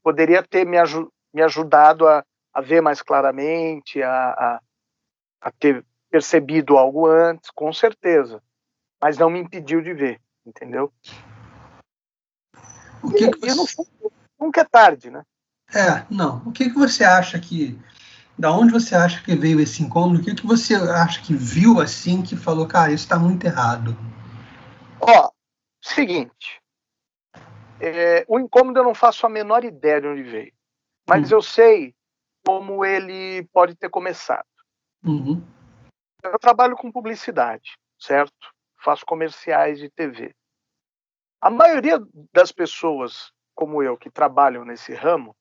Poderia 0.03 0.43
ter 0.43 0.67
me, 0.67 0.79
aj 0.79 0.95
me 1.33 1.43
ajudado 1.43 2.07
a, 2.07 2.25
a, 2.53 2.61
ver 2.61 2.81
mais 2.81 3.03
claramente, 3.03 4.03
a, 4.03 4.31
a, 4.31 4.61
a 5.41 5.51
ter 5.53 5.85
percebido 6.11 6.77
algo 6.77 7.07
antes, 7.07 7.51
com 7.51 7.73
certeza. 7.73 8.43
Mas 9.01 9.19
não 9.19 9.31
me 9.31 9.39
impediu 9.41 9.83
de 9.83 9.93
ver, 9.93 10.21
entendeu? 10.45 10.93
O 13.03 13.11
que, 13.11 13.31
que 13.31 13.55
você... 13.55 13.83
nunca 14.41 14.63
é 14.63 14.65
tarde, 14.65 15.11
né? 15.11 15.23
É, 15.75 16.05
não. 16.11 16.43
O 16.47 16.53
que, 16.53 16.71
que 16.71 16.77
você 16.77 17.05
acha 17.05 17.39
que. 17.39 17.79
Da 18.39 18.53
onde 18.53 18.73
você 18.73 18.95
acha 18.95 19.23
que 19.23 19.35
veio 19.35 19.61
esse 19.61 19.83
incômodo? 19.83 20.21
O 20.21 20.23
que, 20.25 20.35
que 20.35 20.47
você 20.47 20.75
acha 20.75 21.23
que 21.23 21.35
viu 21.35 21.81
assim 21.81 22.23
que 22.23 22.37
falou, 22.37 22.67
cara, 22.67 22.93
isso 22.93 23.05
está 23.05 23.19
muito 23.19 23.47
errado? 23.47 23.97
Ó, 25.01 25.31
seguinte. 25.83 26.61
É, 27.81 28.25
o 28.29 28.39
incômodo 28.39 28.79
eu 28.79 28.85
não 28.85 28.95
faço 28.95 29.27
a 29.27 29.31
menor 29.31 29.65
ideia 29.65 30.01
de 30.01 30.07
onde 30.07 30.23
veio. 30.23 30.53
Mas 31.09 31.31
hum. 31.31 31.37
eu 31.37 31.43
sei 31.43 31.95
como 32.45 32.85
ele 32.85 33.45
pode 33.53 33.75
ter 33.75 33.89
começado. 33.89 34.47
Uhum. 35.05 35.43
Eu 36.23 36.39
trabalho 36.39 36.77
com 36.77 36.93
publicidade, 36.93 37.77
certo? 37.99 38.55
Faço 38.87 39.05
comerciais 39.05 39.81
de 39.81 39.91
TV. 39.91 40.33
A 41.41 41.51
maioria 41.51 41.99
das 42.33 42.53
pessoas 42.53 43.33
como 43.53 43.83
eu 43.83 43.97
que 43.97 44.09
trabalham 44.09 44.65
nesse 44.65 44.95
ramo, 44.95 45.35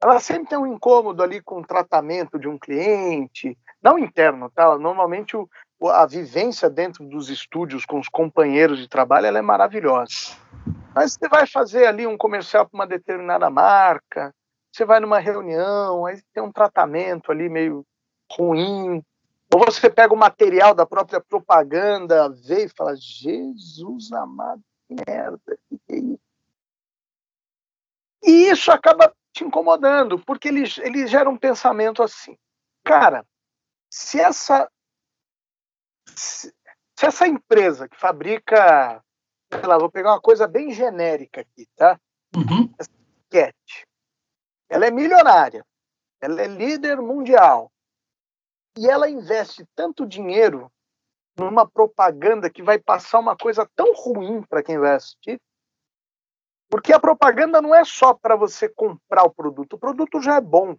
ela 0.00 0.20
sempre 0.20 0.50
tem 0.50 0.58
um 0.58 0.72
incômodo 0.72 1.20
ali 1.20 1.42
com 1.42 1.58
o 1.58 1.66
tratamento 1.66 2.38
de 2.38 2.46
um 2.46 2.56
cliente, 2.56 3.58
não 3.82 3.98
interno, 3.98 4.48
tá? 4.50 4.78
Normalmente 4.78 5.36
o, 5.36 5.48
a 5.88 6.06
vivência 6.06 6.70
dentro 6.70 7.04
dos 7.08 7.28
estúdios 7.28 7.84
com 7.84 7.98
os 7.98 8.08
companheiros 8.08 8.78
de 8.78 8.88
trabalho 8.88 9.26
ela 9.26 9.40
é 9.40 9.42
maravilhosa. 9.42 10.36
Mas 10.94 11.14
você 11.14 11.28
vai 11.28 11.44
fazer 11.44 11.86
ali 11.86 12.06
um 12.06 12.16
comercial 12.16 12.68
para 12.68 12.78
uma 12.78 12.86
determinada 12.86 13.50
marca, 13.50 14.32
você 14.70 14.84
vai 14.84 15.00
numa 15.00 15.18
reunião, 15.18 16.06
aí 16.06 16.22
tem 16.32 16.40
um 16.40 16.52
tratamento 16.52 17.32
ali 17.32 17.48
meio 17.48 17.84
ruim, 18.30 19.02
ou 19.56 19.64
você 19.64 19.88
pega 19.88 20.12
o 20.12 20.18
material 20.18 20.74
da 20.74 20.84
própria 20.84 21.18
propaganda, 21.18 22.28
vê 22.28 22.66
e 22.66 22.68
fala: 22.68 22.94
Jesus 22.94 24.12
amado, 24.12 24.62
que 24.86 24.94
merda, 25.08 25.58
que 25.68 25.94
é 25.94 25.96
isso? 25.96 26.20
E 28.22 28.50
isso 28.50 28.70
acaba 28.70 29.14
te 29.32 29.44
incomodando, 29.44 30.18
porque 30.18 30.48
ele, 30.48 30.64
ele 30.82 31.06
gera 31.06 31.30
um 31.30 31.38
pensamento 31.38 32.02
assim: 32.02 32.36
cara, 32.84 33.24
se 33.90 34.20
essa, 34.20 34.70
se, 36.14 36.54
se 36.94 37.06
essa 37.06 37.26
empresa 37.26 37.88
que 37.88 37.96
fabrica, 37.96 39.02
sei 39.50 39.66
lá, 39.66 39.78
vou 39.78 39.90
pegar 39.90 40.12
uma 40.12 40.20
coisa 40.20 40.46
bem 40.46 40.70
genérica 40.70 41.40
aqui, 41.40 41.66
tá? 41.74 41.98
Uhum. 42.36 42.70
Essa 42.78 42.90
cat, 43.30 43.86
ela 44.68 44.86
é 44.86 44.90
milionária, 44.90 45.64
ela 46.20 46.42
é 46.42 46.46
líder 46.46 47.00
mundial 47.00 47.72
e 48.76 48.88
ela 48.88 49.08
investe 49.08 49.66
tanto 49.74 50.06
dinheiro 50.06 50.70
numa 51.36 51.68
propaganda 51.68 52.50
que 52.50 52.62
vai 52.62 52.78
passar 52.78 53.18
uma 53.18 53.36
coisa 53.36 53.68
tão 53.74 53.92
ruim 53.94 54.42
para 54.42 54.62
quem 54.62 54.78
vai 54.78 54.94
assistir, 54.94 55.40
porque 56.68 56.92
a 56.92 57.00
propaganda 57.00 57.60
não 57.60 57.74
é 57.74 57.84
só 57.84 58.12
para 58.12 58.36
você 58.36 58.68
comprar 58.68 59.24
o 59.24 59.30
produto, 59.30 59.74
o 59.74 59.78
produto 59.78 60.20
já 60.20 60.36
é 60.36 60.40
bom. 60.40 60.76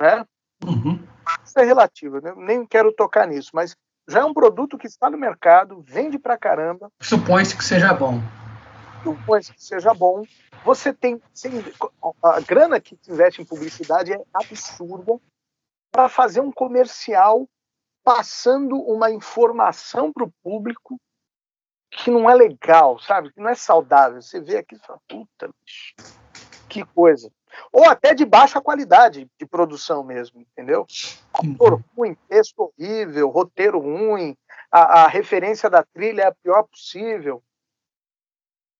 Né? 0.00 0.24
Uhum. 0.64 1.06
Isso 1.44 1.58
é 1.58 1.64
relativo, 1.64 2.20
né? 2.20 2.34
nem 2.36 2.66
quero 2.66 2.92
tocar 2.92 3.26
nisso, 3.26 3.50
mas 3.54 3.76
já 4.08 4.20
é 4.20 4.24
um 4.24 4.34
produto 4.34 4.76
que 4.76 4.86
está 4.86 5.08
no 5.08 5.16
mercado, 5.16 5.80
vende 5.82 6.18
pra 6.18 6.36
caramba. 6.36 6.90
Supõe-se 7.00 7.56
que 7.56 7.64
seja 7.64 7.94
bom. 7.94 8.20
Supõe-se 9.04 9.52
que 9.54 9.62
seja 9.62 9.94
bom. 9.94 10.24
Você 10.64 10.92
tem. 10.92 11.22
A 12.22 12.40
grana 12.40 12.80
que 12.80 12.98
investe 13.08 13.40
em 13.40 13.44
publicidade 13.44 14.12
é 14.12 14.20
absurda 14.34 15.20
para 15.90 16.08
fazer 16.08 16.40
um 16.40 16.52
comercial 16.52 17.48
passando 18.02 18.76
uma 18.76 19.10
informação 19.10 20.12
para 20.12 20.24
o 20.24 20.32
público 20.42 21.00
que 21.90 22.10
não 22.10 22.30
é 22.30 22.34
legal, 22.34 22.98
sabe? 23.00 23.32
Que 23.32 23.40
não 23.40 23.48
é 23.48 23.54
saudável. 23.54 24.22
Você 24.22 24.40
vê 24.40 24.58
aqui 24.58 24.76
e 24.76 24.78
fala, 24.78 25.00
puta, 25.08 25.50
bicho, 25.60 25.94
que 26.68 26.84
coisa. 26.84 27.30
Ou 27.72 27.88
até 27.88 28.14
de 28.14 28.24
baixa 28.24 28.60
qualidade 28.60 29.28
de 29.38 29.46
produção 29.46 30.04
mesmo, 30.04 30.40
entendeu? 30.40 30.86
Ator 31.34 31.82
ruim, 31.96 32.16
texto 32.28 32.72
horrível, 32.78 33.28
roteiro 33.28 33.80
ruim, 33.80 34.36
a, 34.70 35.02
a, 35.02 35.08
referência 35.08 35.68
da 35.68 35.82
trilha 35.82 36.22
é 36.22 36.26
a 36.26 36.34
pior 36.34 36.62
possível. 36.62 37.42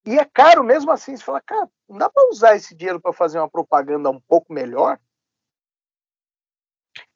E 0.06 0.18
é 0.18 0.24
caro 0.24 0.62
mesmo 0.62 0.90
assim. 0.92 1.16
Você 1.16 1.22
fala, 1.22 1.40
cara, 1.40 1.68
não 1.88 1.98
dá 1.98 2.08
para 2.08 2.28
usar 2.30 2.54
esse 2.54 2.74
dinheiro 2.74 3.00
para 3.00 3.12
fazer 3.12 3.38
uma 3.38 3.50
propaganda 3.50 4.08
um 4.08 4.20
pouco 4.20 4.52
melhor? 4.52 4.98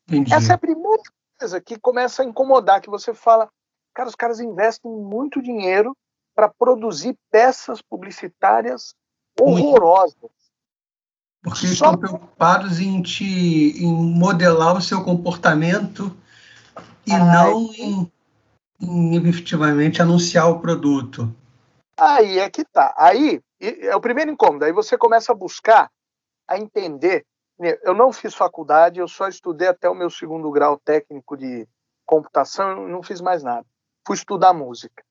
Entendi. 0.09 0.33
Essa 0.33 0.53
é 0.53 0.55
a 0.55 0.59
primeira 0.59 1.03
coisa 1.39 1.61
que 1.61 1.79
começa 1.79 2.23
a 2.23 2.27
incomodar, 2.27 2.81
que 2.81 2.91
você 2.91 3.15
fala, 3.15 3.49
cara, 3.95 4.09
os 4.09 4.15
caras 4.15 4.41
investem 4.41 4.91
muito 4.91 5.43
dinheiro 5.43 5.97
para 6.35 6.49
produzir 6.49 7.17
peças 7.31 7.81
publicitárias 7.81 8.95
horrorosas. 9.41 10.31
Porque 11.43 11.67
Só... 11.67 11.73
estão 11.73 11.97
preocupados 11.97 12.81
em, 12.81 13.03
te, 13.03 13.85
em 13.85 13.93
modelar 13.93 14.77
o 14.77 14.81
seu 14.81 15.05
comportamento 15.05 16.17
e 17.07 17.13
Ai. 17.13 17.21
não 17.21 17.73
em, 17.75 18.13
em 18.81 19.17
efetivamente 19.17 20.01
anunciar 20.01 20.49
o 20.49 20.61
produto. 20.61 21.35
Aí 21.97 22.39
é 22.39 22.51
que 22.51 22.65
tá. 22.65 22.95
Aí 22.97 23.41
é 23.61 23.95
o 23.95 24.01
primeiro 24.01 24.31
incômodo. 24.31 24.65
Aí 24.65 24.73
você 24.73 24.99
começa 24.99 25.33
a 25.33 25.37
buscar 25.37 25.91
a 26.49 26.59
entender 26.59 27.25
eu 27.59 27.95
não 27.95 28.13
fiz 28.13 28.35
faculdade, 28.35 28.99
eu 28.99 29.07
só 29.07 29.29
estudei 29.29 29.69
até 29.69 29.89
o 29.89 29.95
meu 29.95 30.11
segundo 30.11 30.51
grau 30.51 30.79
técnico 30.79 31.37
de 31.37 31.69
computação, 32.05 32.89
não 32.89 33.03
fiz 33.03 33.21
mais 33.21 33.43
nada. 33.43 33.67
Fui 34.07 34.17
estudar 34.17 34.53
música. 34.53 35.05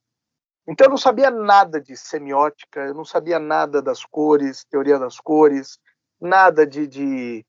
Então 0.68 0.86
eu 0.86 0.92
não 0.92 0.98
sabia 0.98 1.30
nada 1.30 1.80
de 1.82 1.96
semiótica, 1.96 2.82
eu 2.82 2.94
não 2.94 3.04
sabia 3.04 3.40
nada 3.40 3.82
das 3.82 4.06
cores, 4.06 4.64
teoria 4.66 4.98
das 4.98 5.20
cores, 5.20 5.80
nada 6.20 6.66
de, 6.66 6.88
de 6.88 7.46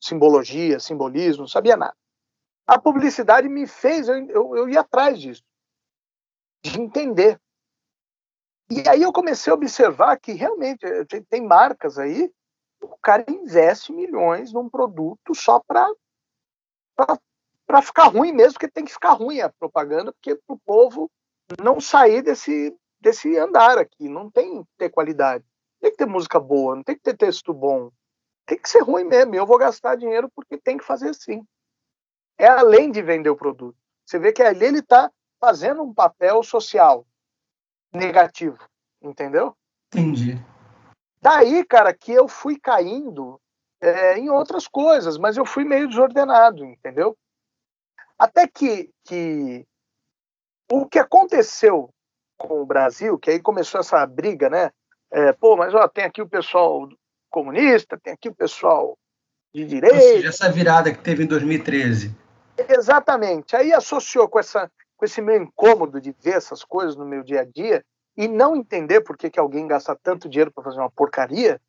simbologia, 0.00 0.78
simbolismo, 0.78 1.42
não 1.42 1.48
sabia 1.48 1.76
nada. 1.76 1.96
A 2.66 2.78
publicidade 2.78 3.48
me 3.48 3.66
fez, 3.66 4.08
eu, 4.08 4.16
eu, 4.28 4.56
eu 4.56 4.68
ia 4.68 4.80
atrás 4.80 5.18
disso, 5.18 5.42
de 6.62 6.80
entender. 6.80 7.40
E 8.70 8.86
aí 8.86 9.00
eu 9.00 9.12
comecei 9.12 9.50
a 9.50 9.54
observar 9.54 10.18
que 10.18 10.32
realmente 10.32 10.84
eh, 10.84 11.06
tem 11.30 11.46
marcas 11.46 11.98
aí 11.98 12.30
o 12.80 12.96
cara 12.98 13.24
investe 13.28 13.92
milhões 13.92 14.52
num 14.52 14.68
produto 14.68 15.34
só 15.34 15.60
para 15.60 15.92
ficar 17.82 18.04
ruim 18.04 18.32
mesmo, 18.32 18.54
porque 18.54 18.68
tem 18.68 18.84
que 18.84 18.92
ficar 18.92 19.12
ruim 19.12 19.40
a 19.40 19.48
propaganda, 19.48 20.12
porque 20.12 20.34
para 20.34 20.54
o 20.54 20.58
povo 20.58 21.10
não 21.62 21.80
sair 21.80 22.22
desse, 22.22 22.76
desse 23.00 23.36
andar 23.36 23.78
aqui. 23.78 24.08
Não 24.08 24.30
tem 24.30 24.62
que 24.62 24.68
ter 24.76 24.90
qualidade. 24.90 25.44
Tem 25.80 25.90
que 25.90 25.96
ter 25.96 26.06
música 26.06 26.40
boa, 26.40 26.76
não 26.76 26.82
tem 26.82 26.96
que 26.96 27.02
ter 27.02 27.16
texto 27.16 27.54
bom. 27.54 27.90
Tem 28.46 28.58
que 28.58 28.68
ser 28.68 28.80
ruim 28.80 29.04
mesmo. 29.04 29.34
Eu 29.34 29.46
vou 29.46 29.58
gastar 29.58 29.96
dinheiro 29.96 30.30
porque 30.34 30.58
tem 30.58 30.76
que 30.76 30.84
fazer 30.84 31.10
assim. 31.10 31.44
É 32.36 32.46
além 32.46 32.90
de 32.90 33.02
vender 33.02 33.30
o 33.30 33.36
produto. 33.36 33.76
Você 34.04 34.18
vê 34.18 34.32
que 34.32 34.42
ali 34.42 34.64
ele 34.64 34.78
está 34.78 35.10
fazendo 35.40 35.82
um 35.82 35.92
papel 35.92 36.42
social 36.42 37.06
negativo. 37.92 38.58
Entendeu? 39.02 39.56
Entendi. 39.88 40.38
Daí, 41.20 41.64
cara, 41.64 41.92
que 41.92 42.12
eu 42.12 42.28
fui 42.28 42.58
caindo 42.58 43.40
é, 43.80 44.18
em 44.18 44.30
outras 44.30 44.66
coisas, 44.66 45.18
mas 45.18 45.36
eu 45.36 45.44
fui 45.44 45.64
meio 45.64 45.88
desordenado, 45.88 46.64
entendeu? 46.64 47.16
Até 48.18 48.46
que, 48.46 48.90
que 49.04 49.66
o 50.70 50.86
que 50.86 50.98
aconteceu 50.98 51.92
com 52.36 52.62
o 52.62 52.66
Brasil, 52.66 53.18
que 53.18 53.30
aí 53.30 53.40
começou 53.40 53.80
essa 53.80 54.04
briga, 54.06 54.48
né? 54.48 54.70
É, 55.10 55.32
pô, 55.32 55.56
mas 55.56 55.74
ó, 55.74 55.88
tem 55.88 56.04
aqui 56.04 56.20
o 56.20 56.28
pessoal 56.28 56.88
comunista, 57.30 57.98
tem 58.02 58.12
aqui 58.12 58.28
o 58.28 58.34
pessoal 58.34 58.96
de 59.54 59.64
direita. 59.64 59.96
Ou 59.96 60.02
seja, 60.02 60.28
essa 60.28 60.50
virada 60.50 60.92
que 60.92 60.98
teve 60.98 61.24
em 61.24 61.26
2013. 61.26 62.14
Exatamente. 62.68 63.56
Aí 63.56 63.72
associou 63.72 64.28
com, 64.28 64.38
essa, 64.38 64.70
com 64.96 65.04
esse 65.04 65.20
meu 65.22 65.36
incômodo 65.40 66.00
de 66.00 66.14
ver 66.20 66.36
essas 66.36 66.64
coisas 66.64 66.96
no 66.96 67.04
meu 67.04 67.22
dia 67.22 67.40
a 67.40 67.44
dia, 67.44 67.84
e 68.18 68.26
não 68.26 68.56
entender 68.56 69.00
por 69.02 69.16
que, 69.16 69.30
que 69.30 69.38
alguém 69.38 69.68
gasta 69.68 69.94
tanto 69.94 70.28
dinheiro 70.28 70.50
para 70.50 70.64
fazer 70.64 70.80
uma 70.80 70.90
porcaria, 70.90 71.60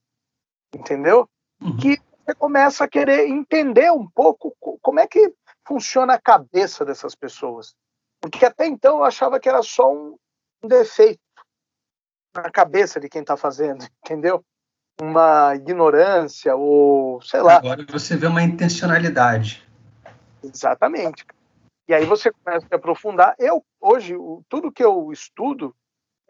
entendeu? 0.74 1.30
Uhum. 1.62 1.78
Que 1.78 2.02
você 2.26 2.34
começa 2.34 2.84
a 2.84 2.88
querer 2.88 3.28
entender 3.28 3.92
um 3.92 4.10
pouco 4.10 4.58
como 4.82 5.00
é 5.00 5.06
que 5.06 5.32
funciona 5.64 6.16
a 6.16 6.22
cabeça 6.22 6.84
dessas 6.84 7.14
pessoas. 7.14 7.76
Porque 8.20 8.44
até 8.44 8.66
então 8.66 8.98
eu 8.98 9.04
achava 9.04 9.40
que 9.40 9.48
era 9.48 9.62
só 9.62 9.94
um, 9.94 10.18
um 10.64 10.68
defeito 10.68 11.20
na 12.36 12.50
cabeça 12.50 13.00
de 13.00 13.08
quem 13.08 13.22
está 13.22 13.38
fazendo, 13.38 13.86
entendeu? 14.04 14.44
Uma 15.00 15.56
ignorância 15.56 16.56
ou 16.56 17.22
sei 17.22 17.42
lá. 17.42 17.58
Agora 17.58 17.86
você 17.88 18.18
vê 18.18 18.26
uma 18.26 18.42
intencionalidade. 18.42 19.64
Exatamente. 20.44 21.28
E 21.88 21.94
aí 21.94 22.06
você 22.06 22.32
começa 22.32 22.66
a 22.72 22.76
aprofundar. 22.76 23.36
Eu, 23.38 23.64
hoje, 23.80 24.16
tudo 24.50 24.72
que 24.72 24.84
eu 24.84 25.12
estudo 25.12 25.76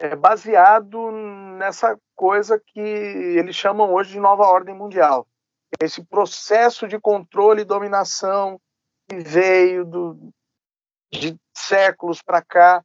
é 0.00 0.16
baseado 0.16 1.12
nessa 1.58 1.96
coisa 2.16 2.58
que 2.58 2.80
eles 2.80 3.54
chamam 3.54 3.92
hoje 3.92 4.12
de 4.12 4.18
nova 4.18 4.44
ordem 4.44 4.74
mundial. 4.74 5.28
Esse 5.78 6.02
processo 6.02 6.88
de 6.88 6.98
controle 6.98 7.60
e 7.60 7.66
dominação 7.66 8.58
que 9.06 9.18
veio 9.18 9.84
do, 9.84 10.32
de 11.12 11.38
séculos 11.54 12.22
para 12.22 12.40
cá. 12.40 12.82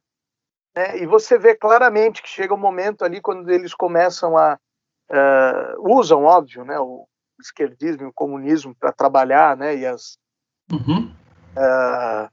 Né? 0.74 0.98
E 0.98 1.06
você 1.06 1.38
vê 1.38 1.54
claramente 1.54 2.22
que 2.22 2.28
chega 2.28 2.52
um 2.52 2.58
momento 2.58 3.02
ali 3.02 3.20
quando 3.20 3.48
eles 3.50 3.74
começam 3.74 4.36
a. 4.36 4.58
Uh, 5.08 5.98
usam, 5.98 6.24
óbvio, 6.24 6.64
né, 6.64 6.80
o 6.80 7.06
esquerdismo 7.40 8.02
e 8.02 8.06
o 8.06 8.12
comunismo 8.12 8.74
para 8.74 8.92
trabalhar, 8.92 9.56
né, 9.56 9.74
e 9.76 9.86
as. 9.86 10.18
Uhum. 10.70 11.14
Uh, 11.56 12.28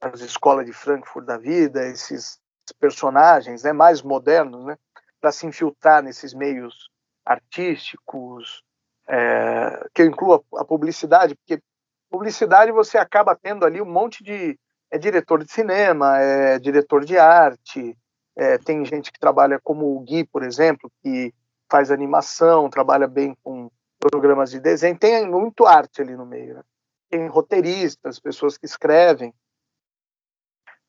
as 0.00 0.20
escolas 0.20 0.66
de 0.66 0.72
Frankfurt 0.72 1.24
da 1.24 1.38
vida, 1.38 1.86
esses 1.86 2.41
personagens 2.78 3.62
né, 3.62 3.72
mais 3.72 4.02
modernos, 4.02 4.64
né, 4.64 4.76
para 5.20 5.32
se 5.32 5.46
infiltrar 5.46 6.02
nesses 6.02 6.34
meios 6.34 6.90
artísticos, 7.24 8.62
é, 9.08 9.88
que 9.94 10.02
eu 10.02 10.06
incluo 10.06 10.34
a, 10.34 10.60
a, 10.60 10.64
publicidade, 10.64 11.34
porque 11.34 11.62
publicidade 12.10 12.70
você 12.70 12.98
acaba 12.98 13.34
tendo 13.34 13.64
ali 13.64 13.80
um 13.80 13.90
monte 13.90 14.22
de 14.22 14.58
é 14.90 14.98
diretor 14.98 15.42
de 15.42 15.50
cinema, 15.50 16.18
é 16.18 16.58
diretor 16.58 17.04
de 17.04 17.18
arte, 17.18 17.96
é, 18.36 18.58
tem 18.58 18.84
gente 18.84 19.10
que 19.10 19.18
trabalha 19.18 19.58
como 19.62 19.96
o 19.96 20.00
Gui, 20.00 20.24
por 20.24 20.42
exemplo, 20.42 20.90
que 21.02 21.32
faz 21.70 21.90
animação, 21.90 22.68
trabalha 22.68 23.06
bem 23.06 23.34
com 23.42 23.70
programas 23.98 24.50
de 24.50 24.60
desenho, 24.60 24.98
tem 24.98 25.26
muito 25.26 25.64
arte 25.64 26.02
ali 26.02 26.14
no 26.14 26.26
meio. 26.26 26.56
Né? 26.56 26.62
Tem 27.08 27.26
roteiristas, 27.26 28.18
pessoas 28.18 28.58
que 28.58 28.66
escrevem. 28.66 29.32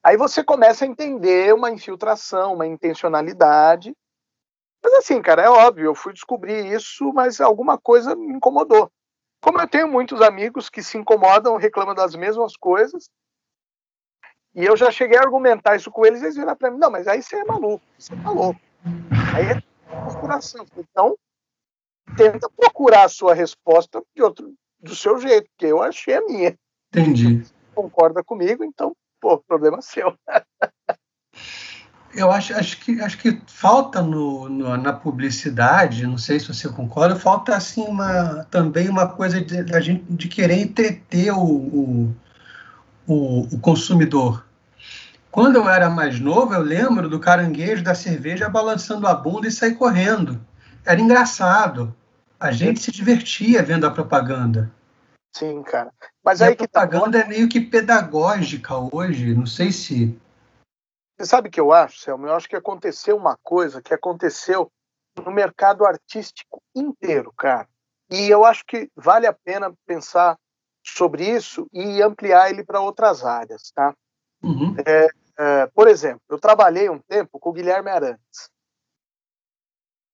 Aí 0.04 0.18
você 0.18 0.44
começa 0.44 0.84
a 0.84 0.88
entender 0.88 1.54
uma 1.54 1.72
infiltração, 1.72 2.54
uma 2.54 2.68
intencionalidade. 2.68 3.96
Mas 4.84 4.94
assim, 4.96 5.22
cara, 5.22 5.44
é 5.44 5.50
óbvio, 5.50 5.86
eu 5.86 5.96
fui 5.96 6.12
descobrir 6.12 6.74
isso, 6.74 7.14
mas 7.14 7.40
alguma 7.40 7.78
coisa 7.78 8.14
me 8.14 8.34
incomodou. 8.34 8.92
Como 9.42 9.62
eu 9.62 9.68
tenho 9.68 9.88
muitos 9.88 10.22
amigos 10.22 10.70
que 10.70 10.84
se 10.84 10.98
incomodam, 10.98 11.56
reclamam 11.56 11.96
das 11.96 12.16
mesmas 12.16 12.58
coisas, 12.58 13.10
e 14.56 14.66
eu 14.66 14.78
já 14.78 14.92
cheguei 14.92 15.18
a 15.18 15.22
argumentar 15.22 15.76
isso 15.76 15.90
com 15.90 16.06
eles, 16.06 16.22
eles 16.22 16.36
viram 16.36 16.56
para 16.56 16.70
mim, 16.70 16.78
não, 16.78 16.92
mas 16.92 17.08
aí 17.08 17.24
você 17.24 17.38
é 17.38 17.44
maluco, 17.46 17.84
você 17.98 18.14
é 18.14 18.30
louco. 18.30 18.60
Aí 19.36 19.46
é 19.48 19.64
procuração. 19.90 20.66
Então, 20.78 21.18
tenta 22.16 22.50
procurar 22.50 23.06
a 23.06 23.10
sua 23.10 23.34
resposta 23.34 24.04
de 24.16 24.22
outro, 24.22 24.54
do 24.80 24.96
seu 24.96 25.18
jeito, 25.18 25.50
porque 25.52 25.66
eu 25.66 25.82
achei 25.82 26.16
a 26.16 26.22
minha. 26.22 26.58
Entendi. 26.90 27.42
Concorda 27.74 28.24
comigo, 28.24 28.64
então, 28.64 28.96
pô, 29.24 29.38
problema 29.38 29.82
seu. 29.82 30.14
Eu 32.14 32.30
acho, 32.30 32.54
acho, 32.54 32.78
que, 32.82 33.02
acho 33.02 33.18
que 33.18 33.42
falta 33.48 34.02
no, 34.02 34.50
no, 34.50 34.78
na 34.78 34.92
publicidade, 34.92 36.06
não 36.06 36.18
sei 36.18 36.40
se 36.40 36.48
você 36.48 36.70
concorda, 36.70 37.16
falta 37.16 37.56
assim 37.56 37.82
uma, 37.88 38.44
também 38.52 38.88
uma 38.90 39.08
coisa 39.08 39.42
de, 39.42 39.64
de, 39.64 39.82
gente, 39.82 40.06
de 40.08 40.28
querer 40.28 40.60
entreter 40.60 41.32
o, 41.32 41.42
o, 41.42 42.16
o, 43.08 43.56
o 43.56 43.60
consumidor. 43.60 44.46
Quando 45.32 45.56
eu 45.56 45.68
era 45.68 45.90
mais 45.90 46.20
novo, 46.20 46.54
eu 46.54 46.62
lembro 46.62 47.10
do 47.10 47.20
caranguejo 47.20 47.84
da 47.84 47.96
cerveja 47.96 48.48
balançando 48.48 49.08
a 49.08 49.16
bunda 49.16 49.48
e 49.48 49.52
sair 49.52 49.74
correndo. 49.74 50.40
Era 50.86 51.02
engraçado. 51.02 51.96
A 52.40 52.52
gente 52.52 52.82
se 52.82 52.92
divertia 52.92 53.64
vendo 53.64 53.88
a 53.88 53.92
propaganda. 53.92 54.70
Sim, 55.36 55.64
cara. 55.64 55.92
Mas 56.24 56.40
e 56.40 56.46
aí 56.46 56.54
a 56.54 56.56
que 56.56 56.68
tá 56.68 56.88
propaganda 56.88 57.20
tá... 57.20 57.26
é 57.26 57.28
meio 57.28 57.50
que 57.50 57.60
pedagógica 57.60 58.74
hoje. 58.96 59.36
Não 59.36 59.46
sei 59.46 59.72
se. 59.72 60.18
Você 61.18 61.26
sabe 61.26 61.50
o 61.50 61.52
que 61.52 61.60
eu 61.60 61.72
acho, 61.72 62.00
Selma? 62.00 62.28
Eu 62.28 62.36
acho 62.36 62.48
que 62.48 62.56
aconteceu 62.56 63.18
uma 63.18 63.38
coisa 63.44 63.82
que 63.82 63.94
aconteceu 63.94 64.72
no 65.24 65.32
mercado 65.32 65.86
artístico 65.86 66.62
inteiro, 66.74 67.32
cara. 67.38 67.68
E 68.10 68.30
eu 68.30 68.46
acho 68.46 68.64
que 68.66 68.90
vale 68.96 69.28
a 69.28 69.34
pena 69.34 69.74
pensar 69.86 70.38
sobre 70.86 71.30
isso 71.30 71.68
e 71.72 72.02
ampliar 72.02 72.50
ele 72.50 72.64
para 72.64 72.80
outras 72.80 73.24
áreas, 73.24 73.72
tá? 73.72 73.94
Uhum. 74.42 74.76
É, 74.86 75.08
é, 75.38 75.68
por 75.68 75.88
exemplo, 75.88 76.22
eu 76.30 76.40
trabalhei 76.40 76.90
um 76.90 77.00
tempo 77.00 77.40
com 77.40 77.50
o 77.50 77.54
Guilherme 77.54 77.90
Arantes. 77.90 78.50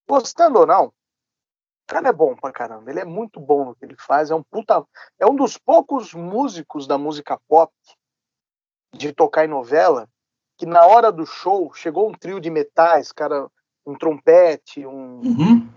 Gostando 0.07 0.59
ou 0.59 0.65
não, 0.65 0.93
cara 1.89 2.09
é 2.09 2.13
bom 2.13 2.35
pra 2.35 2.51
caramba. 2.51 2.89
Ele 2.89 2.99
é 2.99 3.05
muito 3.05 3.39
bom 3.39 3.65
no 3.65 3.75
que 3.75 3.83
ele 3.83 3.95
faz. 3.97 4.29
É 4.29 4.35
um 4.35 4.43
puta, 4.43 4.85
é 5.19 5.25
um 5.25 5.35
dos 5.35 5.57
poucos 5.57 6.13
músicos 6.13 6.85
da 6.85 6.97
música 6.97 7.39
pop 7.47 7.73
de 8.93 9.11
tocar 9.11 9.43
em 9.45 9.49
novela 9.49 10.07
que 10.57 10.65
na 10.65 10.85
hora 10.85 11.11
do 11.11 11.25
show 11.25 11.73
chegou 11.73 12.09
um 12.09 12.13
trio 12.13 12.39
de 12.39 12.49
metais, 12.49 13.11
cara, 13.11 13.49
um 13.85 13.97
trompete, 13.97 14.85
um 14.85 15.21
uhum. 15.21 15.69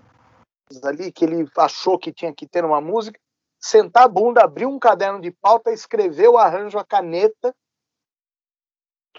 ali 0.84 1.12
que 1.12 1.24
ele 1.24 1.48
achou 1.56 1.98
que 1.98 2.12
tinha 2.12 2.34
que 2.34 2.46
ter 2.46 2.64
uma 2.64 2.80
música 2.80 3.18
sentar 3.60 4.04
a 4.04 4.08
bunda, 4.08 4.42
abrir 4.42 4.66
um 4.66 4.78
caderno 4.78 5.20
de 5.20 5.30
pauta, 5.30 5.70
escrever 5.70 6.28
o 6.28 6.36
arranjo 6.36 6.78
a 6.78 6.84
caneta, 6.84 7.54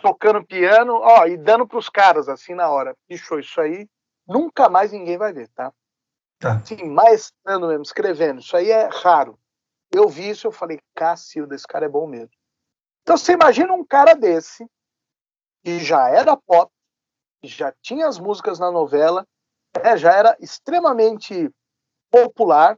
tocando 0.02 0.46
piano, 0.46 0.96
ó, 0.96 1.26
e 1.26 1.38
dando 1.38 1.66
para 1.66 1.80
os 1.80 1.88
caras 1.88 2.28
assim 2.28 2.54
na 2.54 2.70
hora. 2.70 2.94
Bicho, 3.08 3.40
isso 3.40 3.62
aí 3.62 3.88
nunca 4.28 4.68
mais 4.68 4.92
ninguém 4.92 5.18
vai 5.18 5.32
ver, 5.32 5.48
tá? 5.56 5.74
Tá. 6.44 6.60
Sim, 6.66 6.90
maestrando 6.90 7.70
mesmo, 7.70 7.84
escrevendo. 7.84 8.42
Isso 8.42 8.58
aí 8.58 8.70
é 8.70 8.90
raro. 8.92 9.40
Eu 9.90 10.10
vi 10.10 10.30
isso, 10.30 10.46
eu 10.46 10.52
falei, 10.52 10.78
Cacilda, 10.94 11.56
esse 11.56 11.66
cara 11.66 11.86
é 11.86 11.90
bom 11.90 12.06
mesmo. 12.06 12.32
Então 13.02 13.16
você 13.16 13.32
imagina 13.32 13.72
um 13.74 13.86
cara 13.86 14.14
desse, 14.14 14.68
que 15.64 15.80
já 15.80 16.10
era 16.10 16.36
pop, 16.36 16.70
já 17.46 17.74
tinha 17.82 18.08
as 18.08 18.20
músicas 18.20 18.60
na 18.60 18.70
novela, 18.70 19.26
né, 19.82 19.96
já 19.96 20.12
era 20.12 20.36
extremamente 20.42 21.50
popular, 22.12 22.78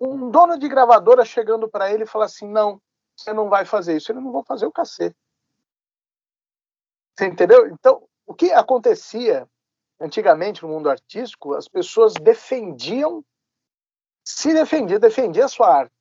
um 0.00 0.28
dono 0.28 0.58
de 0.58 0.68
gravadora 0.68 1.24
chegando 1.24 1.68
para 1.68 1.92
ele 1.92 2.02
e 2.02 2.08
falar 2.08 2.24
assim: 2.24 2.48
não, 2.48 2.82
você 3.16 3.32
não 3.32 3.48
vai 3.48 3.64
fazer 3.64 3.96
isso. 3.96 4.10
Ele 4.10 4.20
não 4.20 4.32
vai 4.32 4.42
fazer 4.44 4.66
o 4.66 4.72
cacete. 4.72 5.16
Você 7.16 7.26
entendeu? 7.26 7.68
Então, 7.68 8.06
o 8.26 8.34
que 8.34 8.50
acontecia 8.52 9.48
antigamente 10.00 10.62
no 10.62 10.68
mundo 10.68 10.90
artístico, 10.90 11.54
as 11.54 11.68
pessoas 11.68 12.14
defendiam, 12.14 13.24
se 14.24 14.52
defendia, 14.52 14.98
defendia 14.98 15.44
a 15.44 15.48
sua 15.48 15.74
arte, 15.74 15.94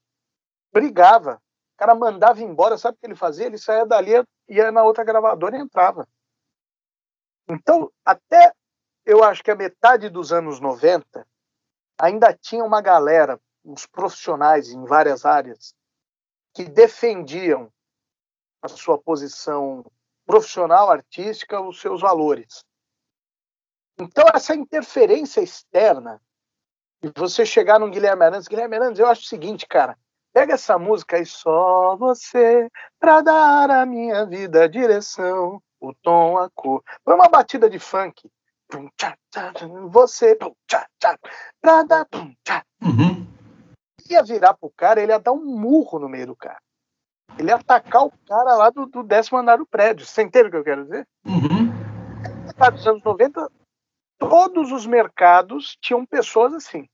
brigava. 0.71 1.41
O 1.75 1.77
cara 1.77 1.95
mandava 1.95 2.41
embora, 2.41 2.77
sabe 2.77 2.97
o 2.97 2.99
que 2.99 3.07
ele 3.07 3.15
fazia? 3.15 3.45
Ele 3.45 3.57
saía 3.57 3.85
dali, 3.85 4.11
ia 4.47 4.71
na 4.71 4.83
outra 4.83 5.03
gravadora 5.03 5.57
e 5.57 5.61
entrava. 5.61 6.07
Então, 7.47 7.91
até 8.03 8.53
eu 9.05 9.23
acho 9.23 9.43
que 9.43 9.51
a 9.51 9.55
metade 9.55 10.09
dos 10.09 10.31
anos 10.31 10.59
90, 10.59 11.27
ainda 11.99 12.33
tinha 12.33 12.63
uma 12.63 12.81
galera 12.81 13.39
os 13.63 13.85
profissionais 13.85 14.69
em 14.69 14.83
várias 14.85 15.25
áreas 15.25 15.73
que 16.53 16.65
defendiam 16.65 17.71
a 18.61 18.67
sua 18.67 18.97
posição 18.97 19.83
profissional, 20.25 20.89
artística, 20.89 21.59
os 21.59 21.81
seus 21.81 22.01
valores. 22.01 22.63
Então, 23.97 24.25
essa 24.33 24.55
interferência 24.55 25.41
externa, 25.41 26.21
e 27.03 27.11
você 27.15 27.45
chegar 27.45 27.79
no 27.79 27.89
Guilherme 27.89 28.23
Arantes, 28.23 28.47
Guilherme 28.47 28.75
Arantes, 28.75 28.99
eu 28.99 29.07
acho 29.07 29.21
o 29.21 29.25
seguinte, 29.25 29.65
cara, 29.67 29.97
pega 30.33 30.53
essa 30.53 30.77
música 30.77 31.17
aí, 31.17 31.25
só 31.25 31.95
você, 31.95 32.69
pra 32.99 33.21
dar 33.21 33.69
a 33.69 33.85
minha 33.85 34.25
vida 34.25 34.63
a 34.63 34.67
direção, 34.67 35.61
o 35.79 35.93
tom, 35.93 36.37
a 36.37 36.49
cor. 36.49 36.83
Põe 37.03 37.15
uma 37.15 37.29
batida 37.29 37.69
de 37.69 37.79
funk. 37.79 38.29
Você, 39.91 40.37
pra 41.61 41.83
dar. 41.83 42.07
Uhum 42.81 43.25
ia 44.09 44.23
virar 44.23 44.53
pro 44.53 44.71
cara, 44.75 45.01
ele 45.01 45.11
ia 45.11 45.19
dar 45.19 45.31
um 45.31 45.43
murro 45.43 45.99
no 45.99 46.09
meio 46.09 46.27
do 46.27 46.35
cara. 46.35 46.59
Ele 47.37 47.49
ia 47.49 47.55
atacar 47.55 48.05
o 48.05 48.13
cara 48.27 48.55
lá 48.55 48.69
do, 48.69 48.85
do 48.85 49.03
décimo 49.03 49.37
andar 49.37 49.57
do 49.57 49.65
prédio. 49.65 50.05
Você 50.05 50.21
entende 50.21 50.47
o 50.47 50.51
que 50.51 50.57
eu 50.57 50.63
quero 50.63 50.83
dizer? 50.83 51.07
Uhum. 51.25 51.73
Nos 52.71 52.87
anos 52.87 53.03
90, 53.03 53.51
todos 54.18 54.72
os 54.72 54.86
mercados 54.86 55.78
tinham 55.82 56.05
pessoas 56.05 56.53
assim. 56.53 56.88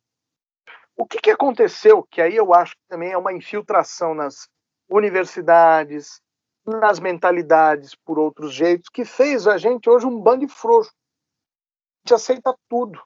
O 0.96 1.06
que, 1.06 1.20
que 1.20 1.32
aconteceu? 1.32 2.04
Que 2.04 2.22
aí 2.22 2.36
eu 2.36 2.54
acho 2.54 2.74
que 2.74 2.88
também 2.88 3.12
é 3.12 3.18
uma 3.18 3.34
infiltração 3.34 4.14
nas 4.14 4.48
universidades, 4.90 6.22
nas 6.66 7.00
mentalidades 7.00 7.96
por 7.96 8.20
outros 8.20 8.54
jeitos, 8.54 8.90
que 8.90 9.06
fez 9.06 9.48
a 9.48 9.58
gente 9.58 9.90
hoje 9.90 10.06
um 10.06 10.20
bando 10.20 10.46
de 10.46 10.54
frouxo. 10.54 10.92
A 10.92 12.08
gente 12.08 12.14
aceita 12.14 12.56
tudo. 12.70 13.02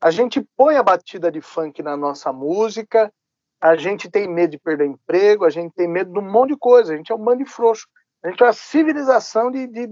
A 0.00 0.10
gente 0.10 0.42
põe 0.56 0.76
a 0.76 0.82
batida 0.82 1.30
de 1.30 1.40
funk 1.40 1.80
na 1.82 1.96
nossa 1.96 2.32
música, 2.32 3.12
a 3.60 3.76
gente 3.76 4.10
tem 4.10 4.28
medo 4.28 4.50
de 4.50 4.58
perder 4.58 4.86
emprego, 4.86 5.44
a 5.44 5.50
gente 5.50 5.72
tem 5.74 5.86
medo 5.86 6.12
de 6.12 6.18
um 6.18 6.28
monte 6.28 6.50
de 6.50 6.56
coisa, 6.56 6.92
a 6.92 6.96
gente 6.96 7.12
é 7.12 7.14
um 7.14 7.22
bando 7.22 7.44
de 7.44 7.50
frouxo. 7.50 7.86
A 8.24 8.28
gente 8.28 8.42
é 8.42 8.46
uma 8.46 8.52
civilização 8.52 9.50
de, 9.50 9.68
de 9.68 9.88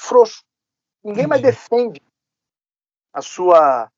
frouxo. 0.00 0.44
Ninguém 1.02 1.26
mais 1.26 1.42
defende 1.42 2.02
a 3.12 3.22
sua 3.22 3.90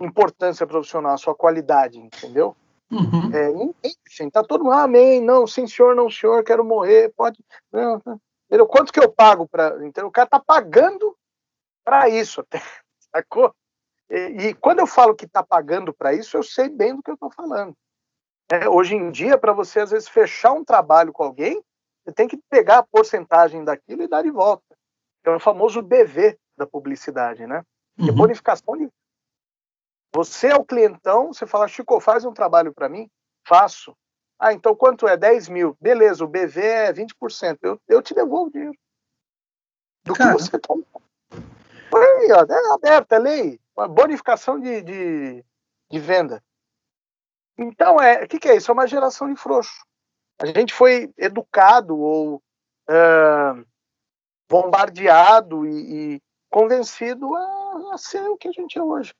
importância 0.00 0.66
profissional, 0.66 1.14
a 1.14 1.18
sua 1.18 1.34
qualidade, 1.34 1.98
entendeu? 1.98 2.56
Uhum. 2.90 3.32
É, 3.32 3.48
ninguém, 3.52 4.30
tá 4.30 4.42
todo 4.42 4.64
mundo, 4.64 4.72
ah, 4.72 4.82
amém, 4.82 5.20
não, 5.20 5.46
sim 5.46 5.66
senhor, 5.66 5.94
não 5.94 6.10
senhor, 6.10 6.42
quero 6.42 6.64
morrer, 6.64 7.12
pode, 7.16 7.38
não? 7.70 8.00
Quanto 8.68 8.92
que 8.92 8.98
eu 8.98 9.10
pago 9.10 9.48
para, 9.48 9.86
então 9.86 10.08
o 10.08 10.10
cara 10.10 10.28
tá 10.28 10.40
pagando 10.40 11.16
para 11.84 12.08
isso 12.08 12.40
até, 12.40 12.60
sacou? 13.14 13.54
E, 14.10 14.48
e, 14.48 14.54
quando 14.54 14.80
eu 14.80 14.88
falo 14.88 15.14
que 15.14 15.28
tá 15.28 15.40
pagando 15.40 15.92
para 15.92 16.12
isso, 16.12 16.36
eu 16.36 16.42
sei 16.42 16.68
bem 16.68 16.96
do 16.96 17.02
que 17.02 17.12
eu 17.12 17.16
tô 17.16 17.30
falando. 17.30 17.76
É, 18.50 18.68
hoje 18.68 18.96
em 18.96 19.12
dia, 19.12 19.38
para 19.38 19.52
você 19.52 19.78
às 19.78 19.92
vezes 19.92 20.08
fechar 20.08 20.52
um 20.52 20.64
trabalho 20.64 21.12
com 21.12 21.22
alguém, 21.22 21.62
você 22.04 22.12
tem 22.12 22.26
que 22.26 22.36
pegar 22.50 22.78
a 22.78 22.82
porcentagem 22.82 23.64
daquilo 23.64 24.02
e 24.02 24.08
dar 24.08 24.22
de 24.22 24.30
volta. 24.32 24.64
É 25.24 25.30
o 25.30 25.40
famoso 25.40 25.82
BV 25.82 26.38
da 26.56 26.66
publicidade, 26.66 27.46
né? 27.46 27.62
Que 27.96 28.08
é 28.08 28.12
uhum. 28.12 28.16
bonificação 28.16 28.76
de 28.76 28.88
você 30.12 30.48
é 30.48 30.56
o 30.56 30.64
clientão, 30.64 31.32
você 31.32 31.46
fala, 31.46 31.68
Chico, 31.68 32.00
faz 32.00 32.24
um 32.24 32.32
trabalho 32.32 32.74
para 32.74 32.88
mim? 32.88 33.08
Faço. 33.46 33.96
Ah, 34.38 34.52
então 34.52 34.74
quanto 34.74 35.06
é? 35.06 35.16
10 35.16 35.48
mil. 35.48 35.76
Beleza, 35.80 36.24
o 36.24 36.28
BV 36.28 36.60
é 36.60 36.92
20%. 36.92 37.58
Eu, 37.62 37.80
eu 37.86 38.02
te 38.02 38.14
devolvo 38.14 38.48
o 38.48 38.50
dinheiro. 38.50 38.76
Do 40.04 40.14
Cara. 40.14 40.34
que 40.34 40.42
você 40.42 40.58
toma. 40.58 40.84
Aí, 41.32 42.32
ó, 42.32 42.44
é 42.44 42.74
aberta, 42.74 43.16
é 43.16 43.18
lei. 43.18 43.60
Bonificação 43.90 44.58
de, 44.58 44.82
de, 44.82 45.44
de 45.90 45.98
venda. 45.98 46.42
Então, 47.56 48.00
é, 48.00 48.24
o 48.24 48.28
que, 48.28 48.38
que, 48.38 48.48
é 48.48 48.56
isso? 48.56 48.70
É 48.70 48.74
uma 48.74 48.86
geração 48.86 49.32
de 49.32 49.38
frouxo. 49.38 49.84
A 50.38 50.46
gente 50.46 50.72
foi 50.72 51.12
educado 51.18 51.98
ou 51.98 52.36
uh, 52.88 53.66
bombardeado 54.50 55.64
e, 55.64 56.16
e 56.16 56.22
convencido 56.50 57.32
a, 57.36 57.94
a, 57.94 57.98
ser 57.98 58.28
o 58.28 58.36
que 58.36 58.48
a 58.48 58.52
gente 58.52 58.76
é 58.76 58.82
hoje. 58.82 59.14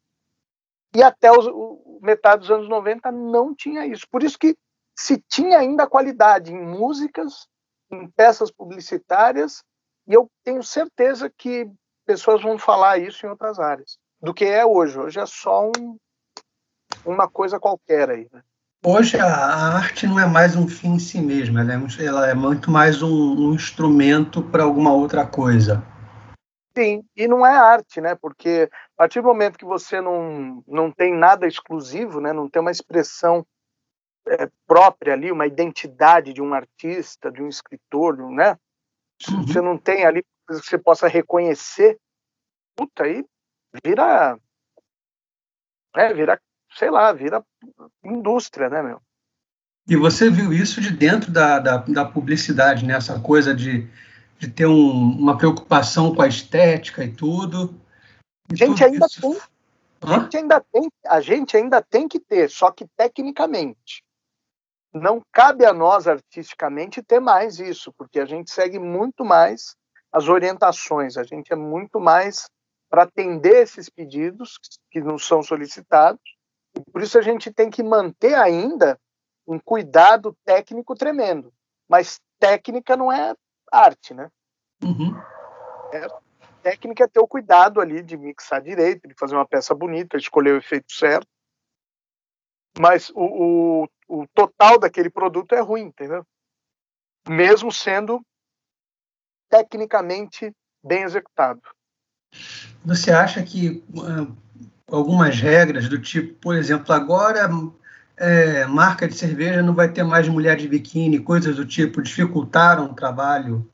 E 0.92 1.04
até 1.04 1.30
os, 1.30 1.46
o, 1.46 2.00
metade 2.02 2.40
dos 2.40 2.50
anos 2.50 2.68
90 2.68 3.12
não 3.12 3.54
tinha 3.54 3.86
isso. 3.86 4.04
Por 4.10 4.24
isso 4.24 4.36
que 4.36 4.56
se 4.98 5.22
tinha 5.28 5.58
ainda 5.58 5.86
qualidade 5.86 6.52
em 6.52 6.60
músicas, 6.60 7.46
em 7.92 8.10
peças 8.10 8.50
publicitárias, 8.50 9.62
e 10.08 10.14
eu 10.14 10.28
tenho 10.42 10.62
certeza 10.64 11.30
que 11.30 11.70
pessoas 12.04 12.42
vão 12.42 12.58
falar 12.58 12.98
isso 12.98 13.24
em 13.24 13.28
outras 13.28 13.60
áreas, 13.60 13.98
do 14.20 14.34
que 14.34 14.44
é 14.44 14.66
hoje. 14.66 14.98
Hoje 14.98 15.20
é 15.20 15.26
só 15.26 15.68
um, 15.68 15.96
uma 17.04 17.30
coisa 17.30 17.60
qualquer 17.60 18.10
aí. 18.10 18.28
Né? 18.32 18.42
Hoje 18.82 19.18
a 19.18 19.26
arte 19.76 20.06
não 20.06 20.18
é 20.18 20.24
mais 20.24 20.56
um 20.56 20.66
fim 20.66 20.94
em 20.94 20.98
si 20.98 21.20
mesma, 21.20 21.60
ela 21.60 21.74
é, 21.74 22.06
ela 22.06 22.30
é 22.30 22.34
muito 22.34 22.70
mais 22.70 23.02
um, 23.02 23.50
um 23.50 23.54
instrumento 23.54 24.42
para 24.42 24.62
alguma 24.62 24.90
outra 24.90 25.26
coisa. 25.26 25.84
Sim, 26.74 27.04
e 27.14 27.28
não 27.28 27.44
é 27.44 27.54
arte, 27.54 28.00
né? 28.00 28.14
Porque 28.14 28.70
a 28.72 28.96
partir 28.96 29.20
do 29.20 29.26
momento 29.26 29.58
que 29.58 29.66
você 29.66 30.00
não, 30.00 30.64
não 30.66 30.90
tem 30.90 31.14
nada 31.14 31.46
exclusivo, 31.46 32.22
né? 32.22 32.32
não 32.32 32.48
tem 32.48 32.62
uma 32.62 32.70
expressão 32.70 33.46
é, 34.26 34.48
própria 34.66 35.12
ali, 35.12 35.30
uma 35.30 35.46
identidade 35.46 36.32
de 36.32 36.40
um 36.40 36.54
artista, 36.54 37.30
de 37.30 37.42
um 37.42 37.48
escritor, 37.48 38.16
né? 38.30 38.56
Uhum. 39.30 39.46
Você 39.46 39.60
não 39.60 39.76
tem 39.76 40.06
ali 40.06 40.24
coisa 40.46 40.62
que 40.62 40.68
você 40.68 40.78
possa 40.78 41.06
reconhecer, 41.06 41.98
puta, 42.74 43.04
aí 43.04 43.22
vira. 43.84 44.38
É, 45.94 46.14
vira, 46.14 46.40
sei 46.76 46.90
lá, 46.90 47.12
vira 47.12 47.44
indústria, 48.04 48.68
né, 48.68 48.82
meu? 48.82 49.00
E 49.88 49.96
você 49.96 50.30
viu 50.30 50.52
isso 50.52 50.80
de 50.80 50.90
dentro 50.90 51.32
da, 51.32 51.58
da, 51.58 51.76
da 51.78 52.04
publicidade, 52.04 52.84
né? 52.84 52.94
Essa 52.94 53.18
coisa 53.18 53.54
de 53.54 53.88
de 54.40 54.48
ter 54.48 54.66
um, 54.66 55.10
uma 55.18 55.36
preocupação 55.36 56.14
com 56.14 56.22
a 56.22 56.26
estética 56.26 57.04
e 57.04 57.12
tudo. 57.12 57.78
E 58.50 58.56
gente 58.56 58.82
tudo 58.82 58.84
ainda 58.84 59.06
isso... 59.06 59.20
tem. 59.20 59.40
A 60.02 60.18
gente 60.18 60.36
ainda, 60.38 60.60
tem, 60.60 60.90
a 61.06 61.20
gente 61.20 61.56
ainda 61.58 61.82
tem 61.82 62.08
que 62.08 62.18
ter, 62.18 62.48
só 62.48 62.70
que 62.70 62.88
tecnicamente. 62.96 64.02
Não 64.94 65.20
cabe 65.30 65.66
a 65.66 65.74
nós, 65.74 66.08
artisticamente, 66.08 67.02
ter 67.02 67.20
mais 67.20 67.60
isso, 67.60 67.92
porque 67.92 68.18
a 68.18 68.24
gente 68.24 68.50
segue 68.50 68.78
muito 68.78 69.26
mais 69.26 69.76
as 70.10 70.26
orientações, 70.26 71.18
a 71.18 71.22
gente 71.22 71.52
é 71.52 71.56
muito 71.56 72.00
mais 72.00 72.48
para 72.88 73.02
atender 73.02 73.62
esses 73.62 73.90
pedidos 73.90 74.58
que 74.90 75.02
nos 75.02 75.26
são 75.26 75.42
solicitados, 75.42 76.22
por 76.92 77.02
isso 77.02 77.18
a 77.18 77.22
gente 77.22 77.52
tem 77.52 77.70
que 77.70 77.82
manter 77.82 78.34
ainda 78.34 78.98
um 79.46 79.58
cuidado 79.58 80.36
técnico 80.44 80.94
tremendo. 80.94 81.52
Mas 81.88 82.20
técnica 82.38 82.96
não 82.96 83.10
é 83.10 83.34
arte, 83.70 84.14
né? 84.14 84.30
Uhum. 84.82 85.14
É, 85.92 86.06
técnica 86.62 87.04
é 87.04 87.08
ter 87.08 87.20
o 87.20 87.26
cuidado 87.26 87.80
ali 87.80 88.02
de 88.02 88.16
mixar 88.16 88.62
direito, 88.62 89.08
de 89.08 89.14
fazer 89.14 89.34
uma 89.34 89.46
peça 89.46 89.74
bonita, 89.74 90.16
escolher 90.16 90.54
o 90.54 90.58
efeito 90.58 90.92
certo. 90.92 91.26
Mas 92.78 93.10
o, 93.10 93.84
o, 94.08 94.20
o 94.22 94.26
total 94.28 94.78
daquele 94.78 95.10
produto 95.10 95.54
é 95.54 95.60
ruim, 95.60 95.82
entendeu? 95.82 96.24
Mesmo 97.28 97.72
sendo 97.72 98.24
tecnicamente 99.48 100.54
bem 100.82 101.02
executado. 101.02 101.60
Você 102.84 103.10
acha 103.10 103.42
que 103.42 103.84
uh, 103.90 104.36
algumas 104.90 105.40
regras 105.40 105.88
do 105.88 106.00
tipo, 106.00 106.34
por 106.34 106.54
exemplo, 106.54 106.92
agora 106.92 107.48
é, 108.16 108.66
marca 108.66 109.08
de 109.08 109.14
cerveja 109.14 109.62
não 109.62 109.74
vai 109.74 109.90
ter 109.90 110.02
mais 110.02 110.28
mulher 110.28 110.56
de 110.56 110.68
biquíni, 110.68 111.18
coisas 111.18 111.56
do 111.56 111.66
tipo, 111.66 112.02
dificultaram 112.02 112.86
o 112.86 112.94
trabalho 112.94 113.66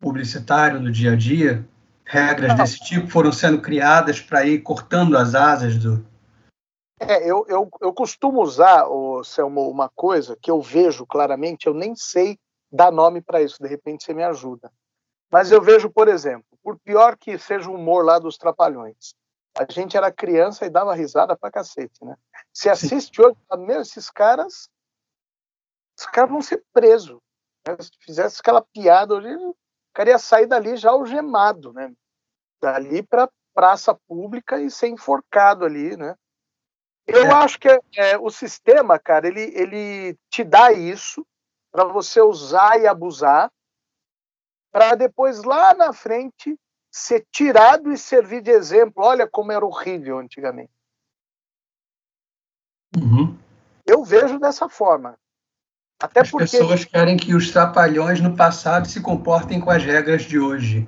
publicitário 0.00 0.80
no 0.80 0.90
dia 0.90 1.12
a 1.12 1.16
dia? 1.16 1.66
Regras 2.04 2.56
desse 2.56 2.80
tipo 2.80 3.08
foram 3.08 3.32
sendo 3.32 3.62
criadas 3.62 4.20
para 4.20 4.44
ir 4.44 4.60
cortando 4.62 5.16
as 5.16 5.34
asas 5.34 5.78
do. 5.78 6.04
É, 7.00 7.28
eu, 7.28 7.46
eu, 7.48 7.68
eu 7.80 7.92
costumo 7.92 8.42
usar, 8.42 8.86
oh, 8.86 9.24
Selmo, 9.24 9.70
uma 9.70 9.88
coisa 9.88 10.36
que 10.40 10.50
eu 10.50 10.60
vejo 10.60 11.06
claramente, 11.06 11.66
eu 11.66 11.74
nem 11.74 11.94
sei 11.96 12.38
dar 12.70 12.92
nome 12.92 13.20
para 13.20 13.40
isso, 13.40 13.62
de 13.62 13.68
repente 13.68 14.04
você 14.04 14.12
me 14.12 14.22
ajuda. 14.22 14.70
Mas 15.30 15.50
eu 15.50 15.62
vejo, 15.62 15.88
por 15.88 16.08
exemplo, 16.08 16.44
por 16.62 16.78
pior 16.78 17.16
que 17.16 17.38
seja 17.38 17.70
o 17.70 17.74
humor 17.74 18.04
lá 18.04 18.18
dos 18.18 18.36
Trapalhões, 18.36 19.14
a 19.58 19.70
gente 19.70 19.96
era 19.96 20.10
criança 20.10 20.64
e 20.64 20.70
dava 20.70 20.94
risada 20.94 21.36
pra 21.36 21.50
cacete, 21.50 22.04
né? 22.04 22.16
Se 22.52 22.68
assiste 22.68 23.20
hoje, 23.20 23.36
meu, 23.58 23.80
esses 23.82 24.10
caras, 24.10 24.68
os 25.98 26.06
caras 26.06 26.30
vão 26.30 26.40
ser 26.40 26.64
presos. 26.72 27.18
Né? 27.66 27.76
Se 27.80 27.90
fizesse 28.00 28.40
aquela 28.40 28.62
piada 28.62 29.14
hoje, 29.14 29.34
o 29.34 29.56
cara 29.92 30.10
ia 30.10 30.18
sair 30.18 30.46
dali 30.46 30.76
já 30.76 30.90
algemado, 30.90 31.72
né? 31.72 31.92
Dali 32.60 33.02
para 33.02 33.30
praça 33.54 33.94
pública 33.94 34.58
e 34.58 34.70
ser 34.70 34.88
enforcado 34.88 35.64
ali, 35.64 35.96
né? 35.96 36.16
Eu 37.06 37.24
é. 37.24 37.32
acho 37.32 37.58
que 37.58 37.68
é, 37.68 37.78
é, 37.96 38.18
o 38.18 38.30
sistema, 38.30 38.98
cara, 38.98 39.26
ele, 39.26 39.52
ele 39.54 40.18
te 40.30 40.44
dá 40.44 40.72
isso 40.72 41.26
para 41.70 41.84
você 41.84 42.20
usar 42.20 42.80
e 42.80 42.86
abusar, 42.86 43.50
para 44.70 44.94
depois 44.94 45.42
lá 45.42 45.74
na 45.74 45.92
frente 45.92 46.58
ser 46.92 47.26
tirado 47.32 47.90
e 47.90 47.96
servir 47.96 48.42
de 48.42 48.50
exemplo. 48.50 49.02
Olha 49.02 49.26
como 49.26 49.50
era 49.50 49.64
horrível 49.64 50.18
antigamente. 50.18 50.70
Uhum. 52.94 53.38
Eu 53.86 54.04
vejo 54.04 54.38
dessa 54.38 54.68
forma. 54.68 55.18
Até 56.00 56.20
as 56.20 56.30
porque... 56.30 56.44
pessoas 56.44 56.84
querem 56.84 57.16
que 57.16 57.34
os 57.34 57.50
trapalhões 57.50 58.20
no 58.20 58.36
passado 58.36 58.86
se 58.86 59.00
comportem 59.00 59.60
com 59.60 59.70
as 59.70 59.82
regras 59.82 60.22
de 60.22 60.38
hoje. 60.38 60.86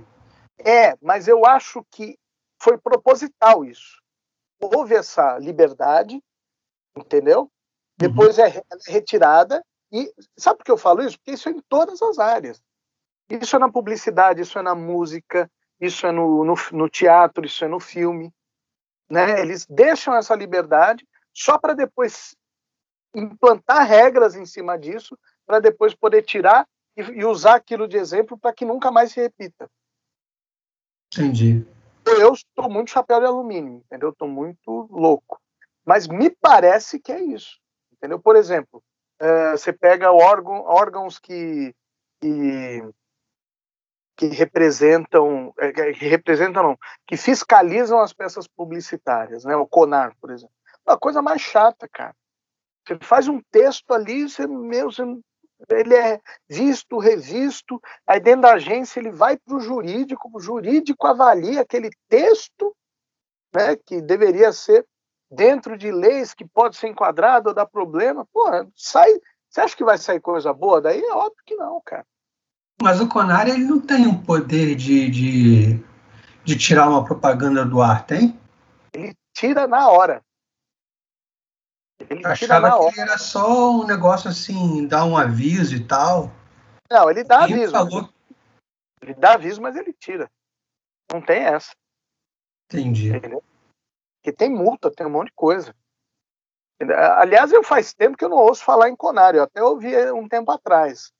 É, 0.59 0.95
mas 1.01 1.27
eu 1.27 1.47
acho 1.47 1.85
que 1.91 2.19
foi 2.61 2.77
proposital 2.77 3.65
isso. 3.65 4.03
Houve 4.61 4.95
essa 4.95 5.39
liberdade, 5.39 6.23
entendeu? 6.97 7.43
Uhum. 7.43 7.51
Depois 7.97 8.39
uhum. 8.39 8.45
é 8.45 8.63
retirada. 8.89 9.65
E 9.91 10.13
sabe 10.37 10.59
por 10.59 10.65
que 10.65 10.71
eu 10.71 10.79
falo 10.79 11.03
isso? 11.03 11.17
Porque 11.19 11.33
isso 11.33 11.49
é 11.49 11.53
em 11.53 11.61
todas 11.69 12.03
as 12.03 12.19
áreas. 12.19 12.61
Isso 13.31 13.57
é 13.57 13.59
na 13.59 13.71
publicidade, 13.71 14.43
isso 14.43 14.59
é 14.59 14.63
na 14.63 14.75
música, 14.75 15.51
isso 15.81 16.07
é 16.07 16.13
no, 16.13 16.45
no, 16.45 16.55
no 16.73 16.89
teatro, 16.89 17.45
isso 17.45 17.65
é 17.65 17.69
no 17.69 17.81
filme. 17.81 18.33
Né? 19.11 19.41
Eles 19.41 19.67
deixam 19.67 20.15
essa 20.15 20.35
liberdade 20.35 21.07
só 21.33 21.59
para 21.59 21.75
depois 21.75 22.37
implantar 23.15 23.87
regras 23.87 24.35
em 24.35 24.47
cima 24.47 24.79
disso, 24.79 25.19
para 25.47 25.61
depois 25.61 25.95
poder 25.95 26.23
tirar 26.23 26.67
e, 26.97 27.03
e, 27.03 27.25
usar 27.25 27.57
aquilo 27.57 27.87
de 27.87 27.97
exemplo 27.97 28.39
para 28.39 28.53
que 28.53 28.65
nunca 28.65 28.91
mais 28.91 29.13
se 29.13 29.21
repita. 29.21 29.69
Entendi. 31.13 31.67
Eu 32.05 32.33
estou 32.33 32.69
muito 32.69 32.91
chapéu 32.91 33.21
de 33.21 33.27
alumínio, 33.27 33.77
entendeu? 33.77 34.11
Estou 34.11 34.29
muito 34.29 34.89
louco. 34.91 35.41
Mas 35.85 36.09
me 36.09 36.31
parece 36.31 36.99
que 36.99 37.13
é 37.13 37.21
isso, 37.23 37.61
entendeu? 37.93 38.19
Por 38.19 38.37
exemplo, 38.37 38.83
uh, 39.21 39.53
você 39.53 39.73
pega 39.73 40.13
órgão, 40.13 40.63
órgãos 40.63 41.19
que, 41.19 41.75
que 42.21 42.83
que 44.17 44.27
representam, 44.27 45.53
é, 45.59 45.73
que 45.73 46.07
representam 46.07 46.63
não, 46.63 46.79
que 47.07 47.17
fiscalizam 47.17 48.01
as 48.01 48.13
peças 48.13 48.47
publicitárias, 48.47 49.45
né? 49.45 49.57
O 49.57 49.67
CONAR, 49.67 50.15
por 50.21 50.31
exemplo. 50.31 50.55
Uma 50.87 50.99
coisa 50.99 51.21
mais 51.21 51.41
chata, 51.41 51.89
cara. 51.89 52.15
Você 52.87 52.99
faz 53.01 53.29
um 53.29 53.41
texto 53.51 53.93
ali, 53.93 54.29
você, 54.29 54.47
meu, 54.47 54.91
você, 54.91 55.03
ele 55.71 55.95
é 55.95 56.21
visto, 56.49 56.99
revisto, 56.99 57.81
aí 58.07 58.21
dentro 58.21 58.43
da 58.43 58.55
agência 58.55 59.01
ele 59.01 59.11
vai 59.11 59.37
para 59.39 59.57
o 59.57 59.61
jurídico, 59.61 60.31
o 60.33 60.41
jurídico 60.41 61.07
avalia 61.07 61.63
aquele 61.63 61.91
texto, 62.09 62.77
né, 63.55 63.77
que 63.77 64.03
deveria 64.03 64.53
ser 64.53 64.87
dentro 65.31 65.77
de 65.77 65.91
leis 65.91 66.35
que 66.35 66.47
pode 66.47 66.77
ser 66.77 66.89
enquadrado 66.89 67.49
ou 67.49 67.55
dar 67.55 67.67
problema, 67.67 68.27
porra, 68.27 68.69
sai, 68.77 69.11
você 69.49 69.61
acha 69.63 69.77
que 69.77 69.85
vai 69.85 69.97
sair 69.97 70.21
coisa 70.21 70.53
boa 70.53 70.81
daí? 70.81 71.01
É 71.03 71.15
óbvio 71.15 71.43
que 71.47 71.57
não, 71.57 71.81
cara. 71.85 72.07
Mas 72.83 73.01
o 73.01 73.09
Conar 73.09 73.49
ele 73.49 73.65
não 73.65 73.81
tem 73.81 74.07
o 74.07 74.23
poder 74.23 74.75
de, 74.75 75.09
de, 75.11 75.85
de 76.45 76.57
tirar 76.57 76.89
uma 76.89 77.05
propaganda 77.05 77.65
do 77.65 77.81
ar, 77.81 78.07
tem? 78.07 78.39
Ele 78.93 79.15
tira 79.33 79.67
na 79.67 79.89
hora. 79.89 80.23
Ele 82.11 82.27
Achava 82.27 82.71
que 82.71 82.77
hora. 82.77 83.01
era 83.01 83.19
só 83.19 83.71
um 83.71 83.87
negócio 83.87 84.29
assim, 84.29 84.87
dar 84.87 85.05
um 85.05 85.17
aviso 85.17 85.75
e 85.75 85.85
tal. 85.85 86.31
Não, 86.91 87.11
ele 87.11 87.25
dá 87.25 87.45
aviso. 87.45 87.73
Falou... 87.73 88.09
Ele 89.01 89.15
dá 89.15 89.35
aviso, 89.35 89.63
mas 89.63 89.77
ele 89.77 89.93
tira. 89.93 90.31
Não 91.13 91.21
tem 91.21 91.45
essa. 91.45 91.73
Entendi. 92.67 93.15
Entendeu? 93.15 93.43
Porque 94.17 94.37
tem 94.37 94.51
multa, 94.51 94.91
tem 94.91 95.07
um 95.07 95.11
monte 95.11 95.29
de 95.29 95.35
coisa. 95.35 95.75
Aliás, 97.19 97.53
eu 97.53 97.63
faz 97.63 97.95
tempo 97.95 98.17
que 98.17 98.25
eu 98.25 98.29
não 98.29 98.39
ouço 98.39 98.65
falar 98.65 98.89
em 98.89 98.97
Conário, 98.97 99.39
eu 99.39 99.45
até 99.45 99.63
ouvi 99.63 99.95
um 100.13 100.29
tempo 100.29 100.51
atrás. 100.51 101.13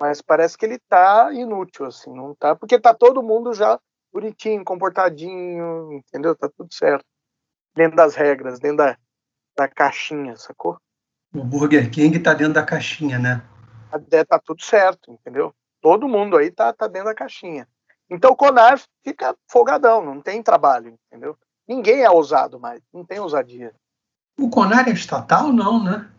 Mas 0.00 0.22
parece 0.22 0.56
que 0.56 0.64
ele 0.64 0.78
tá 0.88 1.30
inútil, 1.32 1.84
assim, 1.84 2.10
não 2.10 2.34
tá, 2.34 2.56
porque 2.56 2.80
tá 2.80 2.94
todo 2.94 3.22
mundo 3.22 3.52
já 3.52 3.78
bonitinho, 4.10 4.64
comportadinho, 4.64 5.92
entendeu? 5.92 6.34
Tá 6.34 6.48
tudo 6.48 6.72
certo. 6.72 7.04
Dentro 7.76 7.96
das 7.96 8.14
regras, 8.14 8.58
dentro 8.58 8.78
da, 8.78 8.98
da 9.56 9.68
caixinha, 9.68 10.36
sacou? 10.36 10.78
O 11.34 11.44
Burger 11.44 11.90
King 11.90 12.18
tá 12.18 12.32
dentro 12.32 12.54
da 12.54 12.64
caixinha, 12.64 13.18
né? 13.18 13.42
Tá, 13.90 14.24
tá 14.24 14.38
tudo 14.38 14.62
certo, 14.62 15.12
entendeu? 15.12 15.54
Todo 15.80 16.08
mundo 16.08 16.36
aí 16.36 16.50
tá, 16.50 16.72
tá 16.72 16.86
dentro 16.86 17.08
da 17.08 17.14
caixinha. 17.14 17.68
Então 18.08 18.32
o 18.32 18.36
Conar 18.36 18.80
fica 19.04 19.36
folgadão, 19.48 20.04
não 20.04 20.20
tem 20.20 20.42
trabalho, 20.42 20.98
entendeu? 21.06 21.36
Ninguém 21.68 22.02
é 22.02 22.10
ousado 22.10 22.58
mais, 22.58 22.80
não 22.92 23.04
tem 23.04 23.20
ousadia. 23.20 23.72
O 24.36 24.50
Conar 24.50 24.88
é 24.88 24.92
estatal, 24.92 25.52
não, 25.52 25.82
né? 25.82 26.10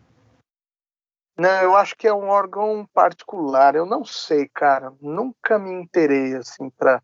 Não, 1.42 1.60
eu 1.60 1.76
acho 1.76 1.96
que 1.96 2.06
é 2.06 2.14
um 2.14 2.28
órgão 2.28 2.88
particular. 2.94 3.74
Eu 3.74 3.84
não 3.84 4.04
sei, 4.04 4.48
cara. 4.48 4.94
Nunca 5.00 5.58
me 5.58 5.72
interei 5.72 6.36
assim 6.36 6.70
para 6.70 7.02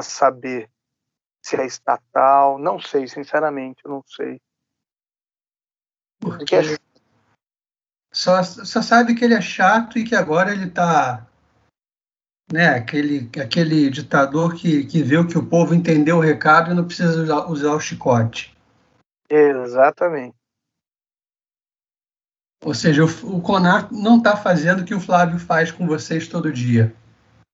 saber 0.00 0.70
se 1.44 1.56
é 1.56 1.66
estatal. 1.66 2.60
Não 2.60 2.80
sei, 2.80 3.08
sinceramente, 3.08 3.82
eu 3.84 3.90
não 3.90 4.04
sei. 4.06 4.40
Porque 6.20 6.54
é... 6.54 6.62
só, 8.12 8.40
só 8.44 8.80
sabe 8.80 9.16
que 9.16 9.24
ele 9.24 9.34
é 9.34 9.40
chato 9.40 9.98
e 9.98 10.04
que 10.04 10.14
agora 10.14 10.52
ele 10.52 10.70
tá 10.70 11.26
né, 12.52 12.68
aquele, 12.68 13.28
aquele 13.42 13.90
ditador 13.90 14.54
que, 14.54 14.86
que 14.86 15.02
viu 15.02 15.26
que 15.26 15.36
o 15.36 15.44
povo 15.44 15.74
entendeu 15.74 16.18
o 16.18 16.20
recado 16.20 16.70
e 16.70 16.74
não 16.74 16.84
precisa 16.84 17.20
usar, 17.20 17.50
usar 17.50 17.72
o 17.72 17.80
chicote. 17.80 18.56
Exatamente. 19.28 20.36
Ou 22.64 22.74
seja, 22.74 23.04
o, 23.04 23.36
o 23.36 23.42
Conar 23.42 23.88
não 23.92 24.18
está 24.18 24.36
fazendo 24.36 24.80
o 24.80 24.84
que 24.84 24.94
o 24.94 25.00
Flávio 25.00 25.38
faz 25.38 25.72
com 25.72 25.86
vocês 25.86 26.28
todo 26.28 26.52
dia. 26.52 26.94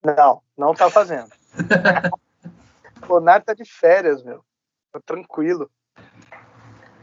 Não, 0.04 0.42
não 0.56 0.72
está 0.72 0.90
fazendo. 0.90 1.30
o 3.02 3.06
Conar 3.06 3.40
está 3.40 3.54
de 3.54 3.64
férias, 3.64 4.22
meu. 4.22 4.44
Tá 4.92 5.00
tranquilo. 5.04 5.70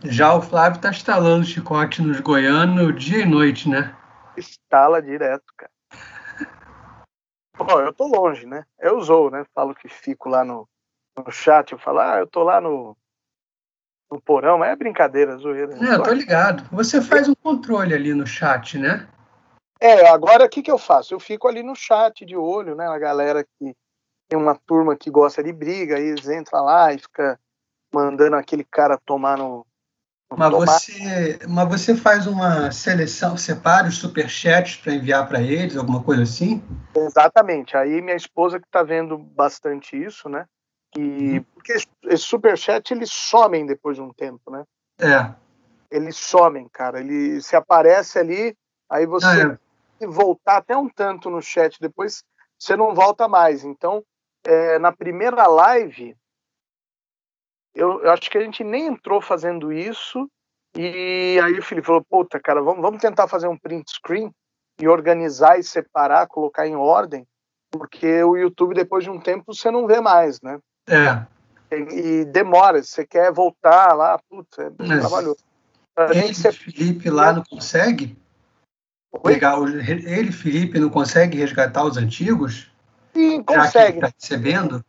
Já 0.03 0.35
o 0.35 0.41
Flávio 0.41 0.77
está 0.77 0.89
instalando 0.89 1.45
chicote 1.45 2.01
nos 2.01 2.19
goianos 2.19 2.95
dia 3.03 3.19
e 3.19 3.25
noite, 3.25 3.67
né? 3.67 3.95
Instala 4.37 5.01
direto, 5.01 5.45
cara. 5.57 5.71
Bom, 7.57 7.79
eu 7.79 7.91
tô 7.91 8.05
longe, 8.05 8.45
né? 8.45 8.65
Eu 8.79 8.97
usou, 8.97 9.31
né? 9.31 9.43
Falo 9.55 9.73
que 9.73 9.89
fico 9.89 10.29
lá 10.29 10.45
no, 10.45 10.67
no 11.17 11.31
chat, 11.31 11.71
eu 11.71 11.79
falo, 11.79 11.99
ah, 11.99 12.17
eu 12.19 12.27
tô 12.27 12.43
lá 12.43 12.61
no, 12.61 12.95
no 14.11 14.21
porão, 14.21 14.57
mas 14.57 14.69
é 14.69 14.75
brincadeira, 14.75 15.37
zoeira. 15.37 15.73
É, 15.75 15.95
eu 15.95 16.03
tô 16.03 16.11
ligado. 16.11 16.63
Você 16.71 17.01
faz 17.01 17.27
um 17.27 17.35
controle 17.35 17.93
ali 17.93 18.13
no 18.13 18.25
chat, 18.25 18.77
né? 18.77 19.07
É, 19.79 20.07
agora 20.07 20.45
o 20.45 20.49
que, 20.49 20.61
que 20.61 20.71
eu 20.71 20.77
faço? 20.77 21.13
Eu 21.13 21.19
fico 21.19 21.47
ali 21.47 21.61
no 21.61 21.75
chat 21.75 22.25
de 22.25 22.35
olho, 22.35 22.75
né? 22.75 22.87
A 22.87 22.97
galera 22.97 23.43
que 23.43 23.75
tem 24.27 24.39
uma 24.39 24.55
turma 24.55 24.95
que 24.95 25.09
gosta 25.09 25.43
de 25.43 25.51
briga, 25.51 25.97
aí 25.97 26.03
eles 26.03 26.27
entram 26.27 26.63
lá 26.63 26.93
e 26.93 26.99
fica 26.99 27.39
mandando 27.93 28.35
aquele 28.35 28.63
cara 28.63 28.99
tomar 29.05 29.37
no. 29.37 29.65
no 30.31 30.37
mas, 30.37 30.51
você, 30.51 31.39
mas 31.47 31.67
você 31.67 31.95
faz 31.95 32.25
uma 32.25 32.71
seleção, 32.71 33.37
separa 33.37 33.87
os 33.87 33.97
superchats 33.97 34.77
para 34.77 34.93
enviar 34.93 35.27
para 35.27 35.41
eles, 35.41 35.77
alguma 35.77 36.03
coisa 36.03 36.23
assim? 36.23 36.63
Exatamente. 36.95 37.77
Aí 37.77 38.01
minha 38.01 38.15
esposa 38.15 38.59
que 38.59 38.67
tá 38.69 38.81
vendo 38.81 39.17
bastante 39.17 39.95
isso, 40.01 40.29
né? 40.29 40.45
E, 40.97 41.37
uhum. 41.37 41.43
porque 41.53 41.73
esses 41.73 42.21
superchat 42.21 42.93
eles 42.93 43.11
somem 43.11 43.65
depois 43.65 43.97
de 43.97 44.01
um 44.01 44.13
tempo, 44.13 44.49
né? 44.49 44.63
É. 44.99 45.33
Eles 45.91 46.15
somem, 46.15 46.67
cara. 46.69 46.99
Ele 46.99 47.41
se 47.41 47.55
aparece 47.55 48.17
ali, 48.17 48.55
aí 48.89 49.05
você 49.05 49.25
ah, 49.25 49.59
é. 50.01 50.07
voltar 50.07 50.57
até 50.57 50.75
um 50.75 50.89
tanto 50.89 51.29
no 51.29 51.41
chat, 51.41 51.79
depois 51.79 52.23
você 52.57 52.75
não 52.75 52.93
volta 52.93 53.27
mais. 53.27 53.63
Então, 53.63 54.03
é, 54.45 54.79
na 54.79 54.91
primeira 54.91 55.45
live, 55.47 56.15
eu, 57.73 58.01
eu, 58.01 58.11
acho 58.11 58.29
que 58.29 58.37
a 58.37 58.41
gente 58.41 58.63
nem 58.63 58.87
entrou 58.87 59.21
fazendo 59.21 59.71
isso. 59.73 60.29
E 60.77 61.39
aí 61.43 61.59
o 61.59 61.63
Felipe 61.63 61.87
falou: 61.87 62.03
Puta, 62.03 62.39
cara, 62.39 62.61
vamos, 62.61 62.81
vamos 62.81 63.01
tentar 63.01 63.27
fazer 63.27 63.47
um 63.47 63.57
print 63.57 63.91
screen 63.91 64.31
e 64.79 64.87
organizar 64.87 65.59
e 65.59 65.63
separar, 65.63 66.27
colocar 66.27 66.67
em 66.67 66.75
ordem, 66.75 67.25
porque 67.71 68.23
o 68.23 68.35
YouTube, 68.35 68.73
depois 68.73 69.03
de 69.03 69.09
um 69.09 69.19
tempo, 69.19 69.53
você 69.53 69.71
não 69.71 69.87
vê 69.87 70.01
mais, 70.01 70.41
né? 70.41 70.59
É. 70.87 71.25
E, 71.71 71.75
e 71.75 72.25
demora, 72.25 72.81
você 72.81 73.05
quer 73.05 73.31
voltar 73.31 73.93
lá, 73.93 74.19
putz, 74.29 74.57
é 74.59 74.71
Mas 74.77 74.99
trabalhoso. 74.99 75.43
Ele, 76.11 76.33
ser... 76.33 76.53
Felipe, 76.53 77.09
lá 77.09 77.33
não 77.33 77.43
consegue? 77.43 78.17
Pegar 79.23 79.59
o, 79.59 79.67
ele, 79.67 80.31
Felipe, 80.31 80.79
não 80.79 80.89
consegue 80.89 81.37
resgatar 81.37 81.85
os 81.85 81.97
antigos? 81.97 82.69
Sim, 83.13 83.41
consegue. 83.43 83.99
Já 84.01 84.07
que 84.07 84.13
tá 84.13 84.13
recebendo? 84.19 84.85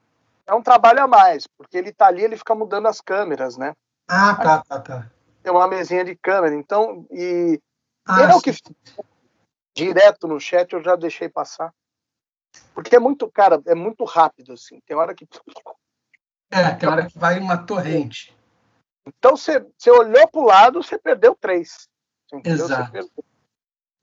É 0.46 0.54
um 0.54 0.62
trabalho 0.62 1.02
a 1.02 1.06
mais, 1.06 1.46
porque 1.46 1.76
ele 1.76 1.92
tá 1.92 2.06
ali, 2.06 2.22
ele 2.22 2.36
fica 2.36 2.54
mudando 2.54 2.86
as 2.86 3.00
câmeras, 3.00 3.56
né? 3.56 3.72
Ah, 4.08 4.34
tá, 4.34 4.62
tá, 4.68 4.80
tá. 4.80 5.10
Tem 5.42 5.52
uma 5.52 5.68
mesinha 5.68 6.04
de 6.04 6.16
câmera, 6.16 6.54
então, 6.54 7.06
e 7.10 7.60
ah, 8.04 8.22
ele 8.22 8.32
é 8.32 8.34
o 8.34 8.40
que 8.40 8.52
direto 9.76 10.26
no 10.26 10.40
chat 10.40 10.72
eu 10.72 10.82
já 10.82 10.96
deixei 10.96 11.28
passar. 11.28 11.72
Porque 12.74 12.96
é 12.96 12.98
muito, 12.98 13.30
cara, 13.30 13.60
é 13.66 13.74
muito 13.74 14.04
rápido, 14.04 14.52
assim. 14.52 14.80
Tem 14.86 14.96
hora 14.96 15.14
que 15.14 15.26
é, 16.50 16.70
tem 16.74 16.88
hora 16.88 17.06
que 17.06 17.18
vai 17.18 17.38
uma 17.38 17.56
torrente. 17.58 18.36
Então, 19.06 19.36
você, 19.36 19.64
você 19.76 19.90
olhou 19.90 20.28
para 20.28 20.40
o 20.40 20.44
lado, 20.44 20.82
você 20.82 20.98
perdeu 20.98 21.36
três. 21.40 21.88
Exato. 22.44 23.10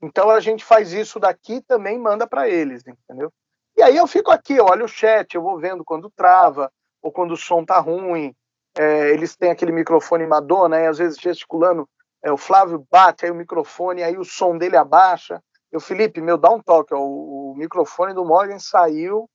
Então, 0.02 0.30
a 0.30 0.40
gente 0.40 0.64
faz 0.64 0.92
isso 0.92 1.18
daqui 1.18 1.60
também 1.62 1.98
manda 1.98 2.26
para 2.26 2.48
eles, 2.48 2.82
entendeu? 2.86 3.32
E 3.76 3.82
aí 3.82 3.96
eu 3.96 4.06
fico 4.06 4.30
aqui, 4.30 4.54
eu 4.54 4.66
olho 4.66 4.84
o 4.84 4.88
chat, 4.88 5.34
eu 5.34 5.42
vou 5.42 5.58
vendo 5.58 5.84
quando 5.84 6.10
trava, 6.10 6.70
ou 7.02 7.10
quando 7.10 7.32
o 7.32 7.36
som 7.36 7.64
tá 7.64 7.78
ruim. 7.78 8.34
É, 8.76 9.10
eles 9.10 9.36
têm 9.36 9.50
aquele 9.50 9.72
microfone 9.72 10.26
Madonna, 10.26 10.80
e 10.80 10.86
às 10.86 10.98
vezes 10.98 11.18
gesticulando, 11.18 11.88
é, 12.22 12.32
o 12.32 12.36
Flávio 12.36 12.86
bate 12.90 13.24
aí 13.24 13.30
o 13.30 13.34
microfone, 13.34 14.02
aí 14.02 14.16
o 14.16 14.24
som 14.24 14.56
dele 14.56 14.76
abaixa. 14.76 15.42
Eu, 15.70 15.80
Felipe, 15.80 16.20
meu, 16.20 16.38
dá 16.38 16.50
um 16.50 16.60
toque, 16.60 16.94
ó, 16.94 16.98
o, 16.98 17.52
o 17.52 17.56
microfone 17.56 18.14
do 18.14 18.24
Morgan 18.24 18.58
saiu, 18.58 19.28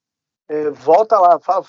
é, 0.47 0.70
volta 0.70 1.20
lá, 1.20 1.39
fala, 1.39 1.64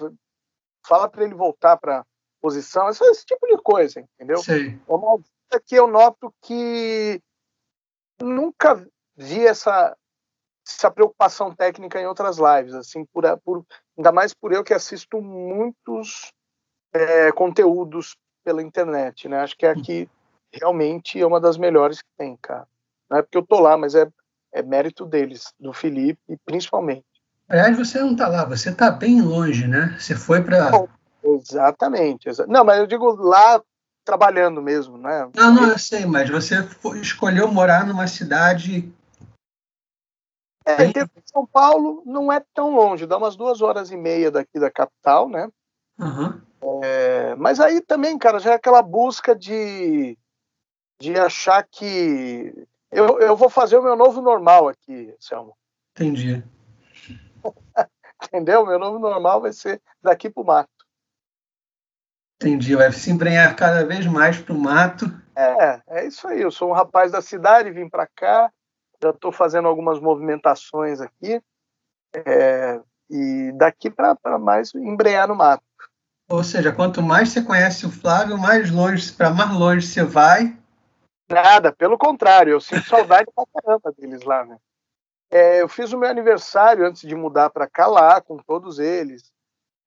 fala 0.87 1.09
para 1.09 1.24
ele 1.24 1.35
voltar 1.35 1.76
para 1.76 2.05
posição, 2.41 2.89
esse, 2.89 3.05
esse, 3.05 3.24
tipo 3.24 3.47
de 3.47 3.57
coisa, 3.59 4.01
entendeu? 4.01 4.39
Sim. 4.39 4.81
É 4.89 4.93
uma 4.93 5.18
coisa 5.18 5.64
que 5.64 5.74
eu 5.74 5.87
noto 5.87 6.33
que 6.41 7.20
nunca 8.20 8.87
vi 9.16 9.47
essa 9.47 9.97
essa 10.66 10.91
preocupação 10.91 11.55
técnica 11.55 12.01
em 12.01 12.07
outras 12.07 12.37
lives, 12.39 12.74
assim, 12.74 13.05
por, 13.07 13.24
por 13.41 13.64
ainda 13.97 14.12
mais 14.12 14.33
por 14.33 14.53
eu 14.53 14.62
que 14.62 14.74
assisto 14.74 15.20
muitos 15.20 16.33
é, 16.93 17.33
conteúdos 17.33 18.16
pela 18.45 18.62
internet, 18.62 19.28
né? 19.28 19.41
Acho 19.41 19.57
que 19.57 19.66
aqui 19.66 20.09
realmente 20.53 21.20
é 21.20 21.26
uma 21.26 21.41
das 21.41 21.57
melhores 21.57 22.03
que 22.03 22.09
tem, 22.16 22.37
cara. 22.37 22.66
Não 23.09 23.18
é 23.18 23.22
porque 23.22 23.39
eu 23.39 23.47
tô 23.47 23.59
lá, 23.61 23.76
mas 23.76 23.95
é, 23.95 24.09
é 24.53 24.62
mérito 24.62 25.05
deles, 25.05 25.53
do 25.59 25.72
Felipe, 25.72 26.20
principalmente. 26.45 27.05
Aliás, 27.51 27.76
você 27.76 27.98
não 27.98 28.12
está 28.12 28.28
lá, 28.28 28.44
você 28.44 28.70
está 28.70 28.92
bem 28.92 29.20
longe, 29.20 29.66
né? 29.66 29.96
Você 29.98 30.14
foi 30.14 30.40
para. 30.40 30.70
Exatamente, 31.22 32.28
Não, 32.46 32.64
mas 32.64 32.78
eu 32.78 32.86
digo 32.86 33.11
lá 33.16 33.61
trabalhando 34.05 34.62
mesmo, 34.62 34.96
né? 34.96 35.28
Não, 35.34 35.53
não, 35.53 35.68
eu 35.68 35.78
sei, 35.78 36.07
mas 36.07 36.30
você 36.30 36.66
escolheu 37.03 37.51
morar 37.53 37.84
numa 37.84 38.07
cidade. 38.07 38.90
É, 40.64 40.76
bem... 40.76 40.92
São 41.24 41.44
Paulo 41.44 42.03
não 42.07 42.32
é 42.32 42.40
tão 42.55 42.74
longe, 42.74 43.07
dá 43.07 43.18
umas 43.18 43.36
duas 43.36 43.61
horas 43.61 43.90
e 43.90 43.96
meia 43.96 44.30
daqui 44.30 44.59
da 44.61 44.70
capital, 44.70 45.28
né? 45.28 45.48
Uhum. 45.98 46.40
É, 46.82 47.34
mas 47.34 47.59
aí 47.59 47.80
também, 47.80 48.16
cara, 48.16 48.38
já 48.38 48.53
é 48.53 48.55
aquela 48.55 48.80
busca 48.80 49.34
de, 49.34 50.16
de 51.01 51.18
achar 51.18 51.66
que 51.68 52.66
Eu, 52.90 53.20
eu 53.20 53.36
vou 53.36 53.51
fazer 53.51 53.76
o 53.76 53.82
meu 53.82 53.96
novo 53.96 54.20
normal 54.20 54.68
aqui, 54.68 55.14
Selmo. 55.20 55.57
Entendi. 55.96 56.42
Entendeu? 58.24 58.66
Meu 58.66 58.78
novo 58.78 58.99
normal 58.99 59.41
vai 59.41 59.53
ser 59.53 59.80
daqui 60.03 60.28
para 60.28 60.43
o 60.43 60.47
mato. 60.47 60.70
Entendi. 62.36 62.74
Vai 62.74 62.93
se 62.93 63.11
embrenhar 63.11 63.55
cada 63.57 63.84
vez 63.84 64.07
mais 64.07 64.38
para 64.38 64.55
o 64.55 64.59
mato. 64.59 65.07
É, 65.36 65.82
é 65.88 66.07
isso 66.07 66.26
aí. 66.28 66.41
Eu 66.41 66.51
sou 66.51 66.70
um 66.70 66.74
rapaz 66.74 67.12
da 67.12 67.22
cidade, 67.22 67.70
vim 67.70 67.88
para 67.88 68.07
cá, 68.07 68.51
já 69.03 69.11
estou 69.11 69.32
fazendo 69.32 69.68
algumas 69.68 70.01
movimentações 70.01 71.01
aqui. 71.01 71.43
É, 72.14 72.80
e 73.11 73.53
daqui 73.53 73.91
para 73.91 74.16
mais 74.38 74.74
embrenhar 74.74 75.28
no 75.28 75.34
mato. 75.34 75.64
Ou 76.28 76.45
seja, 76.45 76.72
quanto 76.72 77.03
mais 77.03 77.30
você 77.30 77.43
conhece 77.43 77.84
o 77.84 77.91
Flávio, 77.91 78.38
mais 78.38 78.70
longe, 78.70 79.12
para 79.12 79.30
mais 79.30 79.51
longe 79.51 79.86
você 79.86 80.05
vai. 80.05 80.57
Nada, 81.28 81.72
pelo 81.72 81.99
contrário, 81.99 82.53
eu 82.53 82.61
sinto 82.61 82.88
saudade 82.88 83.28
pra 83.34 83.45
caramba 83.53 83.93
deles 83.93 84.22
lá, 84.22 84.45
né? 84.45 84.57
É, 85.31 85.62
eu 85.62 85.68
fiz 85.68 85.93
o 85.93 85.99
meu 85.99 86.09
aniversário 86.09 86.87
antes 86.87 87.03
de 87.03 87.14
mudar 87.14 87.51
para 87.51 87.68
cá 87.68 87.87
lá, 87.87 88.20
com 88.20 88.37
todos 88.39 88.78
eles. 88.78 89.31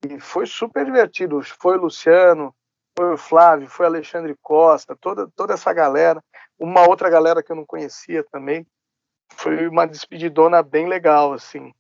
E 0.08 0.20
foi 0.20 0.46
super 0.46 0.86
divertido. 0.86 1.42
Foi 1.60 1.78
o 1.78 1.82
Luciano, 1.82 2.56
foi 2.98 3.14
o 3.14 3.18
Flávio, 3.18 3.68
foi 3.68 3.86
o 3.86 3.90
Alexandre 3.90 4.36
Costa, 4.42 4.96
toda, 4.96 5.28
toda 5.36 5.54
essa 5.54 5.74
galera. 5.74 6.24
Uma 6.58 6.88
outra 6.88 7.10
galera 7.10 7.44
que 7.44 7.52
eu 7.52 7.56
não 7.56 7.66
conhecia 7.66 8.24
também. 8.32 8.66
Foi 9.36 9.68
uma 9.68 9.86
despedidona 9.86 10.64
bem 10.64 10.88
legal, 10.88 11.34
assim. 11.34 11.74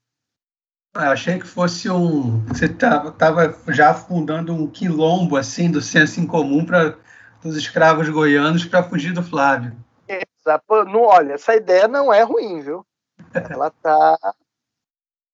Ah, 0.95 1.05
eu 1.05 1.11
achei 1.11 1.39
que 1.39 1.47
fosse 1.47 1.89
um. 1.89 2.45
Você 2.47 2.66
estava 2.66 3.11
tava 3.11 3.57
já 3.70 3.93
fundando 3.93 4.53
um 4.53 4.68
quilombo 4.68 5.38
assim 5.38 5.72
do 5.72 5.82
senso 5.82 6.20
em 6.20 6.28
comum 6.28 6.66
para 6.66 6.97
dos 7.41 7.57
escravos 7.57 8.07
goianos 8.09 8.66
para 8.66 8.84
fugir 8.84 9.11
do 9.11 9.24
Flávio. 9.24 9.76
Exato. 10.07 10.86
Não, 10.86 11.01
olha, 11.01 11.34
essa 11.34 11.55
ideia 11.55 11.88
não 11.88 12.14
é 12.14 12.22
ruim, 12.22 12.61
viu? 12.61 12.86
Ela 13.34 13.69
tá. 13.69 14.17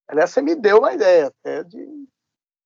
Aliás, 0.07 0.31
você 0.31 0.41
me 0.41 0.55
deu 0.55 0.79
uma 0.79 0.93
ideia 0.93 1.27
até 1.27 1.63
de 1.63 1.85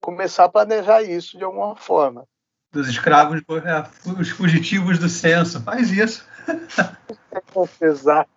começar 0.01 0.45
a 0.45 0.49
planejar 0.49 1.01
isso 1.01 1.38
de 1.38 1.43
alguma 1.43 1.76
forma. 1.76 2.26
Dos 2.71 2.88
escravos, 2.88 3.41
é, 3.41 4.09
os 4.19 4.30
fugitivos 4.30 4.97
do 4.97 5.07
censo. 5.07 5.61
Faz 5.61 5.91
isso. 5.91 6.28
Exato. 7.82 8.30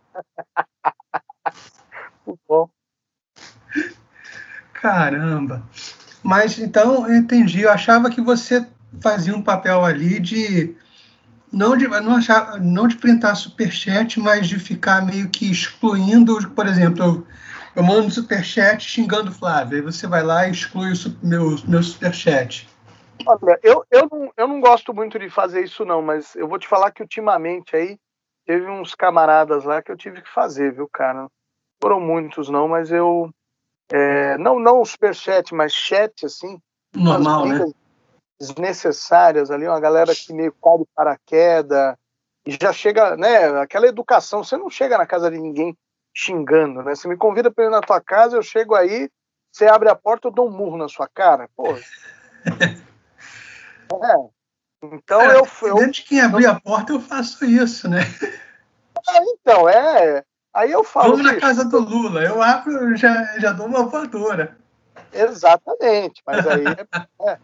Muito 2.26 2.40
bom. 2.48 2.70
Caramba. 4.72 5.62
Mas 6.22 6.58
então, 6.58 7.08
eu 7.08 7.16
entendi. 7.16 7.62
Eu 7.62 7.70
achava 7.70 8.10
que 8.10 8.20
você 8.20 8.66
fazia 9.00 9.34
um 9.34 9.42
papel 9.42 9.84
ali 9.84 10.20
de 10.20 10.76
não 11.56 11.74
de 11.74 11.88
não 11.88 12.16
achar, 12.16 12.60
não 12.60 12.86
de 12.86 12.96
printar 12.96 13.34
superchat, 13.34 14.20
mas 14.20 14.46
de 14.46 14.58
ficar 14.58 15.04
meio 15.04 15.30
que 15.30 15.50
excluindo, 15.50 16.36
por 16.50 16.66
exemplo, 16.66 17.02
eu, 17.02 17.26
eu 17.74 17.82
mando 17.82 18.10
superchat 18.10 18.84
xingando 18.84 19.30
o 19.30 19.34
Flávio, 19.34 19.78
aí 19.78 19.82
você 19.82 20.06
vai 20.06 20.22
lá 20.22 20.46
e 20.46 20.50
exclui 20.50 20.92
o 20.92 21.26
meu, 21.26 21.56
meu 21.66 21.82
superchat. 21.82 22.68
Olha, 23.26 23.58
eu, 23.62 23.82
eu, 23.90 24.06
não, 24.12 24.32
eu 24.36 24.46
não 24.46 24.60
gosto 24.60 24.92
muito 24.92 25.18
de 25.18 25.30
fazer 25.30 25.64
isso 25.64 25.82
não, 25.86 26.02
mas 26.02 26.36
eu 26.36 26.46
vou 26.46 26.58
te 26.58 26.68
falar 26.68 26.90
que 26.90 27.02
ultimamente 27.02 27.74
aí 27.74 27.98
teve 28.44 28.70
uns 28.70 28.94
camaradas 28.94 29.64
lá 29.64 29.80
que 29.80 29.90
eu 29.90 29.96
tive 29.96 30.20
que 30.20 30.28
fazer, 30.28 30.74
viu, 30.74 30.86
cara? 30.92 31.26
Foram 31.80 31.98
muitos 31.98 32.50
não, 32.50 32.68
mas 32.68 32.92
eu 32.92 33.30
é, 33.90 34.36
não, 34.36 34.58
não 34.58 34.84
superchat, 34.84 35.54
mas 35.54 35.72
chat, 35.72 36.26
assim. 36.26 36.60
Normal, 36.94 37.46
né? 37.46 37.64
Desnecessárias 38.38 39.50
ali, 39.50 39.66
uma 39.66 39.80
galera 39.80 40.14
que 40.14 40.32
meio 40.32 40.54
cai 40.62 40.78
de 40.78 40.84
paraquedas 40.94 41.96
e 42.46 42.56
já 42.60 42.72
chega, 42.72 43.16
né? 43.16 43.60
Aquela 43.60 43.86
educação, 43.86 44.44
você 44.44 44.56
não 44.56 44.70
chega 44.70 44.96
na 44.96 45.06
casa 45.06 45.30
de 45.30 45.38
ninguém 45.38 45.76
xingando, 46.14 46.82
né? 46.82 46.94
Você 46.94 47.08
me 47.08 47.16
convida 47.16 47.50
para 47.50 47.64
ir 47.64 47.70
na 47.70 47.80
tua 47.80 48.00
casa, 48.00 48.36
eu 48.36 48.42
chego 48.42 48.74
aí, 48.74 49.10
você 49.50 49.66
abre 49.66 49.88
a 49.88 49.94
porta, 49.94 50.28
eu 50.28 50.32
dou 50.32 50.48
um 50.48 50.52
murro 50.52 50.76
na 50.76 50.88
sua 50.88 51.08
cara. 51.08 51.48
Pô. 51.56 51.74
é. 54.04 54.36
Então 54.82 55.22
eu. 55.22 55.46
eu 55.62 55.78
Antes 55.78 56.02
de 56.02 56.08
quem 56.08 56.20
abrir 56.20 56.46
a 56.46 56.60
porta, 56.60 56.92
eu 56.92 57.00
faço 57.00 57.44
isso, 57.44 57.88
né? 57.88 58.02
É, 59.08 59.18
então, 59.24 59.68
é. 59.68 60.22
Aí 60.54 60.70
eu 60.70 60.84
falo. 60.84 61.16
Vamos 61.16 61.26
na 61.32 61.40
casa 61.40 61.64
do 61.64 61.78
Lula, 61.78 62.22
eu 62.22 62.40
abro, 62.40 62.96
já, 62.96 63.38
já 63.38 63.52
dou 63.52 63.66
uma 63.66 63.84
voadora. 63.84 64.56
Exatamente, 65.12 66.22
mas 66.26 66.46
aí 66.46 66.64
é, 66.66 67.30
é 67.30 67.38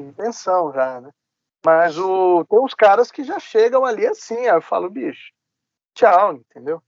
intenção 0.00 0.72
já, 0.72 1.00
né? 1.00 1.10
Mas 1.64 1.96
o, 1.98 2.44
tem 2.44 2.58
uns 2.58 2.74
caras 2.74 3.10
que 3.10 3.24
já 3.24 3.38
chegam 3.38 3.84
ali 3.84 4.06
assim, 4.06 4.36
aí 4.36 4.56
eu 4.56 4.60
falo, 4.60 4.90
bicho, 4.90 5.32
tchau, 5.94 6.34
entendeu? 6.34 6.82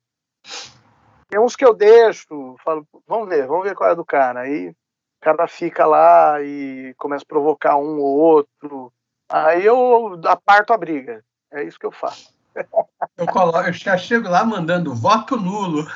Tem 1.29 1.41
uns 1.41 1.57
que 1.57 1.65
eu 1.65 1.75
deixo, 1.75 2.57
falo, 2.63 2.87
vamos 3.07 3.29
ver, 3.29 3.47
vamos 3.47 3.65
ver 3.65 3.75
qual 3.75 3.91
é 3.91 3.95
do 3.95 4.05
cara. 4.05 4.41
Aí 4.41 4.69
o 4.69 4.75
cara 5.21 5.49
fica 5.49 5.87
lá 5.87 6.41
e 6.43 6.95
começa 6.99 7.25
a 7.25 7.27
provocar 7.29 7.77
um 7.77 7.99
ou 7.99 8.17
outro. 8.17 8.93
Aí 9.29 9.65
eu 9.65 10.21
aparto 10.27 10.73
a 10.73 10.77
briga. 10.77 11.25
É 11.51 11.63
isso 11.63 11.79
que 11.79 11.87
eu 11.87 11.93
faço. 11.93 12.35
Eu, 13.19 13.27
coloco, 13.27 13.67
eu 13.67 13.73
já 13.73 13.97
chego 13.97 14.29
lá 14.29 14.45
mandando 14.45 14.95
voto 14.95 15.37
nulo. 15.37 15.87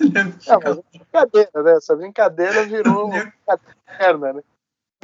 Não, 0.00 0.56
é 0.56 0.98
brincadeira, 0.98 1.62
né? 1.62 1.76
Essa 1.76 1.96
brincadeira 1.96 2.64
virou 2.64 3.06
uma 3.10 3.22
brincadeira, 3.56 4.32
né? 4.34 4.42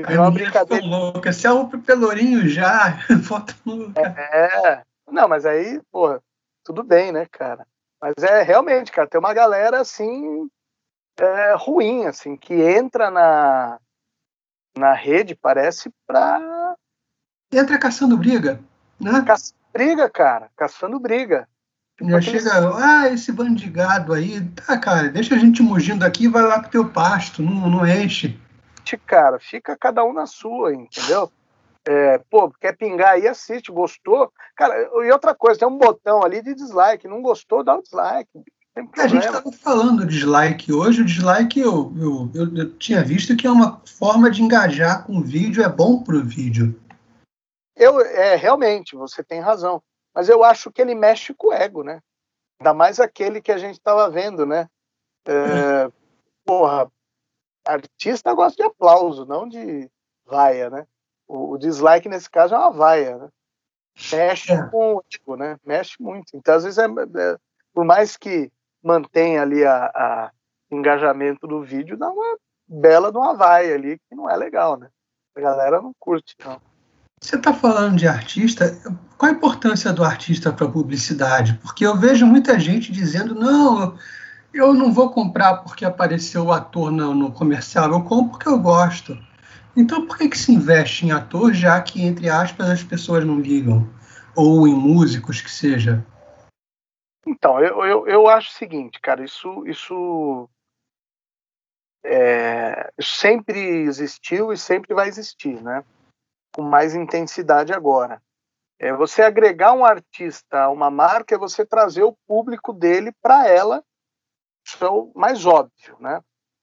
Virou 0.06 0.24
uma 0.24 0.30
brincadeira. 0.30 0.84
Louca. 0.84 1.32
Se 1.32 1.46
é 1.46 1.50
o 1.50 1.68
Pelourinho 1.68 2.48
já, 2.48 2.98
voto 3.22 3.54
nulo. 3.64 3.92
É, 3.96 4.82
não, 5.10 5.28
mas 5.28 5.46
aí, 5.46 5.80
pô, 5.90 6.20
tudo 6.64 6.82
bem, 6.82 7.12
né, 7.12 7.26
cara? 7.30 7.66
Mas 8.00 8.14
é 8.22 8.42
realmente, 8.42 8.90
cara, 8.90 9.08
tem 9.08 9.18
uma 9.18 9.34
galera 9.34 9.80
assim 9.80 10.48
é, 11.18 11.54
ruim, 11.54 12.06
assim, 12.06 12.36
que 12.36 12.54
entra 12.54 13.10
na, 13.10 13.78
na 14.76 14.94
rede, 14.94 15.34
parece 15.34 15.90
pra. 16.06 16.74
Entra 17.52 17.78
caçando 17.78 18.16
briga, 18.16 18.60
né? 18.98 19.22
Caçando 19.26 19.58
briga, 19.72 20.08
cara, 20.08 20.50
caçando 20.56 20.98
briga. 20.98 21.48
Já 22.02 22.20
chega, 22.20 22.50
ah, 22.78 23.08
esse 23.08 23.30
bandigado 23.30 24.14
aí, 24.14 24.40
tá, 24.50 24.78
cara, 24.78 25.08
deixa 25.10 25.34
a 25.34 25.38
gente 25.38 25.62
mugindo 25.62 26.02
aqui 26.02 26.24
e 26.24 26.28
vai 26.28 26.42
lá 26.42 26.58
pro 26.58 26.70
teu 26.70 26.88
pasto, 26.88 27.42
não, 27.42 27.68
não 27.68 27.86
enche. 27.86 28.38
Cara, 29.06 29.38
fica 29.38 29.76
cada 29.76 30.04
um 30.04 30.12
na 30.12 30.26
sua, 30.26 30.74
entendeu? 30.74 31.30
É, 31.86 32.18
pô, 32.30 32.50
quer 32.60 32.76
pingar 32.76 33.14
aí, 33.14 33.26
assiste, 33.26 33.72
gostou. 33.72 34.32
Cara, 34.54 34.90
e 35.04 35.10
outra 35.10 35.34
coisa, 35.34 35.60
tem 35.60 35.68
um 35.68 35.78
botão 35.78 36.22
ali 36.22 36.42
de 36.42 36.54
dislike, 36.54 37.08
não 37.08 37.22
gostou, 37.22 37.64
dá 37.64 37.76
o 37.76 37.82
dislike. 37.82 38.44
A 38.96 39.08
gente 39.08 39.26
estava 39.26 39.50
falando 39.52 40.06
de 40.06 40.14
dislike 40.14 40.72
hoje, 40.72 41.02
o 41.02 41.04
dislike 41.04 41.58
eu, 41.58 41.92
eu, 41.98 42.30
eu, 42.34 42.56
eu, 42.56 42.78
tinha 42.78 43.02
visto 43.02 43.36
que 43.36 43.46
é 43.46 43.50
uma 43.50 43.82
forma 43.84 44.30
de 44.30 44.42
engajar 44.42 45.04
com 45.04 45.18
o 45.18 45.22
vídeo, 45.22 45.62
é 45.62 45.68
bom 45.68 46.02
pro 46.02 46.24
vídeo. 46.24 46.78
Eu, 47.76 48.00
é, 48.00 48.36
realmente, 48.36 48.94
você 48.94 49.24
tem 49.24 49.40
razão. 49.40 49.82
Mas 50.14 50.28
eu 50.28 50.44
acho 50.44 50.70
que 50.70 50.82
ele 50.82 50.94
mexe 50.94 51.32
com 51.34 51.48
o 51.48 51.52
ego, 51.52 51.82
né? 51.82 52.00
Ainda 52.60 52.74
mais 52.74 53.00
aquele 53.00 53.40
que 53.40 53.52
a 53.52 53.58
gente 53.58 53.74
estava 53.74 54.08
vendo, 54.10 54.44
né? 54.44 54.68
É, 55.26 55.90
porra, 56.44 56.90
artista 57.66 58.34
gosta 58.34 58.62
de 58.62 58.68
aplauso, 58.68 59.24
não 59.24 59.48
de 59.48 59.90
vaia, 60.26 60.70
né? 60.70 60.86
O, 61.26 61.52
o 61.52 61.58
dislike 61.58 62.08
nesse 62.08 62.28
caso 62.28 62.54
é 62.54 62.58
uma 62.58 62.70
vaia, 62.70 63.18
né? 63.18 63.28
Mexe 64.12 64.52
é. 64.52 64.62
com 64.68 64.94
o 64.94 65.04
ego, 65.12 65.36
né? 65.36 65.58
Mexe 65.64 65.96
muito. 66.00 66.30
Então, 66.34 66.54
às 66.54 66.64
vezes, 66.64 66.78
é, 66.78 66.86
é, 66.86 67.36
por 67.72 67.84
mais 67.84 68.16
que 68.16 68.50
mantenha 68.82 69.42
ali 69.42 69.64
a, 69.64 69.84
a 69.86 70.30
engajamento 70.70 71.46
do 71.46 71.62
vídeo, 71.62 71.98
dá 71.98 72.08
uma 72.10 72.38
bela 72.66 73.10
de 73.10 73.18
uma 73.18 73.34
vaia 73.34 73.74
ali 73.74 73.98
que 74.08 74.14
não 74.14 74.30
é 74.30 74.36
legal, 74.36 74.78
né? 74.78 74.88
A 75.36 75.40
galera 75.40 75.82
não 75.82 75.92
curte, 75.98 76.36
não. 76.44 76.60
Você 77.22 77.36
está 77.36 77.52
falando 77.52 77.98
de 77.98 78.08
artista, 78.08 78.74
qual 79.18 79.30
a 79.30 79.34
importância 79.34 79.92
do 79.92 80.02
artista 80.02 80.50
para 80.50 80.66
a 80.66 80.70
publicidade? 80.70 81.58
Porque 81.62 81.84
eu 81.84 81.94
vejo 81.94 82.24
muita 82.24 82.58
gente 82.58 82.90
dizendo, 82.90 83.34
não, 83.34 83.94
eu 84.52 84.74
não 84.74 84.92
vou 84.92 85.10
comprar 85.10 85.58
porque 85.58 85.84
apareceu 85.84 86.46
o 86.46 86.52
ator 86.52 86.90
no, 86.90 87.14
no 87.14 87.32
comercial, 87.32 87.90
eu 87.90 88.02
compro 88.04 88.32
porque 88.32 88.48
eu 88.48 88.58
gosto. 88.58 89.16
Então 89.76 90.06
por 90.06 90.18
que, 90.18 90.28
que 90.28 90.38
se 90.38 90.52
investe 90.52 91.06
em 91.06 91.12
ator, 91.12 91.52
já 91.52 91.80
que, 91.80 92.02
entre 92.02 92.28
aspas, 92.28 92.68
as 92.68 92.82
pessoas 92.82 93.24
não 93.24 93.40
ligam? 93.40 93.88
Ou 94.36 94.66
em 94.66 94.74
músicos, 94.74 95.40
que 95.40 95.50
seja? 95.50 96.04
Então, 97.26 97.60
eu, 97.60 97.84
eu, 97.84 98.06
eu 98.06 98.28
acho 98.28 98.50
o 98.50 98.54
seguinte, 98.54 98.98
cara, 99.00 99.24
isso, 99.24 99.66
isso 99.66 100.48
é, 102.04 102.90
sempre 103.00 103.60
existiu 103.60 104.52
e 104.52 104.56
sempre 104.56 104.94
vai 104.94 105.08
existir, 105.08 105.62
né? 105.62 105.84
com 106.52 106.62
mais 106.62 106.94
intensidade 106.94 107.72
agora. 107.72 108.22
É 108.78 108.92
você 108.92 109.22
agregar 109.22 109.72
um 109.72 109.84
artista 109.84 110.62
a 110.62 110.70
uma 110.70 110.90
marca 110.90 111.34
é 111.34 111.38
você 111.38 111.64
trazer 111.66 112.02
o 112.02 112.16
público 112.26 112.72
dele 112.72 113.12
para 113.22 113.46
ela, 113.46 113.84
isso 114.64 114.84
é 114.84 114.88
o 114.90 115.12
mais 115.14 115.46
óbvio, 115.46 115.96
né? 116.00 116.22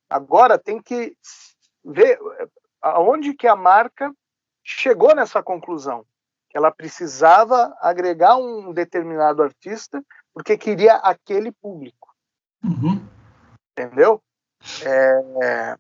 Agora 0.10 0.58
tem 0.58 0.82
que 0.82 1.18
ver 1.84 2.20
aonde 2.82 3.34
que 3.34 3.48
a 3.48 3.56
marca 3.56 4.14
chegou 4.64 5.16
nessa 5.16 5.42
conclusão. 5.42 6.06
que 6.50 6.58
ela 6.58 6.72
precisava 6.72 7.76
agregar 7.82 8.38
um 8.38 8.72
determinado 8.74 9.44
artista 9.44 10.04
porque 10.34 10.58
queria 10.58 10.96
aquele 10.96 11.52
público. 11.52 12.16
Uhum. 12.64 13.06
Entendeu? 13.72 14.22
É... 14.86 15.78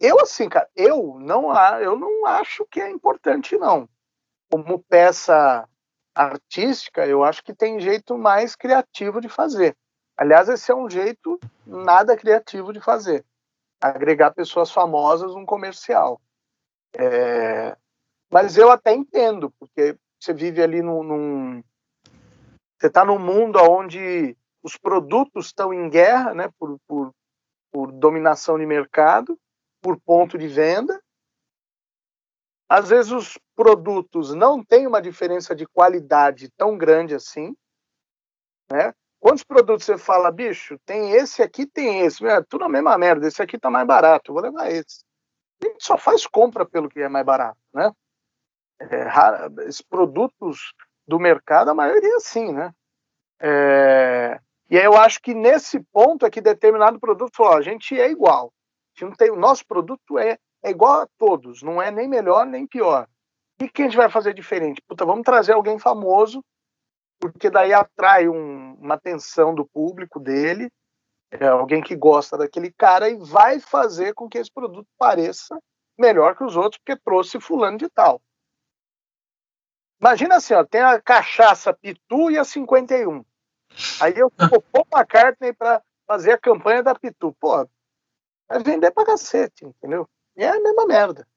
Eu, 0.00 0.18
assim, 0.20 0.48
cara, 0.48 0.68
eu 0.74 1.18
não, 1.20 1.52
eu 1.78 1.94
não 1.94 2.24
acho 2.26 2.64
que 2.70 2.80
é 2.80 2.90
importante, 2.90 3.56
não. 3.58 3.88
Como 4.50 4.82
peça 4.82 5.68
artística, 6.14 7.06
eu 7.06 7.22
acho 7.22 7.44
que 7.44 7.54
tem 7.54 7.78
jeito 7.80 8.16
mais 8.16 8.56
criativo 8.56 9.20
de 9.20 9.28
fazer. 9.28 9.76
Aliás, 10.20 10.50
esse 10.50 10.70
é 10.70 10.74
um 10.74 10.88
jeito 10.90 11.40
nada 11.66 12.14
criativo 12.14 12.74
de 12.74 12.80
fazer. 12.80 13.24
Agregar 13.80 14.32
pessoas 14.32 14.70
famosas 14.70 15.34
num 15.34 15.46
comercial. 15.46 16.20
É... 16.94 17.74
Mas 18.30 18.58
eu 18.58 18.70
até 18.70 18.92
entendo, 18.92 19.50
porque 19.58 19.96
você 20.20 20.34
vive 20.34 20.62
ali 20.62 20.82
num. 20.82 21.02
num... 21.02 21.64
Você 22.78 22.88
está 22.88 23.02
num 23.02 23.18
mundo 23.18 23.58
onde 23.60 24.36
os 24.62 24.76
produtos 24.76 25.46
estão 25.46 25.72
em 25.72 25.88
guerra, 25.88 26.34
né, 26.34 26.50
por, 26.58 26.78
por, 26.86 27.14
por 27.72 27.90
dominação 27.90 28.58
de 28.58 28.66
mercado, 28.66 29.40
por 29.80 29.98
ponto 29.98 30.36
de 30.36 30.48
venda. 30.48 31.02
Às 32.68 32.90
vezes 32.90 33.10
os 33.10 33.38
produtos 33.56 34.34
não 34.34 34.62
têm 34.62 34.86
uma 34.86 35.00
diferença 35.00 35.54
de 35.56 35.66
qualidade 35.66 36.50
tão 36.58 36.76
grande 36.76 37.14
assim, 37.14 37.56
né? 38.70 38.92
Quantos 39.20 39.44
produtos 39.44 39.84
você 39.84 39.98
fala, 39.98 40.32
bicho? 40.32 40.78
Tem 40.86 41.12
esse 41.12 41.42
aqui, 41.42 41.66
tem 41.66 42.00
esse. 42.00 42.26
É, 42.26 42.42
tudo 42.42 42.64
a 42.64 42.68
mesma 42.68 42.96
merda. 42.96 43.28
Esse 43.28 43.42
aqui 43.42 43.58
tá 43.58 43.70
mais 43.70 43.86
barato. 43.86 44.32
Vou 44.32 44.42
levar 44.42 44.70
esse. 44.70 45.04
A 45.62 45.66
gente 45.66 45.84
só 45.84 45.98
faz 45.98 46.26
compra 46.26 46.64
pelo 46.64 46.88
que 46.88 47.00
é 47.00 47.08
mais 47.08 47.24
barato, 47.24 47.58
né? 47.72 47.92
É, 48.80 49.66
esses 49.68 49.82
produtos 49.82 50.72
do 51.06 51.18
mercado, 51.18 51.70
a 51.70 51.74
maioria 51.74 52.18
sim, 52.20 52.50
né? 52.50 52.72
É, 53.38 54.40
e 54.70 54.78
aí 54.78 54.84
eu 54.84 54.96
acho 54.96 55.20
que 55.20 55.34
nesse 55.34 55.80
ponto 55.92 56.24
é 56.24 56.30
que 56.30 56.40
determinado 56.40 56.98
produto 56.98 57.44
a 57.44 57.60
gente 57.60 57.98
é 58.00 58.10
igual. 58.10 58.46
A 58.46 59.00
gente 59.00 59.10
não 59.10 59.16
tem, 59.16 59.30
o 59.30 59.36
nosso 59.36 59.66
produto 59.66 60.18
é, 60.18 60.38
é 60.62 60.70
igual 60.70 61.02
a 61.02 61.08
todos, 61.18 61.62
não 61.62 61.82
é 61.82 61.90
nem 61.90 62.08
melhor 62.08 62.46
nem 62.46 62.66
pior. 62.66 63.06
O 63.60 63.68
que 63.68 63.82
a 63.82 63.84
gente 63.84 63.96
vai 63.96 64.08
fazer 64.08 64.32
diferente? 64.32 64.80
Puta, 64.88 65.04
vamos 65.04 65.24
trazer 65.24 65.52
alguém 65.52 65.78
famoso 65.78 66.42
porque 67.20 67.50
daí 67.50 67.72
atrai 67.72 68.28
um, 68.28 68.74
uma 68.74 68.94
atenção 68.94 69.54
do 69.54 69.66
público 69.66 70.18
dele, 70.18 70.72
é 71.30 71.46
alguém 71.46 71.82
que 71.82 71.94
gosta 71.94 72.36
daquele 72.36 72.72
cara 72.72 73.08
e 73.08 73.16
vai 73.16 73.60
fazer 73.60 74.14
com 74.14 74.28
que 74.28 74.38
esse 74.38 74.50
produto 74.50 74.88
pareça 74.98 75.60
melhor 75.98 76.34
que 76.36 76.42
os 76.42 76.56
outros, 76.56 76.80
porque 76.84 77.00
trouxe 77.00 77.38
fulano 77.38 77.76
de 77.76 77.88
tal. 77.90 78.20
Imagina 80.00 80.36
assim, 80.36 80.54
ó, 80.54 80.64
tem 80.64 80.80
a 80.80 80.98
cachaça 81.00 81.74
Pitu 81.74 82.30
e 82.30 82.38
a 82.38 82.44
51. 82.44 83.22
Aí 84.00 84.14
eu 84.16 84.32
vou 84.50 84.62
pôr 84.62 84.86
uma 84.90 85.04
carta 85.04 85.52
para 85.54 85.82
fazer 86.06 86.32
a 86.32 86.38
campanha 86.38 86.82
da 86.82 86.94
Pitu. 86.94 87.36
Pô, 87.38 87.68
vai 88.48 88.62
vender 88.64 88.90
pra 88.92 89.04
cacete, 89.04 89.66
entendeu? 89.66 90.08
E 90.36 90.42
é 90.42 90.48
a 90.48 90.60
mesma 90.60 90.86
merda. 90.86 91.28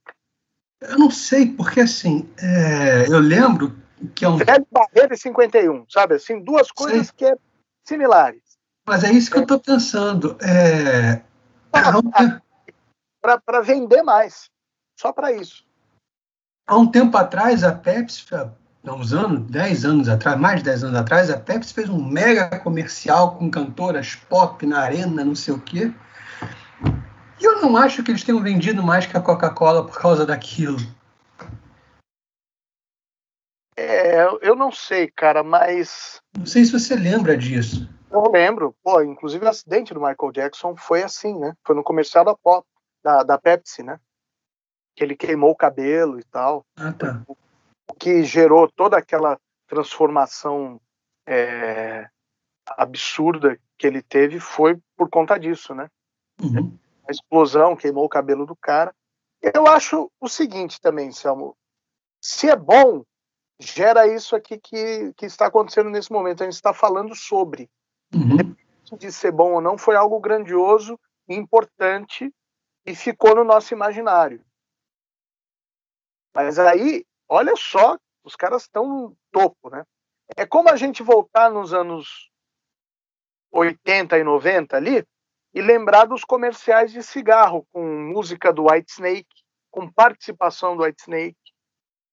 Eu 0.79 0.97
não 0.97 1.11
sei, 1.11 1.45
porque 1.51 1.81
assim, 1.81 2.29
é, 2.41 3.05
eu 3.07 3.19
lembro 3.19 3.82
que 4.15 4.25
é 4.25 4.29
um. 4.29 4.37
Barreira 4.71 5.13
e 5.13 5.17
51, 5.17 5.85
sabe? 5.89 6.15
Assim, 6.15 6.43
duas 6.43 6.71
coisas 6.71 7.07
Sim. 7.07 7.13
que 7.15 7.25
é 7.25 7.35
similares. 7.83 8.41
Mas 8.85 9.03
é 9.03 9.11
isso 9.11 9.31
que 9.31 9.37
é. 9.37 9.39
eu 9.39 9.43
estou 9.43 9.59
pensando. 9.59 10.37
É... 10.41 11.21
Para 13.21 13.61
vender 13.61 14.03
mais. 14.03 14.49
Só 14.99 15.11
para 15.11 15.31
isso. 15.31 15.65
Há 16.67 16.77
um 16.77 16.87
tempo 16.87 17.17
atrás, 17.17 17.63
a 17.63 17.73
Pepsi, 17.73 18.25
há 18.33 18.93
uns 18.93 19.13
anos, 19.13 19.49
10 19.51 19.85
anos 19.85 20.09
atrás, 20.09 20.39
mais 20.39 20.59
de 20.59 20.65
10 20.65 20.83
anos 20.85 20.99
atrás, 20.99 21.29
a 21.29 21.37
Pepsi 21.37 21.73
fez 21.73 21.89
um 21.89 22.03
mega 22.03 22.59
comercial 22.59 23.35
com 23.35 23.49
cantoras 23.49 24.15
pop 24.15 24.65
na 24.65 24.79
arena, 24.79 25.25
não 25.25 25.35
sei 25.35 25.53
o 25.53 25.59
quê. 25.59 25.91
E 27.39 27.45
eu 27.45 27.61
não 27.61 27.75
acho 27.75 28.03
que 28.03 28.11
eles 28.11 28.23
tenham 28.23 28.41
vendido 28.41 28.81
mais 28.81 29.05
que 29.05 29.17
a 29.17 29.21
Coca-Cola 29.21 29.85
por 29.85 29.99
causa 29.99 30.25
daquilo. 30.25 30.77
É, 33.75 34.23
eu 34.41 34.55
não 34.55 34.71
sei, 34.71 35.09
cara, 35.09 35.43
mas. 35.43 36.21
Não 36.37 36.45
sei 36.45 36.63
se 36.65 36.71
você 36.71 36.95
lembra 36.95 37.37
disso. 37.37 37.89
Eu 38.11 38.31
lembro. 38.31 38.75
Pô, 38.83 39.01
inclusive 39.01 39.45
o 39.45 39.49
acidente 39.49 39.93
do 39.93 39.99
Michael 39.99 40.31
Jackson 40.31 40.75
foi 40.75 41.03
assim, 41.03 41.37
né? 41.39 41.55
Foi 41.65 41.75
no 41.75 41.83
comercial 41.83 42.23
da 42.23 42.35
Pop, 42.35 42.67
da, 43.03 43.23
da 43.23 43.37
Pepsi, 43.37 43.81
né? 43.81 43.99
Que 44.95 45.03
ele 45.03 45.15
queimou 45.15 45.51
o 45.51 45.55
cabelo 45.55 46.19
e 46.19 46.23
tal. 46.25 46.65
Ah, 46.75 46.93
tá. 46.93 47.23
O 47.27 47.93
que 47.95 48.23
gerou 48.23 48.71
toda 48.71 48.97
aquela 48.97 49.39
transformação 49.67 50.79
é, 51.27 52.07
absurda 52.77 53.57
que 53.77 53.87
ele 53.87 54.01
teve 54.01 54.39
foi 54.39 54.79
por 54.95 55.09
conta 55.09 55.39
disso, 55.39 55.73
né? 55.73 55.89
Uhum. 56.41 56.77
A 57.07 57.11
explosão 57.11 57.75
queimou 57.75 58.05
o 58.05 58.09
cabelo 58.09 58.45
do 58.45 58.55
cara. 58.55 58.93
Eu 59.41 59.67
acho 59.67 60.09
o 60.21 60.29
seguinte 60.29 60.79
também, 60.79 61.11
Selmo. 61.11 61.55
Se 62.21 62.49
é 62.49 62.55
bom, 62.55 63.03
gera 63.63 64.07
isso 64.07 64.35
aqui 64.35 64.57
que, 64.57 65.13
que 65.13 65.25
está 65.25 65.47
acontecendo 65.47 65.89
nesse 65.89 66.11
momento. 66.11 66.41
A 66.41 66.45
gente 66.45 66.55
está 66.55 66.73
falando 66.73 67.15
sobre. 67.15 67.69
Uhum. 68.13 68.55
De 68.97 69.11
ser 69.11 69.31
bom 69.31 69.53
ou 69.53 69.61
não, 69.61 69.75
foi 69.75 69.95
algo 69.95 70.19
grandioso, 70.19 70.99
importante 71.27 72.31
e 72.85 72.95
ficou 72.95 73.35
no 73.35 73.43
nosso 73.43 73.73
imaginário. 73.73 74.45
Mas 76.35 76.59
aí, 76.59 77.03
olha 77.27 77.55
só, 77.55 77.97
os 78.23 78.35
caras 78.35 78.63
estão 78.63 78.87
no 78.87 79.17
topo, 79.31 79.69
né? 79.71 79.83
É 80.37 80.45
como 80.45 80.69
a 80.69 80.75
gente 80.75 81.01
voltar 81.01 81.49
nos 81.49 81.73
anos 81.73 82.29
80 83.51 84.17
e 84.17 84.23
90 84.23 84.75
ali 84.75 85.03
e 85.53 85.61
lembrar 85.61 86.05
dos 86.05 86.23
comerciais 86.23 86.91
de 86.91 87.01
cigarro 87.01 87.65
com 87.71 87.83
música 87.83 88.51
do 88.51 88.69
White 88.69 88.91
Snake, 88.91 89.43
com 89.71 89.91
participação 89.91 90.75
do 90.75 90.83
White 90.83 91.01
Snake, 91.01 91.37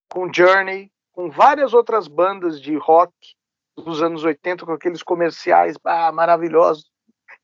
com 0.09 0.31
Journey, 0.31 0.91
com 1.21 1.29
várias 1.29 1.71
outras 1.71 2.07
bandas 2.07 2.59
de 2.59 2.75
rock 2.75 3.13
dos 3.77 4.01
anos 4.01 4.23
80, 4.23 4.65
com 4.65 4.71
aqueles 4.71 5.03
comerciais 5.03 5.77
ah, 5.83 6.11
maravilhosos, 6.11 6.91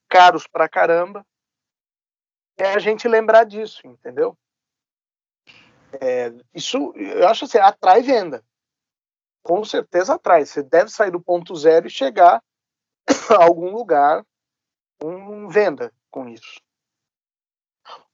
caros 0.10 0.48
pra 0.48 0.68
caramba. 0.68 1.24
É 2.58 2.74
a 2.74 2.80
gente 2.80 3.08
lembrar 3.08 3.44
disso, 3.44 3.86
entendeu? 3.86 4.36
É, 6.02 6.34
isso, 6.56 6.92
eu 6.96 7.28
acho 7.28 7.46
assim, 7.46 7.60
atrai 7.60 8.02
venda. 8.02 8.44
Com 9.44 9.64
certeza 9.64 10.16
atrai. 10.16 10.44
Você 10.44 10.64
deve 10.64 10.90
sair 10.90 11.12
do 11.12 11.22
ponto 11.22 11.56
zero 11.56 11.86
e 11.86 11.92
chegar 11.92 12.44
a 13.30 13.44
algum 13.44 13.70
lugar 13.70 14.26
com 15.00 15.48
venda 15.50 15.94
com 16.10 16.28
isso. 16.28 16.60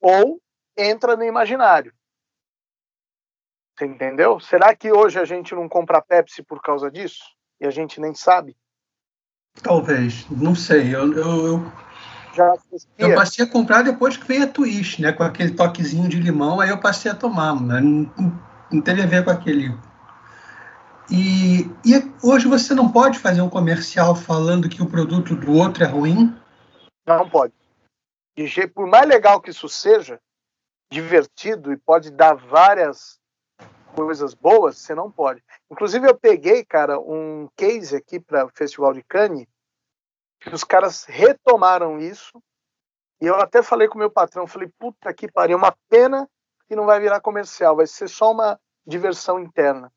Ou 0.02 0.42
entra 0.78 1.16
no 1.16 1.24
imaginário. 1.24 1.96
Você 3.76 3.86
entendeu? 3.86 4.40
Será 4.40 4.76
que 4.76 4.92
hoje 4.92 5.20
a 5.20 5.26
gente 5.26 5.56
não 5.56 5.68
compra 5.68 6.02
Pepsi 6.02 6.44
por 6.44 6.62
causa 6.62 6.92
disso? 6.92 7.24
E 7.60 7.66
a 7.66 7.72
gente 7.72 8.00
nem 8.00 8.14
sabe? 8.14 8.56
Talvez, 9.62 10.30
não 10.30 10.56
sei. 10.56 10.96
Eu, 10.96 11.12
eu, 11.14 11.46
eu, 11.48 12.60
eu 12.98 13.16
passei 13.16 13.46
a 13.46 13.50
comprar 13.50 13.84
depois 13.84 14.18
que 14.18 14.28
veio 14.28 14.44
a 14.44 14.48
Twist, 14.48 15.02
né? 15.02 15.12
Com 15.12 15.24
aquele 15.24 15.52
toquezinho 15.52 16.08
de 16.08 16.20
limão, 16.20 16.60
aí 16.60 16.70
eu 16.70 16.80
passei 16.80 17.12
a 17.12 17.16
tomar, 17.16 17.56
mas 17.56 17.84
não, 17.84 18.12
não 18.72 18.82
teve 18.82 19.02
a 19.02 19.08
ver 19.08 19.24
com 19.24 19.32
aquele. 19.32 19.76
E, 21.10 21.70
e 21.86 22.12
hoje 22.24 22.48
você 22.48 22.74
não 22.74 22.92
pode 22.92 23.20
fazer 23.20 23.42
um 23.42 23.50
comercial 23.50 24.16
falando 24.16 24.70
que 24.70 24.82
o 24.82 24.90
produto 24.90 25.36
do 25.36 25.52
outro 25.52 25.84
é 25.84 25.88
ruim? 25.88 26.36
Não 27.06 27.30
pode. 27.30 27.54
E 28.36 28.68
por 28.68 28.88
mais 28.88 29.08
legal 29.08 29.40
que 29.42 29.52
isso 29.52 29.70
seja, 29.70 30.20
divertido 30.92 31.72
e 31.72 31.78
pode 31.78 32.10
dar 32.12 32.36
várias 32.36 33.20
coisas 33.94 34.34
boas, 34.34 34.78
você 34.78 34.94
não 34.94 35.12
pode. 35.12 35.44
Inclusive, 35.70 36.08
eu 36.08 36.18
peguei, 36.18 36.66
cara, 36.66 37.00
um 37.00 37.48
case 37.56 37.96
aqui 37.96 38.20
para 38.20 38.46
o 38.46 38.50
Festival 38.50 38.94
de 38.94 39.04
Cannes, 39.04 39.48
que 40.40 40.54
os 40.54 40.64
caras 40.64 41.06
retomaram 41.06 42.00
isso, 42.00 42.42
e 43.22 43.26
eu 43.26 43.36
até 43.36 43.64
falei 43.64 43.88
com 43.88 43.96
o 43.96 44.00
meu 44.00 44.12
patrão, 44.12 44.46
falei, 44.46 44.70
puta 44.78 45.14
que 45.14 45.32
pariu, 45.32 45.58
uma 45.58 45.74
pena 45.90 46.30
que 46.68 46.76
não 46.76 46.86
vai 46.86 47.00
virar 47.00 47.22
comercial, 47.22 47.76
vai 47.76 47.88
ser 47.88 48.10
só 48.10 48.32
uma 48.32 48.60
diversão 48.86 49.40
interna. 49.40 49.92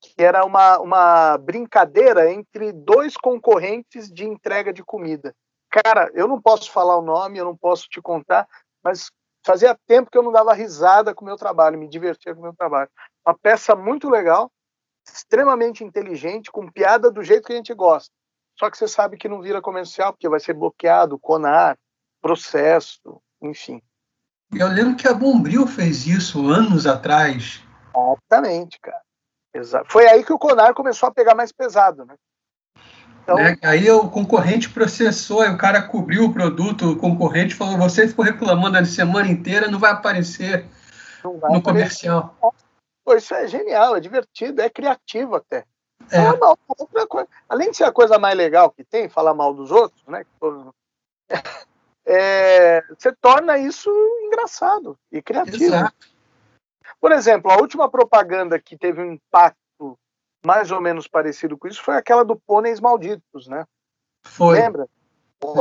Que 0.00 0.22
era 0.22 0.46
uma, 0.46 0.78
uma 0.78 1.36
brincadeira 1.36 2.32
entre 2.32 2.72
dois 2.72 3.16
concorrentes 3.16 4.10
de 4.10 4.24
entrega 4.24 4.72
de 4.72 4.82
comida. 4.82 5.34
Cara, 5.70 6.10
eu 6.14 6.26
não 6.26 6.40
posso 6.40 6.72
falar 6.72 6.96
o 6.96 7.02
nome, 7.02 7.38
eu 7.38 7.44
não 7.44 7.56
posso 7.56 7.86
te 7.88 8.00
contar, 8.00 8.48
mas 8.82 9.10
fazia 9.44 9.78
tempo 9.86 10.10
que 10.10 10.16
eu 10.16 10.22
não 10.22 10.32
dava 10.32 10.54
risada 10.54 11.14
com 11.14 11.22
o 11.22 11.26
meu 11.26 11.36
trabalho, 11.36 11.78
me 11.78 11.88
divertia 11.88 12.34
com 12.34 12.40
o 12.40 12.44
meu 12.44 12.54
trabalho. 12.54 12.90
Uma 13.30 13.38
peça 13.38 13.76
muito 13.76 14.10
legal, 14.10 14.50
extremamente 15.06 15.84
inteligente, 15.84 16.50
com 16.50 16.68
piada 16.68 17.12
do 17.12 17.22
jeito 17.22 17.46
que 17.46 17.52
a 17.52 17.56
gente 17.56 17.72
gosta. 17.72 18.10
Só 18.58 18.68
que 18.68 18.76
você 18.76 18.88
sabe 18.88 19.16
que 19.16 19.28
não 19.28 19.40
vira 19.40 19.62
comercial, 19.62 20.12
porque 20.12 20.28
vai 20.28 20.40
ser 20.40 20.52
bloqueado, 20.52 21.16
CONAR, 21.16 21.78
processo, 22.20 23.22
enfim. 23.40 23.80
Eu 24.52 24.66
lembro 24.66 24.96
que 24.96 25.06
a 25.06 25.14
Bombril 25.14 25.64
fez 25.64 26.08
isso 26.08 26.50
anos 26.50 26.88
atrás. 26.88 27.62
Exatamente, 27.96 28.80
cara. 28.80 29.00
Foi 29.88 30.08
aí 30.08 30.24
que 30.24 30.32
o 30.32 30.38
Conar 30.38 30.74
começou 30.74 31.08
a 31.08 31.12
pegar 31.12 31.36
mais 31.36 31.52
pesado, 31.52 32.04
né? 32.04 32.16
Então, 33.22 33.36
né? 33.36 33.56
Aí 33.62 33.88
o 33.92 34.08
concorrente 34.08 34.68
processou, 34.68 35.42
aí 35.42 35.54
o 35.54 35.58
cara 35.58 35.82
cobriu 35.82 36.24
o 36.24 36.32
produto, 36.32 36.90
o 36.90 36.96
concorrente 36.96 37.54
falou: 37.54 37.78
você 37.78 38.08
ficou 38.08 38.24
reclamando 38.24 38.76
a 38.76 38.84
semana 38.84 39.28
inteira, 39.28 39.68
não 39.68 39.78
vai 39.78 39.92
aparecer 39.92 40.66
não 41.22 41.38
vai 41.38 41.50
no 41.52 41.58
aparecer. 41.58 42.10
comercial. 42.10 42.54
Pô, 43.04 43.14
isso 43.14 43.34
é 43.34 43.46
genial, 43.46 43.96
é 43.96 44.00
divertido, 44.00 44.60
é 44.60 44.70
criativo 44.70 45.36
até. 45.36 45.64
É. 46.10 46.30
outra 46.78 47.06
coisa. 47.06 47.28
Além 47.48 47.70
de 47.70 47.76
ser 47.76 47.84
a 47.84 47.92
coisa 47.92 48.18
mais 48.18 48.36
legal 48.36 48.70
que 48.70 48.84
tem, 48.84 49.08
falar 49.08 49.34
mal 49.34 49.54
dos 49.54 49.70
outros, 49.70 50.04
né? 50.06 50.24
É, 52.12 52.82
você 52.88 53.12
torna 53.12 53.56
isso 53.56 53.88
engraçado 54.24 54.98
e 55.12 55.22
criativo. 55.22 55.62
Exato. 55.62 56.08
Por 57.00 57.12
exemplo, 57.12 57.52
a 57.52 57.56
última 57.58 57.88
propaganda 57.88 58.58
que 58.58 58.76
teve 58.76 59.00
um 59.00 59.12
impacto 59.12 59.96
mais 60.44 60.72
ou 60.72 60.80
menos 60.80 61.06
parecido 61.06 61.56
com 61.56 61.68
isso 61.68 61.80
foi 61.80 61.96
aquela 61.96 62.24
do 62.24 62.34
Pôneis 62.34 62.80
Malditos, 62.80 63.46
né? 63.46 63.64
Foi. 64.24 64.58
Lembra? 64.58 64.88
Pô, 65.38 65.54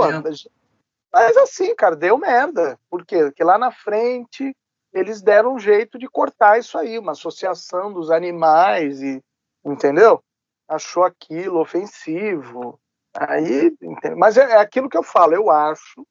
mas 1.12 1.38
assim, 1.38 1.76
cara, 1.76 1.96
deu 1.96 2.18
merda. 2.18 2.80
Por 2.90 3.06
quê? 3.06 3.26
Porque 3.26 3.44
lá 3.44 3.58
na 3.58 3.72
frente 3.72 4.56
eles 4.94 5.22
deram 5.22 5.54
um 5.54 5.60
jeito 5.60 5.98
de 5.98 6.08
cortar 6.08 6.60
isso 6.60 6.78
aí, 6.78 6.98
uma 6.98 7.12
associação 7.12 7.94
dos 7.94 8.10
animais 8.10 9.02
e 9.02 9.24
entendeu? 9.64 10.24
Achou 10.68 11.04
aquilo 11.04 11.60
ofensivo. 11.60 12.80
Aí, 13.14 13.76
mas 14.18 14.38
é, 14.38 14.52
é 14.52 14.58
aquilo 14.58 14.90
que 14.90 14.98
eu 14.98 15.04
falo, 15.04 15.34
eu 15.34 15.50
acho. 15.50 16.06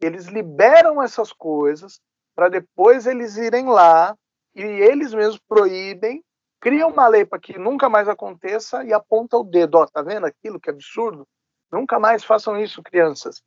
Eles 0.00 0.26
liberam 0.26 1.02
essas 1.02 1.32
coisas 1.32 2.00
para 2.34 2.48
depois 2.48 3.06
eles 3.06 3.36
irem 3.36 3.66
lá 3.66 4.16
e 4.54 4.62
eles 4.62 5.12
mesmos 5.12 5.40
proíbem, 5.48 6.22
criam 6.60 6.90
uma 6.90 7.08
lei 7.08 7.24
para 7.24 7.38
que 7.38 7.58
nunca 7.58 7.88
mais 7.88 8.08
aconteça 8.08 8.84
e 8.84 8.92
aponta 8.92 9.36
o 9.36 9.44
dedo, 9.44 9.76
ó, 9.76 9.86
tá 9.86 10.02
vendo 10.02 10.24
aquilo 10.24 10.60
que 10.60 10.70
absurdo? 10.70 11.26
Nunca 11.70 11.98
mais 11.98 12.24
façam 12.24 12.56
isso, 12.56 12.82
crianças. 12.82 13.42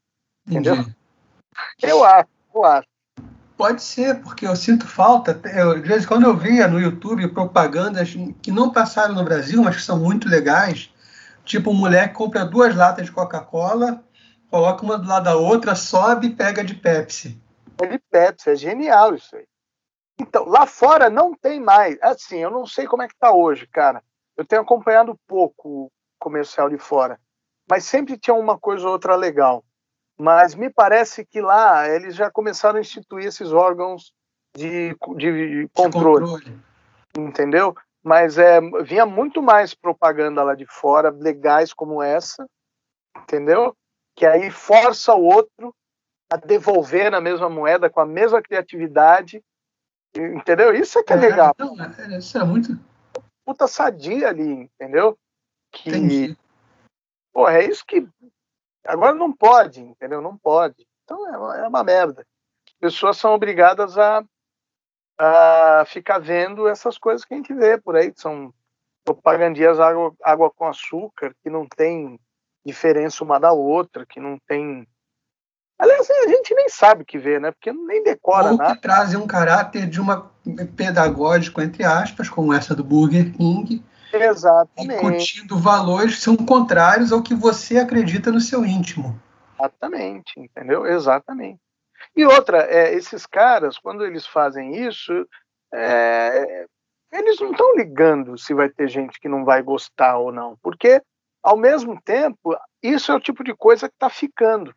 Entendeu? 0.46 0.76
Entendi. 0.76 0.96
Eu 1.82 2.04
acho, 2.04 2.30
eu 2.54 2.66
acho. 2.66 2.88
Pode 3.62 3.84
ser, 3.84 4.20
porque 4.24 4.48
eu 4.48 4.56
sinto 4.56 4.88
falta. 4.88 5.40
Eu, 5.56 5.80
de 5.80 5.88
vez 5.88 6.04
em 6.04 6.08
quando 6.08 6.24
eu 6.24 6.36
via 6.36 6.68
no 6.68 6.80
YouTube 6.80 7.28
propagandas 7.28 8.12
que 8.42 8.50
não 8.50 8.72
passaram 8.72 9.14
no 9.14 9.24
Brasil, 9.24 9.62
mas 9.62 9.76
que 9.76 9.84
são 9.84 10.00
muito 10.00 10.28
legais. 10.28 10.92
Tipo, 11.46 11.70
um 11.70 11.76
moleque 11.76 12.16
compra 12.16 12.44
duas 12.44 12.76
latas 12.76 13.06
de 13.06 13.12
Coca-Cola, 13.12 14.04
coloca 14.50 14.84
uma 14.84 14.98
do 14.98 15.08
lado 15.08 15.26
da 15.26 15.36
outra, 15.36 15.76
sobe 15.76 16.26
e 16.26 16.36
pega 16.36 16.64
de 16.64 16.74
Pepsi. 16.74 17.40
É 17.80 17.86
de 17.86 18.00
Pepsi, 18.00 18.50
é 18.50 18.56
genial 18.56 19.14
isso 19.14 19.36
aí. 19.36 19.46
Então, 20.20 20.44
lá 20.46 20.66
fora 20.66 21.08
não 21.08 21.36
tem 21.36 21.62
mais. 21.62 22.00
Assim, 22.02 22.40
eu 22.40 22.50
não 22.50 22.66
sei 22.66 22.88
como 22.88 23.04
é 23.04 23.08
que 23.08 23.16
tá 23.16 23.32
hoje, 23.32 23.68
cara. 23.68 24.02
Eu 24.36 24.44
tenho 24.44 24.64
acompanhado 24.64 25.16
pouco 25.28 25.70
o 25.70 25.92
comercial 26.18 26.68
de 26.68 26.80
fora, 26.80 27.20
mas 27.70 27.86
sempre 27.86 28.18
tinha 28.18 28.34
uma 28.34 28.58
coisa 28.58 28.88
ou 28.88 28.94
outra 28.94 29.16
legal. 29.16 29.64
Mas 30.22 30.54
me 30.54 30.70
parece 30.70 31.26
que 31.26 31.42
lá 31.42 31.90
eles 31.90 32.14
já 32.14 32.30
começaram 32.30 32.78
a 32.78 32.82
instituir 32.82 33.26
esses 33.26 33.52
órgãos 33.52 34.14
de, 34.56 34.90
de 35.18 35.68
controle, 35.74 36.26
de 36.26 36.32
controle. 36.38 36.62
entendeu? 37.18 37.76
Mas 38.04 38.38
é, 38.38 38.62
vinha 38.84 39.04
muito 39.04 39.42
mais 39.42 39.74
propaganda 39.74 40.44
lá 40.44 40.54
de 40.54 40.68
fora, 40.68 41.10
legais 41.10 41.74
como 41.74 42.04
essa, 42.04 42.48
entendeu? 43.18 43.76
Que 44.16 44.28
aí 44.28 44.52
força 44.52 45.16
o 45.16 45.24
outro 45.24 45.74
a 46.32 46.38
devolver 46.38 47.10
na 47.10 47.20
mesma 47.20 47.50
moeda, 47.50 47.90
com 47.90 48.00
a 48.00 48.06
mesma 48.06 48.44
criatividade, 48.44 49.44
entendeu? 50.16 50.72
Isso 50.72 51.00
é 51.00 51.04
que 51.04 51.14
é, 51.14 51.16
é 51.16 51.20
legal. 51.20 51.56
Então, 51.56 51.76
isso 52.16 52.38
é 52.38 52.44
muito. 52.44 52.80
Puta 53.44 53.68
sadia 53.68 54.30
ali, 54.30 54.70
entendeu? 54.76 55.18
Que. 55.72 55.90
Entendi. 55.90 56.38
Pô, 57.34 57.50
é 57.50 57.66
isso 57.66 57.84
que 57.88 58.08
Agora 58.86 59.14
não 59.14 59.32
pode, 59.32 59.82
entendeu? 59.82 60.22
Não 60.22 60.38
pode. 60.38 60.88
Então 61.04 61.28
é 61.28 61.38
uma, 61.38 61.58
é 61.58 61.68
uma 61.68 61.84
merda. 61.84 62.26
Pessoas 62.80 63.18
são 63.18 63.34
obrigadas 63.34 63.98
a, 63.98 64.24
a 65.18 65.84
ficar 65.86 66.20
vendo 66.20 66.68
essas 66.68 66.98
coisas 66.98 67.24
que 67.24 67.34
a 67.34 67.38
gente 67.38 67.54
vê 67.54 67.78
por 67.78 67.96
aí, 67.96 68.12
que 68.12 68.20
são 68.20 68.54
propagandias 69.04 69.80
água, 69.80 70.14
água 70.24 70.52
com 70.52 70.68
açúcar, 70.68 71.36
que 71.44 71.50
não 71.50 71.68
tem 71.68 72.20
diferença 72.66 73.24
uma 73.24 73.40
da 73.40 73.52
outra, 73.52 74.06
que 74.06 74.20
não 74.20 74.38
tem. 74.48 74.88
Aliás, 75.78 76.10
a 76.10 76.28
gente 76.28 76.54
nem 76.54 76.70
sabe 76.70 77.02
o 77.02 77.06
que 77.06 77.18
vê, 77.18 77.40
né? 77.40 77.52
Porque 77.52 77.74
nem 77.74 78.04
decora 78.04 78.52
Ou 78.52 78.58
nada. 78.58 78.76
que 78.76 78.82
trazem 78.82 79.20
um 79.20 79.26
caráter 79.26 79.88
de 79.88 80.00
uma 80.00 80.32
pedagógico, 80.76 81.62
entre 81.62 81.84
aspas, 81.84 82.30
como 82.30 82.54
essa 82.54 82.76
do 82.76 82.84
Burger 82.84 83.32
King, 83.34 83.84
Exatamente. 84.14 84.96
Incutindo 84.96 85.58
valores 85.58 86.16
que 86.16 86.22
são 86.22 86.36
contrários 86.36 87.12
ao 87.12 87.22
que 87.22 87.36
você 87.36 87.78
acredita 87.78 88.32
no 88.32 88.40
seu 88.40 88.66
íntimo. 88.66 89.20
Exatamente, 89.60 90.40
entendeu? 90.40 90.86
Exatamente. 90.86 91.60
E 92.16 92.26
outra, 92.26 92.64
é, 92.64 92.94
esses 92.94 93.26
caras, 93.26 93.78
quando 93.78 94.06
eles 94.06 94.26
fazem 94.26 94.88
isso, 94.88 95.28
é, 95.74 96.66
eles 97.12 97.40
não 97.40 97.52
estão 97.52 97.76
ligando 97.76 98.38
se 98.38 98.54
vai 98.54 98.70
ter 98.70 98.88
gente 98.88 99.20
que 99.20 99.30
não 99.30 99.46
vai 99.46 99.62
gostar 99.62 100.18
ou 100.18 100.32
não, 100.32 100.58
porque, 100.62 101.02
ao 101.44 101.58
mesmo 101.58 102.02
tempo, 102.02 102.58
isso 102.82 103.12
é 103.12 103.16
o 103.16 103.20
tipo 103.20 103.44
de 103.44 103.54
coisa 103.54 103.88
que 103.88 103.96
está 103.96 104.10
ficando. 104.10 104.74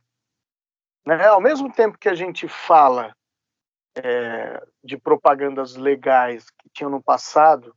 Né? 1.07 1.27
Ao 1.27 1.41
mesmo 1.41 1.73
tempo 1.73 1.99
que 1.99 2.09
a 2.09 2.15
gente 2.15 2.49
fala 2.49 3.15
é, 3.97 4.63
de 4.83 4.97
propagandas 4.97 5.77
legais 5.77 6.51
que 6.51 6.69
tinham 6.71 6.91
no 6.91 7.03
passado, 7.03 7.75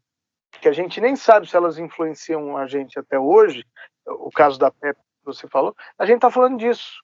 que 0.62 0.68
a 0.68 0.74
gente 0.74 1.00
nem 1.00 1.16
sabe 1.16 1.50
se 1.50 1.56
elas 1.56 1.78
influenciam 1.78 2.58
a 2.58 2.68
gente 2.68 2.98
até 3.00 3.20
hoje, 3.20 3.66
o 4.06 4.32
caso 4.32 4.58
da 4.58 4.72
PEP 4.72 4.98
que 4.98 5.26
você 5.26 5.48
falou, 5.48 5.76
a 5.98 6.06
gente 6.06 6.18
está 6.18 6.32
falando 6.32 6.58
disso. 6.58 7.02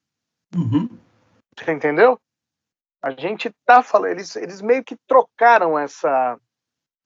Uhum. 0.56 0.90
Você 1.58 1.72
entendeu? 1.72 2.20
A 3.02 3.12
gente 3.12 3.50
está 3.50 3.84
falando, 3.84 4.12
eles, 4.12 4.36
eles 4.36 4.62
meio 4.62 4.84
que 4.84 4.96
trocaram 5.08 5.78
essa 5.78 6.40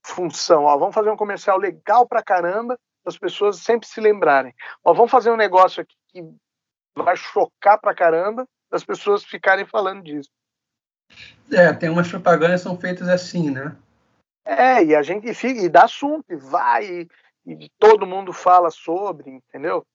função. 0.04 0.64
Ó, 0.64 0.78
vamos 0.78 0.94
fazer 0.94 1.10
um 1.10 1.16
comercial 1.16 1.58
legal 1.58 2.06
pra 2.06 2.22
caramba, 2.22 2.78
as 3.04 3.18
pessoas 3.18 3.58
sempre 3.58 3.88
se 3.88 4.00
lembrarem. 4.00 4.54
Ó, 4.84 4.92
vamos 4.94 5.10
fazer 5.10 5.30
um 5.30 5.36
negócio 5.36 5.82
aqui 5.82 5.96
que 6.08 6.22
vai 6.96 7.16
chocar 7.16 7.80
pra 7.80 7.94
caramba, 7.94 8.46
as 8.70 8.84
pessoas 8.84 9.24
ficarem 9.24 9.66
falando 9.66 10.02
disso. 10.02 10.30
É, 11.50 11.72
tem 11.72 11.88
umas 11.88 12.08
propagandas 12.08 12.60
que 12.60 12.68
são 12.68 12.78
feitas 12.78 13.08
assim, 13.08 13.50
né? 13.50 13.74
É, 14.48 14.82
e 14.82 14.96
a 14.96 15.02
gente 15.02 15.34
fica, 15.34 15.60
e 15.60 15.68
dá 15.68 15.84
assunto, 15.84 16.24
e 16.32 16.36
vai, 16.36 16.86
e, 16.86 17.08
e 17.46 17.68
todo 17.78 18.06
mundo 18.06 18.32
fala 18.32 18.70
sobre, 18.70 19.30
entendeu? 19.30 19.86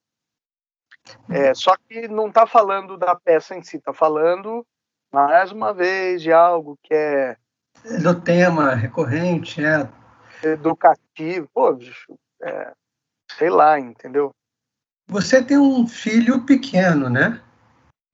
É, 1.28 1.50
uhum. 1.50 1.56
só 1.56 1.76
que 1.76 2.08
não 2.08 2.28
está 2.28 2.46
falando 2.46 2.96
da 2.96 3.16
peça 3.16 3.56
em 3.56 3.64
si, 3.64 3.78
está 3.78 3.92
falando, 3.92 4.64
mais 5.12 5.52
uma 5.52 5.74
vez, 5.74 6.22
de 6.22 6.32
algo 6.32 6.78
que 6.84 6.94
é. 6.94 7.36
Do 8.04 8.22
tema 8.22 8.76
recorrente, 8.76 9.60
é. 9.66 9.90
Educativo, 10.44 11.50
pô, 11.52 11.74
bicho, 11.74 12.16
é, 12.44 12.74
sei 13.36 13.50
lá, 13.50 13.80
entendeu? 13.80 14.30
Você 15.08 15.44
tem 15.44 15.58
um 15.58 15.88
filho 15.88 16.46
pequeno, 16.46 17.10
né? 17.10 17.42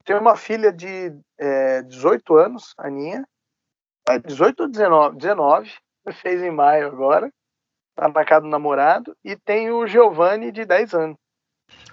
Tenho 0.05 0.21
uma 0.21 0.37
filha 0.37 0.71
de 0.71 1.13
é, 1.37 1.81
18 1.81 2.37
anos, 2.37 2.73
Aninha. 2.77 3.27
18 4.25 4.61
ou 4.61 4.69
19? 4.69 5.17
19 5.17 5.71
fez 6.13 6.41
em 6.41 6.51
maio 6.51 6.87
agora, 6.87 7.31
tá 7.95 8.07
marcado 8.07 8.47
namorado, 8.47 9.15
e 9.23 9.35
tem 9.35 9.71
o 9.71 9.87
Giovanni 9.87 10.51
de 10.51 10.65
10 10.65 10.93
anos. 10.93 11.17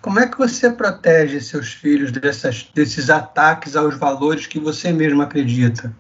Como 0.01 0.21
é 0.21 0.29
que 0.29 0.39
você 0.39 0.71
protege 0.71 1.41
seus 1.41 1.73
filhos 1.73 2.13
dessas, 2.13 2.65
desses 2.71 3.11
ataques 3.11 3.77
aos 3.77 3.97
valores 3.99 4.47
que 4.47 4.59
você 4.59 4.93
mesmo 4.93 5.23
acredita? 5.23 5.95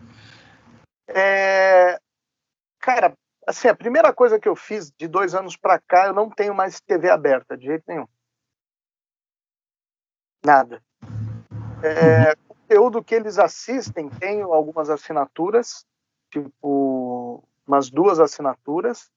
É, 1.09 1.99
cara, 2.81 3.15
assim, 3.47 3.69
a 3.69 3.75
primeira 3.75 4.13
coisa 4.13 4.39
que 4.39 4.49
eu 4.49 4.57
fiz 4.57 4.91
de 4.99 5.09
dois 5.09 5.35
anos 5.35 5.57
para 5.57 5.81
cá, 5.81 6.07
eu 6.07 6.15
não 6.15 6.31
tenho 6.31 6.55
mais 6.55 6.81
TV 6.81 7.11
aberta, 7.11 7.57
de 7.57 7.67
jeito 7.67 7.85
nenhum. 7.87 8.07
Nada. 10.45 10.81
É, 11.83 12.31
uhum. 12.31 12.35
conteúdo 12.49 13.05
que 13.05 13.15
eles 13.15 13.39
assistem, 13.39 14.09
tenho 14.09 14.53
algumas 14.53 14.89
assinaturas, 14.89 15.85
tipo 16.31 17.06
umas 17.67 17.91
duas 17.91 18.21
assinaturas. 18.21 19.11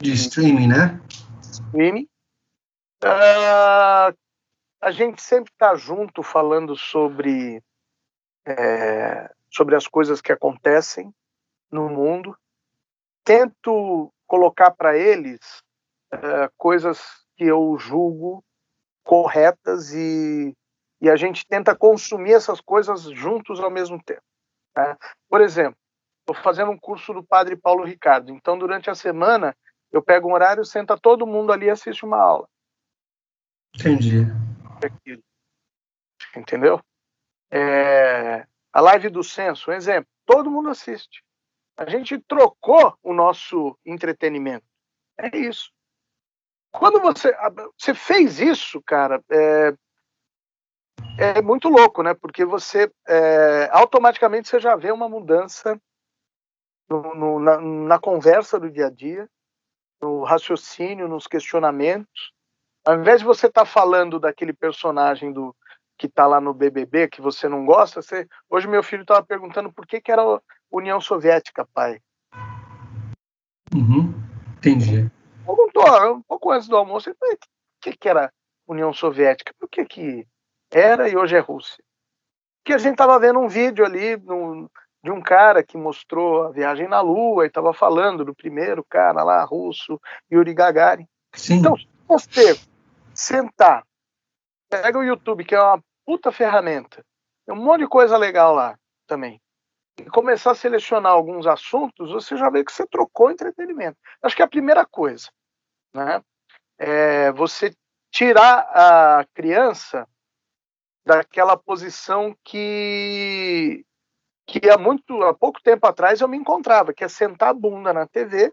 De 0.00 0.12
streaming, 0.12 0.68
né? 0.68 1.00
Streaming. 1.42 2.08
Uh, 3.02 4.16
a 4.80 4.90
gente 4.90 5.22
sempre 5.22 5.52
está 5.52 5.74
junto 5.74 6.22
falando 6.22 6.76
sobre, 6.76 7.62
é, 8.46 9.30
sobre 9.50 9.76
as 9.76 9.86
coisas 9.86 10.20
que 10.20 10.32
acontecem 10.32 11.12
no 11.70 11.88
mundo. 11.88 12.36
Tento 13.24 14.12
colocar 14.26 14.70
para 14.70 14.96
eles 14.96 15.40
uh, 16.14 16.50
coisas 16.56 17.00
que 17.36 17.44
eu 17.44 17.76
julgo 17.78 18.44
corretas 19.04 19.92
e, 19.92 20.54
e 21.00 21.08
a 21.08 21.16
gente 21.16 21.46
tenta 21.46 21.74
consumir 21.74 22.32
essas 22.32 22.60
coisas 22.60 23.02
juntos 23.02 23.60
ao 23.60 23.70
mesmo 23.70 24.02
tempo. 24.02 24.22
Né? 24.76 24.96
Por 25.28 25.40
exemplo, 25.40 25.78
estou 26.28 26.34
fazendo 26.42 26.70
um 26.70 26.78
curso 26.78 27.14
do 27.14 27.22
Padre 27.22 27.56
Paulo 27.56 27.84
Ricardo. 27.84 28.30
Então, 28.30 28.58
durante 28.58 28.90
a 28.90 28.94
semana, 28.94 29.56
eu 29.90 30.02
pego 30.02 30.28
um 30.28 30.34
horário, 30.34 30.64
senta 30.64 30.98
todo 30.98 31.26
mundo 31.26 31.52
ali 31.52 31.66
e 31.66 31.70
assiste 31.70 32.04
uma 32.04 32.18
aula. 32.18 32.48
Entendi. 33.74 34.26
Entendeu? 36.36 36.80
É, 37.50 38.46
a 38.72 38.80
live 38.80 39.08
do 39.08 39.24
censo, 39.24 39.70
um 39.70 39.74
exemplo, 39.74 40.08
todo 40.26 40.50
mundo 40.50 40.68
assiste. 40.68 41.24
A 41.76 41.88
gente 41.88 42.18
trocou 42.18 42.96
o 43.02 43.14
nosso 43.14 43.78
entretenimento. 43.86 44.66
É 45.16 45.34
isso. 45.36 45.72
Quando 46.70 47.00
você, 47.00 47.34
você 47.78 47.94
fez 47.94 48.38
isso, 48.40 48.82
cara, 48.82 49.22
é, 49.30 49.74
é 51.38 51.42
muito 51.42 51.68
louco, 51.68 52.02
né? 52.02 52.12
Porque 52.12 52.44
você 52.44 52.92
é, 53.08 53.70
automaticamente 53.72 54.48
você 54.48 54.60
já 54.60 54.76
vê 54.76 54.92
uma 54.92 55.08
mudança 55.08 55.80
no, 56.88 57.14
no, 57.14 57.38
na, 57.38 57.60
na, 57.60 57.98
conversa 57.98 58.58
do 58.58 58.70
dia 58.70 58.86
a 58.86 58.90
dia, 58.90 59.28
no 60.00 60.24
raciocínio, 60.24 61.08
nos 61.08 61.26
questionamentos. 61.26 62.32
Ao 62.84 62.94
invés 62.94 63.20
de 63.20 63.26
você 63.26 63.46
estar 63.46 63.62
tá 63.62 63.66
falando 63.66 64.18
daquele 64.18 64.52
personagem 64.52 65.32
do 65.32 65.54
que 65.98 66.06
está 66.06 66.26
lá 66.26 66.40
no 66.40 66.54
BBB 66.54 67.08
que 67.08 67.20
você 67.20 67.48
não 67.48 67.66
gosta, 67.66 68.00
você... 68.00 68.26
hoje 68.48 68.68
meu 68.68 68.82
filho 68.82 69.02
estava 69.02 69.24
perguntando 69.24 69.72
por 69.72 69.86
que, 69.86 70.00
que 70.00 70.12
era 70.12 70.22
a 70.22 70.40
União 70.70 71.00
Soviética, 71.00 71.66
pai. 71.74 72.00
Uhum, 73.74 74.14
entendi. 74.56 75.10
Perguntou 75.44 76.14
um 76.14 76.22
pouco 76.22 76.52
antes 76.52 76.68
do 76.68 76.76
almoço, 76.76 77.10
o 77.10 77.14
que, 77.80 77.96
que 77.96 78.08
era 78.08 78.32
União 78.66 78.92
Soviética? 78.92 79.52
Por 79.58 79.68
que, 79.68 79.84
que 79.84 80.26
era 80.70 81.08
e 81.08 81.16
hoje 81.16 81.36
é 81.36 81.40
Rússia? 81.40 81.82
Porque 82.62 82.74
a 82.74 82.78
gente 82.78 82.92
estava 82.92 83.18
vendo 83.18 83.38
um 83.40 83.48
vídeo 83.48 83.84
ali 83.84 84.16
no, 84.18 84.70
de 85.08 85.12
um 85.12 85.22
cara 85.22 85.62
que 85.62 85.78
mostrou 85.78 86.44
a 86.44 86.50
viagem 86.50 86.86
na 86.86 87.00
Lua 87.00 87.44
e 87.44 87.48
estava 87.48 87.72
falando 87.72 88.26
do 88.26 88.34
primeiro 88.34 88.84
cara 88.84 89.24
lá, 89.24 89.42
russo, 89.42 89.98
Yuri 90.30 90.52
Gagarin. 90.52 91.08
Sim. 91.32 91.54
Então, 91.54 91.74
se 91.78 91.88
você 92.06 92.60
sentar, 93.14 93.84
pega 94.68 94.98
o 94.98 95.02
YouTube, 95.02 95.46
que 95.46 95.54
é 95.54 95.62
uma 95.62 95.82
puta 96.04 96.30
ferramenta, 96.30 97.02
tem 97.46 97.54
um 97.54 97.64
monte 97.64 97.80
de 97.80 97.88
coisa 97.88 98.18
legal 98.18 98.54
lá 98.54 98.78
também, 99.06 99.40
e 99.98 100.04
começar 100.04 100.50
a 100.50 100.54
selecionar 100.54 101.12
alguns 101.12 101.46
assuntos, 101.46 102.12
você 102.12 102.36
já 102.36 102.50
vê 102.50 102.62
que 102.62 102.70
você 102.70 102.86
trocou 102.86 103.30
entretenimento. 103.30 103.96
Acho 104.22 104.36
que 104.36 104.42
é 104.42 104.44
a 104.44 104.48
primeira 104.48 104.84
coisa, 104.84 105.30
né? 105.94 106.22
É 106.78 107.32
você 107.32 107.74
tirar 108.12 108.58
a 108.74 109.24
criança 109.32 110.06
daquela 111.06 111.56
posição 111.56 112.36
que 112.44 113.86
que 114.48 114.70
há 114.70 114.78
muito 114.78 115.22
há 115.24 115.34
pouco 115.34 115.60
tempo 115.62 115.86
atrás 115.86 116.22
eu 116.22 116.26
me 116.26 116.38
encontrava, 116.38 116.94
que 116.94 117.04
é 117.04 117.08
sentar 117.08 117.50
a 117.50 117.54
bunda 117.54 117.92
na 117.92 118.06
TV, 118.06 118.50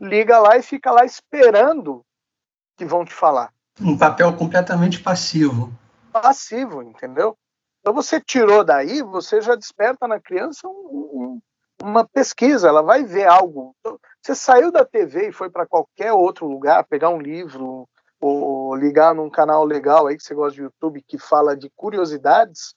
liga 0.00 0.38
lá 0.38 0.56
e 0.56 0.62
fica 0.62 0.90
lá 0.90 1.04
esperando 1.04 2.02
que 2.78 2.86
vão 2.86 3.04
te 3.04 3.12
falar. 3.12 3.52
Um 3.78 3.96
papel 3.98 4.34
completamente 4.34 5.00
passivo. 5.00 5.70
Passivo, 6.10 6.82
entendeu? 6.82 7.36
Então 7.80 7.92
você 7.92 8.18
tirou 8.18 8.64
daí, 8.64 9.02
você 9.02 9.42
já 9.42 9.54
desperta 9.54 10.08
na 10.08 10.18
criança 10.18 10.66
um, 10.66 10.70
um, 10.70 11.42
uma 11.82 12.08
pesquisa, 12.08 12.68
ela 12.68 12.80
vai 12.80 13.04
ver 13.04 13.26
algo. 13.26 13.76
Você 14.22 14.34
saiu 14.34 14.72
da 14.72 14.82
TV 14.82 15.28
e 15.28 15.32
foi 15.32 15.50
para 15.50 15.66
qualquer 15.66 16.14
outro 16.14 16.46
lugar, 16.46 16.84
pegar 16.84 17.10
um 17.10 17.20
livro 17.20 17.86
ou 18.18 18.74
ligar 18.74 19.14
num 19.14 19.28
canal 19.28 19.66
legal 19.66 20.06
aí 20.06 20.16
que 20.16 20.22
você 20.22 20.34
gosta 20.34 20.54
de 20.54 20.62
YouTube 20.62 21.04
que 21.06 21.18
fala 21.18 21.54
de 21.54 21.70
curiosidades, 21.76 22.74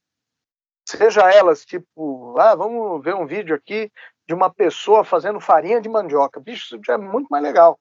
seja 0.87 1.29
elas 1.29 1.65
tipo, 1.65 2.39
ah, 2.39 2.55
vamos 2.55 3.03
ver 3.03 3.13
um 3.13 3.25
vídeo 3.25 3.53
aqui 3.53 3.91
de 4.25 4.33
uma 4.33 4.49
pessoa 4.49 5.03
fazendo 5.03 5.39
farinha 5.39 5.81
de 5.81 5.89
mandioca. 5.89 6.39
Bicho, 6.39 6.75
isso 6.75 6.81
já 6.85 6.93
é 6.93 6.97
muito 6.97 7.27
mais 7.27 7.43
legal, 7.43 7.77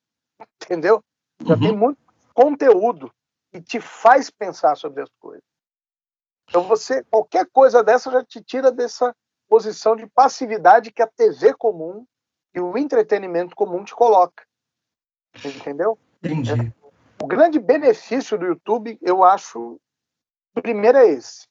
entendeu? 0.63 1.03
Já 1.45 1.55
uhum. 1.55 1.61
tem 1.61 1.77
muito 1.77 1.99
conteúdo 2.35 3.13
e 3.53 3.61
te 3.61 3.81
faz 3.81 4.29
pensar 4.29 4.77
sobre 4.77 5.03
as 5.03 5.11
coisas. 5.21 5.45
Então 6.49 6.65
você, 6.65 7.05
qualquer 7.05 7.47
coisa 7.53 7.83
dessa 7.83 8.11
já 8.11 8.25
te 8.25 8.43
tira 8.43 8.73
dessa 8.73 9.15
posição 9.49 9.95
de 9.95 10.07
passividade 10.09 10.91
que 10.91 11.03
a 11.03 11.07
TV 11.07 11.55
comum 11.55 12.05
e 12.55 12.61
o 12.61 12.77
entretenimento 12.77 13.55
comum 13.55 13.85
te 13.85 13.95
coloca. 13.95 14.45
Entendeu? 15.45 15.97
Entendi. 16.23 16.73
O 17.23 17.27
grande 17.27 17.59
benefício 17.59 18.37
do 18.37 18.47
YouTube, 18.47 18.99
eu 19.01 19.23
acho, 19.23 19.81
primeiro 20.55 20.99
é 20.99 21.09
esse. 21.09 21.47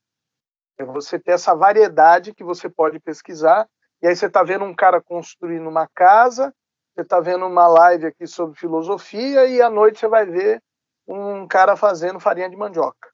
É 0.77 0.83
você 0.83 1.19
ter 1.19 1.31
essa 1.31 1.55
variedade 1.55 2.33
que 2.33 2.43
você 2.43 2.69
pode 2.69 2.99
pesquisar. 2.99 3.67
E 4.01 4.07
aí 4.07 4.15
você 4.15 4.25
está 4.27 4.43
vendo 4.43 4.65
um 4.65 4.75
cara 4.75 5.01
construindo 5.01 5.67
uma 5.67 5.87
casa, 5.87 6.53
você 6.93 7.01
está 7.01 7.19
vendo 7.19 7.45
uma 7.45 7.67
live 7.67 8.07
aqui 8.07 8.27
sobre 8.27 8.57
filosofia, 8.57 9.45
e 9.47 9.61
à 9.61 9.69
noite 9.69 9.99
você 9.99 10.07
vai 10.07 10.25
ver 10.25 10.61
um 11.07 11.47
cara 11.47 11.75
fazendo 11.75 12.19
farinha 12.19 12.49
de 12.49 12.55
mandioca, 12.55 13.09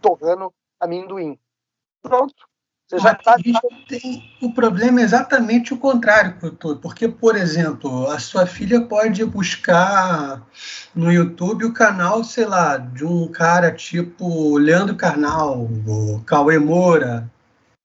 torrando 0.00 0.52
amendoim. 0.78 1.38
Pronto. 2.02 2.46
Você 2.94 3.00
já 3.00 3.14
tá... 3.14 3.36
tem 3.88 4.22
o 4.40 4.52
problema 4.52 5.00
é 5.00 5.02
exatamente 5.02 5.74
o 5.74 5.78
contrário. 5.78 6.36
Porque, 6.80 7.08
por 7.08 7.36
exemplo, 7.36 8.08
a 8.08 8.18
sua 8.20 8.46
filha 8.46 8.80
pode 8.82 9.24
buscar 9.24 10.46
no 10.94 11.10
YouTube 11.10 11.64
o 11.64 11.72
canal, 11.72 12.22
sei 12.22 12.44
lá, 12.44 12.76
de 12.76 13.04
um 13.04 13.26
cara 13.28 13.72
tipo 13.72 14.56
Leandro 14.58 14.96
Carnal, 14.96 15.68
ou 15.88 16.20
Cauê 16.24 16.58
Moura. 16.58 17.28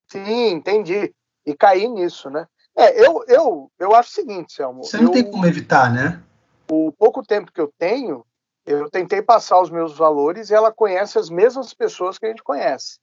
Sim, 0.07 0.51
entendi. 0.51 1.11
E 1.45 1.55
cair 1.55 1.87
nisso, 1.87 2.29
né? 2.29 2.45
É, 2.77 3.05
eu, 3.05 3.23
eu, 3.27 3.71
eu 3.79 3.95
acho 3.95 4.09
o 4.09 4.13
seguinte, 4.13 4.53
Selmo. 4.53 4.83
Você 4.83 4.97
não 4.97 5.05
eu, 5.05 5.11
tem 5.11 5.29
como 5.31 5.45
evitar, 5.45 5.91
né? 5.91 6.21
O 6.69 6.91
pouco 6.91 7.23
tempo 7.23 7.51
que 7.51 7.59
eu 7.59 7.73
tenho, 7.79 8.23
eu 8.65 8.89
tentei 8.91 9.23
passar 9.23 9.59
os 9.59 9.71
meus 9.71 9.97
valores 9.97 10.49
e 10.49 10.53
ela 10.53 10.71
conhece 10.71 11.17
as 11.17 11.29
mesmas 11.29 11.73
pessoas 11.73 12.19
que 12.19 12.27
a 12.27 12.29
gente 12.29 12.43
conhece. 12.43 12.99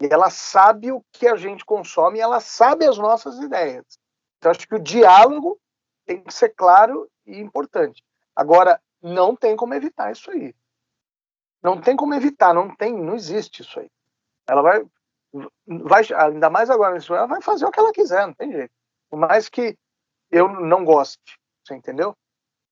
Ela 0.00 0.30
sabe 0.30 0.92
o 0.92 1.04
que 1.12 1.26
a 1.26 1.36
gente 1.36 1.64
consome 1.64 2.20
ela 2.20 2.40
sabe 2.40 2.86
as 2.86 2.96
nossas 2.96 3.38
ideias. 3.38 3.84
Então, 4.38 4.50
acho 4.50 4.66
que 4.66 4.74
o 4.74 4.82
diálogo 4.82 5.60
tem 6.06 6.22
que 6.22 6.32
ser 6.32 6.50
claro 6.50 7.10
e 7.26 7.38
importante. 7.38 8.02
Agora, 8.34 8.80
não 9.02 9.36
tem 9.36 9.54
como 9.54 9.74
evitar 9.74 10.10
isso 10.10 10.30
aí. 10.30 10.54
Não 11.62 11.80
tem 11.80 11.94
como 11.94 12.14
evitar, 12.14 12.54
não 12.54 12.74
tem, 12.74 12.96
não 12.96 13.14
existe 13.14 13.60
isso 13.60 13.78
aí. 13.78 13.90
Ela 14.48 14.62
vai, 14.62 14.86
vai 15.66 16.02
ainda 16.16 16.48
mais 16.48 16.70
agora 16.70 16.98
ela 17.08 17.26
vai 17.26 17.42
fazer 17.42 17.66
o 17.66 17.70
que 17.70 17.78
ela 17.78 17.92
quiser, 17.92 18.26
não 18.26 18.34
tem 18.34 18.50
jeito. 18.50 18.72
Por 19.10 19.18
mais 19.18 19.48
que 19.48 19.76
eu 20.30 20.48
não 20.48 20.84
goste, 20.84 21.38
você 21.62 21.74
entendeu? 21.74 22.16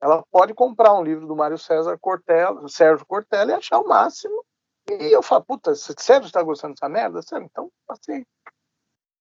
Ela 0.01 0.25
pode 0.31 0.55
comprar 0.55 0.95
um 0.95 1.03
livro 1.03 1.27
do 1.27 1.37
Mário 1.37 1.59
César 1.59 1.99
Cortella, 1.99 2.67
Sérgio 2.69 3.05
Cortella 3.05 3.51
e 3.51 3.55
achar 3.55 3.79
o 3.79 3.87
máximo 3.87 4.45
e 4.89 5.13
eu 5.13 5.23
falo, 5.23 5.45
puta, 5.45 5.75
sério 5.75 6.27
você 6.27 6.33
tá 6.33 6.43
gostando 6.43 6.75
dessa 6.75 6.89
merda? 6.89 7.23
Sério, 7.23 7.47
então, 7.51 7.71
assim. 7.89 8.25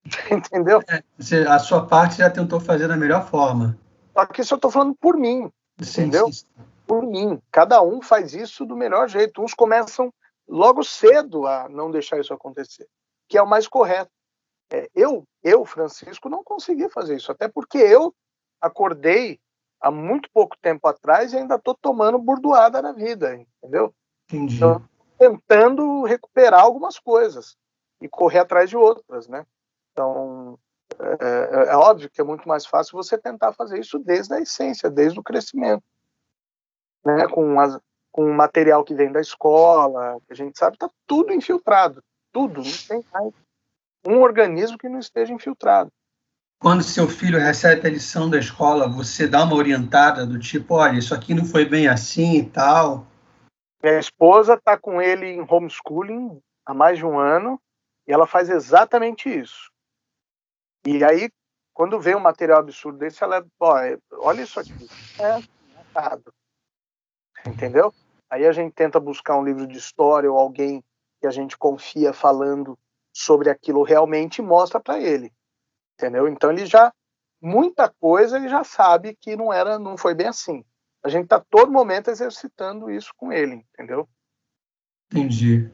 Entendeu? 0.31 0.81
É, 0.88 1.03
a 1.48 1.60
sua 1.60 1.85
parte 1.85 2.18
já 2.18 2.30
tentou 2.30 2.60
fazer 2.60 2.88
da 2.88 2.95
melhor 2.95 3.27
forma. 3.27 3.77
Só 4.14 4.26
que 4.26 4.41
isso 4.41 4.53
eu 4.53 4.57
tô 4.57 4.72
falando 4.72 4.95
por 4.95 5.18
mim. 5.18 5.52
Sim, 5.81 6.02
entendeu? 6.02 6.31
Sim. 6.31 6.45
Por 6.85 7.03
mim. 7.03 7.41
Cada 7.52 7.81
um 7.81 8.02
faz 8.02 8.34
isso 8.34 8.65
do 8.65 8.76
melhor 8.76 9.10
jeito. 9.10 9.44
Uns 9.44 9.53
começam 9.53 10.11
logo 10.48 10.84
cedo 10.84 11.45
a 11.45 11.68
não 11.68 11.91
deixar 11.91 12.19
isso 12.19 12.34
acontecer, 12.34 12.88
que 13.27 13.38
é 13.38 13.41
o 13.41 13.48
mais 13.48 13.68
correto. 13.68 14.11
É, 14.72 14.89
eu, 14.95 15.23
eu, 15.44 15.65
Francisco, 15.65 16.30
não 16.30 16.44
consegui 16.44 16.89
fazer 16.89 17.15
isso, 17.18 17.31
até 17.31 17.48
porque 17.48 17.77
eu 17.77 18.14
acordei 18.61 19.39
há 19.80 19.91
muito 19.91 20.30
pouco 20.34 20.57
tempo 20.61 20.88
atrás 20.88 21.31
e 21.31 21.38
ainda 21.38 21.56
estou 21.56 21.76
tomando 21.76 22.18
burdoada 22.18 22.81
na 22.81 22.91
vida, 22.91 23.35
entendeu? 23.35 23.94
Entendi. 24.27 24.56
Então, 24.56 24.84
tentando 25.18 26.03
recuperar 26.03 26.61
algumas 26.61 26.99
coisas 26.99 27.56
e 28.02 28.07
correr 28.07 28.39
atrás 28.39 28.69
de 28.69 28.77
outras, 28.77 29.27
né? 29.27 29.45
Então, 29.91 30.57
é, 30.99 31.06
é, 31.06 31.72
é, 31.72 31.76
óbvio 31.76 32.10
que 32.10 32.22
é 32.22 32.23
muito 32.23 32.48
mais 32.48 32.65
fácil 32.65 32.98
você 32.98 33.18
tentar 33.18 33.53
fazer 33.53 33.80
isso 33.80 33.99
desde 33.99 34.34
a 34.34 34.39
essência, 34.39 34.89
desde 34.89 35.19
o 35.19 35.23
crescimento, 35.23 35.84
né? 37.06 37.27
Com, 37.27 37.60
as, 37.60 37.80
com 38.11 38.26
o 38.26 38.34
material 38.34 38.84
que 38.84 38.95
vem 38.95 39.11
da 39.11 39.22
escola, 39.22 40.19
que 40.27 40.34
a 40.34 40.35
gente 40.35 40.57
sabe, 40.57 40.76
está 40.76 40.89
tudo 41.06 41.34
infiltrado, 41.34 42.03
tudo, 42.31 42.61
não 42.61 42.72
tem 42.88 43.03
mais 43.11 43.34
um 44.06 44.22
organismo 44.22 44.77
que 44.77 44.88
não 44.88 44.99
esteja 44.99 45.34
infiltrado. 45.34 45.91
Quando 46.60 46.81
seu 46.81 47.07
filho 47.07 47.38
recebe 47.38 47.88
a 47.88 47.91
lição 47.91 48.30
da 48.30 48.39
escola, 48.39 48.88
você 48.88 49.27
dá 49.27 49.44
uma 49.44 49.56
orientada 49.56 50.26
do 50.26 50.39
tipo, 50.39 50.76
olha, 50.76 50.98
isso 50.98 51.14
aqui 51.14 51.34
não 51.34 51.45
foi 51.45 51.65
bem 51.65 51.88
assim 51.88 52.38
e 52.38 52.45
tal, 52.45 53.06
minha 53.82 53.99
esposa 53.99 54.56
está 54.56 54.78
com 54.78 55.02
ele 55.02 55.28
em 55.28 55.45
homeschooling 55.48 56.41
há 56.66 56.74
mais 56.74 56.98
de 56.98 57.06
um 57.06 57.18
ano 57.18 57.62
e 58.08 58.12
ela 58.12 58.26
faz 58.26 58.49
exatamente 58.49 59.30
isso. 59.30 59.72
E 60.86 61.04
aí, 61.04 61.30
quando 61.74 61.99
vê 61.99 62.16
um 62.16 62.20
material 62.20 62.60
absurdo 62.60 62.98
desse, 62.98 63.24
ela, 63.24 63.45
é, 63.84 63.98
olha 64.14 64.41
isso 64.41 64.60
aqui, 64.60 64.88
é 65.20 65.98
errado. 65.98 66.34
Entendeu? 67.45 67.94
Aí 68.30 68.45
a 68.45 68.52
gente 68.52 68.74
tenta 68.74 68.99
buscar 68.99 69.38
um 69.38 69.44
livro 69.44 69.68
de 69.68 69.78
história 69.78 70.32
ou 70.32 70.38
alguém 70.38 70.84
que 71.20 71.28
a 71.28 71.32
gente 71.32 71.58
confia 71.58 72.14
falando 72.14 72.78
sobre 73.14 73.49
aquilo 73.49 73.84
realmente 73.84 74.40
e 74.40 74.45
mostra 74.45 74.80
para 74.80 74.99
ele. 74.99 75.32
Entendeu? 75.94 76.28
Então 76.28 76.52
ele 76.52 76.66
já 76.66 76.94
muita 77.41 77.90
coisa 77.90 78.38
ele 78.38 78.49
já 78.49 78.64
sabe 78.64 79.16
que 79.16 79.36
não 79.36 79.52
era, 79.52 79.78
não 79.80 79.98
foi 79.98 80.14
bem 80.14 80.28
assim. 80.28 80.64
A 81.08 81.10
gente 81.10 81.30
tá 81.30 81.40
todo 81.40 81.72
momento 81.72 82.10
exercitando 82.10 82.92
isso 82.92 83.14
com 83.16 83.32
ele, 83.32 83.66
entendeu? 83.74 84.10
Entendi. 85.10 85.72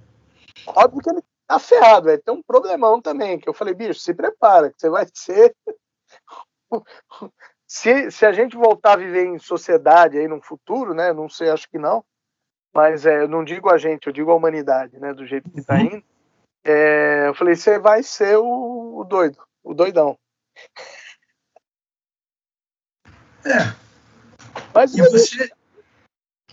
Óbvio 0.68 1.02
que 1.02 1.10
ele 1.10 1.24
tá 1.48 1.58
ferrado, 1.58 2.06
vai 2.06 2.20
ter 2.20 2.30
um 2.30 2.44
problemão 2.44 3.02
também, 3.02 3.40
que 3.40 3.50
eu 3.50 3.54
falei, 3.54 3.74
bicho, 3.74 4.00
se 4.00 4.14
prepara, 4.14 4.72
que 4.72 4.80
você 4.80 4.92
vai 4.92 5.08
ser. 5.12 5.56
se, 7.68 8.12
se 8.12 8.26
a 8.28 8.32
gente 8.32 8.56
voltar 8.56 8.94
a 8.94 8.98
viver 8.98 9.26
em 9.26 9.40
sociedade 9.40 10.20
aí 10.20 10.28
no 10.28 10.40
futuro, 10.40 10.94
né? 10.94 11.12
Não 11.12 11.28
sei, 11.28 11.50
acho 11.50 11.68
que 11.68 11.80
não. 11.80 12.06
Mas 12.72 13.04
é, 13.08 13.24
eu 13.24 13.28
não 13.28 13.44
digo 13.44 13.72
a 13.72 13.78
gente, 13.80 14.06
eu 14.06 14.14
digo 14.14 14.30
a 14.30 14.36
humanidade, 14.36 15.00
né? 15.00 15.16
Do 15.16 15.26
jeito 15.26 15.50
que 15.50 15.64
tá 15.64 15.74
uhum. 15.74 15.82
indo. 15.82 16.04
É, 16.64 17.28
eu 17.28 17.34
falei, 17.34 17.56
você 17.56 17.80
vai 17.80 18.04
ser 18.04 18.38
o, 18.38 19.00
o 19.00 19.04
doido, 19.04 19.44
o 19.64 19.74
doidão. 19.74 20.16
É. 23.44 23.83
Mas 24.74 24.96
e 24.96 25.02
você. 25.02 25.52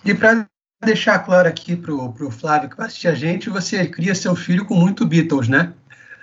E 0.05 0.15
para 0.15 0.47
deixar 0.83 1.19
claro 1.21 1.49
aqui 1.49 1.77
pro, 1.77 2.13
pro 2.13 2.31
Flávio 2.31 2.71
que 2.71 2.77
vai 2.77 2.87
assistir 2.87 3.09
a 3.09 3.15
gente, 3.15 3.51
você 3.51 3.87
cria 3.87 4.15
seu 4.15 4.35
filho 4.35 4.65
com 4.65 4.75
muito 4.75 5.07
Beatles, 5.07 5.49
né? 5.49 5.75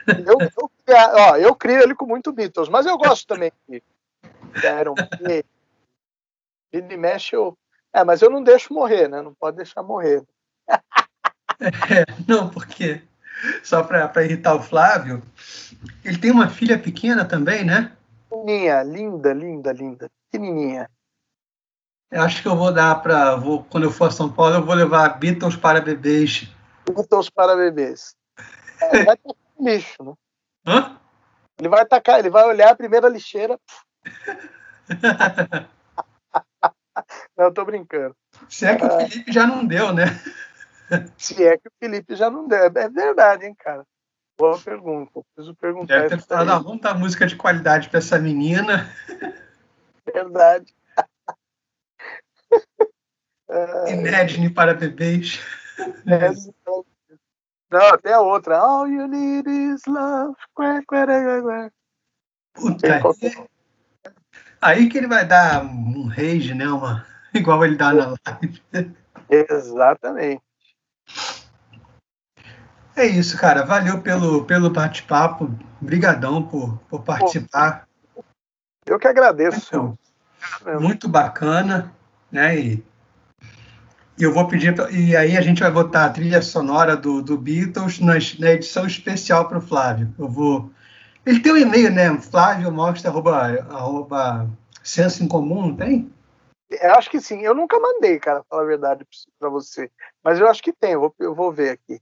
Eu, 0.08 0.38
eu, 0.40 0.72
ó, 1.16 1.36
eu 1.36 1.54
crio 1.54 1.82
ele 1.82 1.94
com 1.94 2.06
muito 2.06 2.32
Beatles, 2.32 2.70
mas 2.70 2.86
eu 2.86 2.98
gosto 2.98 3.28
também 3.28 3.52
de 3.68 3.82
Iron 4.80 4.96
Ele 6.72 6.98
mexe, 6.98 7.36
eu. 7.36 7.58
É, 7.94 8.04
mas 8.04 8.22
eu 8.22 8.30
não 8.30 8.44
deixo 8.44 8.74
morrer, 8.74 9.08
né? 9.08 9.22
Não 9.22 9.34
pode 9.34 9.58
deixar 9.58 9.84
morrer. 9.84 10.24
É, 11.60 12.06
não, 12.28 12.50
porque 12.50 13.02
só 13.64 13.84
para 13.84 14.24
irritar 14.24 14.56
o 14.56 14.62
Flávio, 14.62 15.24
ele 16.04 16.18
tem 16.18 16.32
uma 16.32 16.50
filha 16.50 16.78
pequena 16.78 17.26
também, 17.26 17.64
né? 17.66 17.96
Pequenininha, 18.30 18.84
linda, 18.84 19.34
linda, 19.34 19.72
linda, 19.72 20.12
pequenininha. 20.30 20.90
Eu 22.10 22.22
acho 22.22 22.42
que 22.42 22.48
eu 22.48 22.56
vou 22.56 22.72
dar 22.72 22.96
para, 23.02 23.38
quando 23.70 23.84
eu 23.84 23.92
for 23.92 24.08
a 24.08 24.12
São 24.12 24.32
Paulo, 24.32 24.56
eu 24.56 24.66
vou 24.66 24.74
levar 24.74 25.20
Beatles 25.20 25.58
para 25.58 25.82
bebês. 25.82 26.50
Beatles 26.86 27.30
para 27.30 27.56
bebês. 27.56 28.16
É, 28.82 29.04
vai 29.04 29.18
tacar 29.18 29.36
lixo, 29.60 30.04
né? 30.04 30.14
Hã? 30.66 30.98
Ele 31.60 31.70
vai 31.70 31.86
tacar, 31.86 32.20
ele 32.20 32.30
vai 32.30 32.46
olhar 32.46 32.70
a 32.70 32.76
primeira 32.76 33.10
lixeira. 33.10 33.60
não, 37.36 37.46
eu 37.46 37.54
tô 37.54 37.66
brincando. 37.66 38.16
Se 38.48 38.66
é 38.66 38.76
que 38.76 38.86
o 38.86 38.88
é. 38.88 39.08
Felipe 39.08 39.32
já 39.32 39.46
não 39.46 39.66
deu, 39.66 39.92
né? 39.92 40.06
Se 41.18 41.44
é 41.44 41.58
que 41.58 41.68
o 41.68 41.72
Felipe 41.80 42.16
já 42.16 42.30
não 42.30 42.48
deu. 42.48 42.58
É 42.58 42.90
verdade, 42.90 43.46
hein, 43.46 43.56
cara. 43.58 43.84
Boa 44.38 44.58
pergunta. 44.60 45.20
Preciso 45.36 45.56
perguntar. 45.56 46.02
Deve 46.04 46.18
ter 46.18 46.22
falado, 46.22 46.52
ah, 46.52 46.60
vamos 46.60 46.82
dar 46.82 46.98
música 46.98 47.26
de 47.26 47.36
qualidade 47.36 47.90
para 47.90 47.98
essa 47.98 48.20
menina. 48.20 48.90
Verdade. 50.06 50.77
Imagine 53.88 54.50
para 54.50 54.74
bebês. 54.74 55.40
É, 56.06 56.32
não, 57.70 57.88
até 57.94 58.14
a 58.14 58.22
outra. 58.22 58.58
All 58.58 58.88
you 58.88 59.08
need 59.08 59.50
is 59.50 59.82
love. 59.86 60.36
Puta, 62.54 62.96
aí, 62.96 63.48
aí 64.62 64.90
que 64.90 64.98
ele 64.98 65.08
vai 65.08 65.26
dar 65.26 65.64
um 65.64 66.08
rage, 66.08 66.54
né? 66.54 66.68
Uma, 66.68 67.06
igual 67.34 67.64
ele 67.66 67.76
dá 67.76 67.94
na 67.94 68.16
live. 68.26 68.64
Exatamente. 69.30 70.42
É 72.96 73.06
isso, 73.06 73.38
cara. 73.38 73.64
Valeu 73.64 74.02
pelo, 74.02 74.46
pelo 74.46 74.70
bate-papo. 74.70 75.54
Obrigadão 75.82 76.42
por, 76.42 76.80
por 76.90 77.04
participar. 77.04 77.88
Eu 78.86 78.98
que 78.98 79.08
agradeço. 79.08 79.68
Então, 79.68 80.00
muito 80.80 81.08
bacana, 81.08 81.94
né? 82.32 82.58
E 82.58 82.86
eu 84.24 84.34
vou 84.34 84.48
pedir, 84.48 84.76
e 84.92 85.16
aí 85.16 85.38
a 85.38 85.42
gente 85.42 85.62
vai 85.62 85.72
botar 85.72 86.06
a 86.06 86.10
trilha 86.10 86.42
sonora 86.42 86.96
do, 86.98 87.22
do 87.22 87.38
Beatles 87.38 88.00
na, 88.00 88.14
na 88.40 88.52
edição 88.54 88.86
especial 88.88 89.48
para 89.48 89.60
o 89.60 89.62
Flávio. 89.62 90.14
Eu 90.18 90.28
vou. 90.28 90.72
Ele 91.26 91.40
tem 91.40 91.54
um 91.54 91.58
e-mail, 91.58 91.92
né? 91.92 92.18
Flávio 92.20 92.72
mostra 92.72 93.12
arroba, 93.12 93.66
arroba 93.70 94.50
senso 94.84 95.24
em 95.24 95.28
comum, 95.28 95.68
não 95.68 95.76
tem? 95.76 96.12
Eu 96.70 96.94
acho 96.96 97.10
que 97.10 97.20
sim. 97.20 97.42
Eu 97.42 97.54
nunca 97.54 97.80
mandei, 97.80 98.20
cara, 98.20 98.44
falar 98.50 98.64
a 98.64 98.66
verdade 98.66 99.06
para 99.40 99.50
você. 99.50 99.92
Mas 100.24 100.40
eu 100.40 100.48
acho 100.48 100.64
que 100.64 100.74
tem. 100.74 100.94
Eu 100.94 101.02
vou, 101.02 101.16
eu 101.20 101.36
vou 101.36 101.52
ver 101.52 101.72
aqui. 101.72 102.00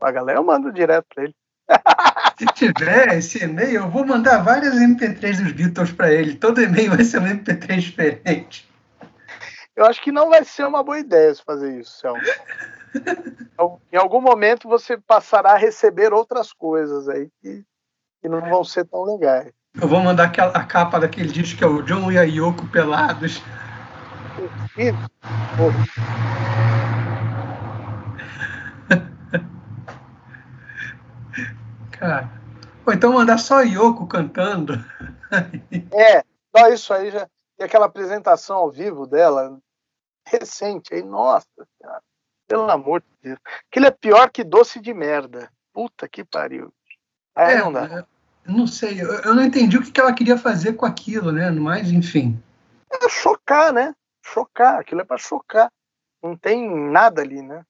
A 0.00 0.10
galera 0.10 0.38
eu 0.38 0.44
mando 0.44 0.72
direto 0.72 1.06
para 1.14 1.24
ele. 1.24 1.34
Se 2.38 2.46
tiver 2.46 3.18
esse 3.18 3.42
e-mail, 3.42 3.82
eu 3.82 3.90
vou 3.90 4.06
mandar 4.06 4.38
vários 4.38 4.74
MP3 4.74 5.42
dos 5.42 5.52
Beatles 5.52 5.92
para 5.92 6.12
ele. 6.12 6.36
Todo 6.36 6.62
e-mail 6.62 6.90
vai 6.94 7.04
ser 7.04 7.20
um 7.20 7.26
MP3 7.26 7.80
diferente. 7.80 8.67
Eu 9.78 9.86
acho 9.86 10.02
que 10.02 10.10
não 10.10 10.28
vai 10.28 10.44
ser 10.44 10.66
uma 10.66 10.82
boa 10.82 10.98
ideia 10.98 11.32
fazer 11.36 11.78
isso, 11.78 12.00
Selma. 12.00 12.18
em 13.92 13.96
algum 13.96 14.20
momento 14.20 14.68
você 14.68 14.98
passará 14.98 15.52
a 15.52 15.56
receber 15.56 16.12
outras 16.12 16.52
coisas 16.52 17.08
aí 17.08 17.30
que, 17.40 17.64
que 18.20 18.28
não 18.28 18.40
vão 18.40 18.64
ser 18.64 18.84
tão 18.86 19.04
legais. 19.04 19.52
Eu 19.80 19.86
vou 19.86 20.00
mandar 20.00 20.24
aquela, 20.24 20.50
a 20.50 20.64
capa 20.64 20.98
daquele 20.98 21.28
disco 21.28 21.58
que 21.58 21.62
é 21.62 21.66
o 21.68 21.82
John 21.82 22.10
e 22.10 22.18
a 22.18 22.24
Yoko 22.24 22.66
pelados. 22.72 23.40
Cara. 31.92 32.28
Ou 32.84 32.92
então 32.92 33.12
mandar 33.12 33.38
só 33.38 33.60
Yoko 33.60 34.08
cantando. 34.08 34.84
é, 35.92 36.24
só 36.52 36.66
isso 36.66 36.92
aí 36.92 37.12
já. 37.12 37.28
E 37.56 37.62
aquela 37.62 37.86
apresentação 37.86 38.56
ao 38.56 38.72
vivo 38.72 39.06
dela, 39.06 39.56
recente 40.30 40.94
aí, 40.94 41.02
nossa 41.02 41.46
senhora. 41.80 42.02
Pelo 42.46 42.70
amor 42.70 43.00
de 43.00 43.06
Deus. 43.22 43.38
Aquilo 43.70 43.86
é 43.86 43.90
pior 43.90 44.30
que 44.30 44.42
doce 44.42 44.80
de 44.80 44.94
merda. 44.94 45.50
Puta 45.72 46.08
que 46.08 46.24
pariu. 46.24 46.72
Aí 47.34 47.54
é, 47.54 47.58
não 47.58 47.72
dá. 47.72 48.06
Não 48.46 48.66
sei, 48.66 49.00
eu, 49.00 49.12
eu 49.12 49.34
não 49.34 49.44
entendi 49.44 49.76
o 49.76 49.82
que, 49.82 49.92
que 49.92 50.00
ela 50.00 50.14
queria 50.14 50.38
fazer 50.38 50.72
com 50.72 50.86
aquilo, 50.86 51.30
né? 51.30 51.50
Mas, 51.50 51.90
enfim. 51.90 52.42
É 52.90 53.08
chocar, 53.08 53.72
né? 53.72 53.94
Chocar. 54.24 54.80
Aquilo 54.80 55.02
é 55.02 55.04
para 55.04 55.18
chocar. 55.18 55.70
Não 56.22 56.36
tem 56.36 56.90
nada 56.90 57.20
ali, 57.20 57.42
né? 57.42 57.64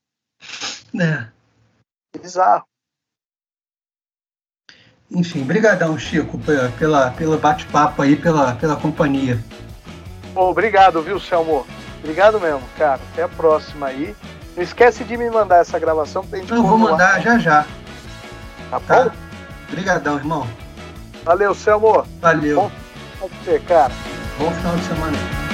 É. 0.94 1.28
Bizarro. 2.18 2.64
Enfim, 5.10 5.42
brigadão, 5.42 5.98
Chico, 5.98 6.38
pela, 6.78 7.10
pela 7.10 7.36
bate-papo 7.38 8.02
aí, 8.02 8.14
pela, 8.14 8.54
pela 8.56 8.76
companhia. 8.76 9.38
Obrigado, 10.34 11.02
viu, 11.02 11.18
Selmo? 11.18 11.66
Obrigado 11.98 12.40
mesmo, 12.40 12.62
cara. 12.76 13.00
Até 13.12 13.22
a 13.22 13.28
próxima 13.28 13.86
aí. 13.86 14.14
Não 14.56 14.62
esquece 14.62 15.04
de 15.04 15.16
me 15.16 15.30
mandar 15.30 15.58
essa 15.58 15.78
gravação 15.78 16.24
pra 16.24 16.38
gente 16.38 16.52
Não, 16.52 16.66
vou 16.66 16.78
mandar 16.78 17.20
já 17.20 17.38
já. 17.38 17.64
Tá, 18.70 18.80
tá 18.80 19.04
bom? 19.04 19.10
Obrigadão, 19.68 20.16
irmão. 20.16 20.46
Valeu, 21.24 21.54
Selmo. 21.54 22.06
Valeu. 22.20 22.56
Bom 22.56 22.70
você, 23.20 23.58
cara. 23.60 23.92
Bom 24.38 24.50
final 24.50 24.76
de 24.76 24.84
semana. 24.84 25.47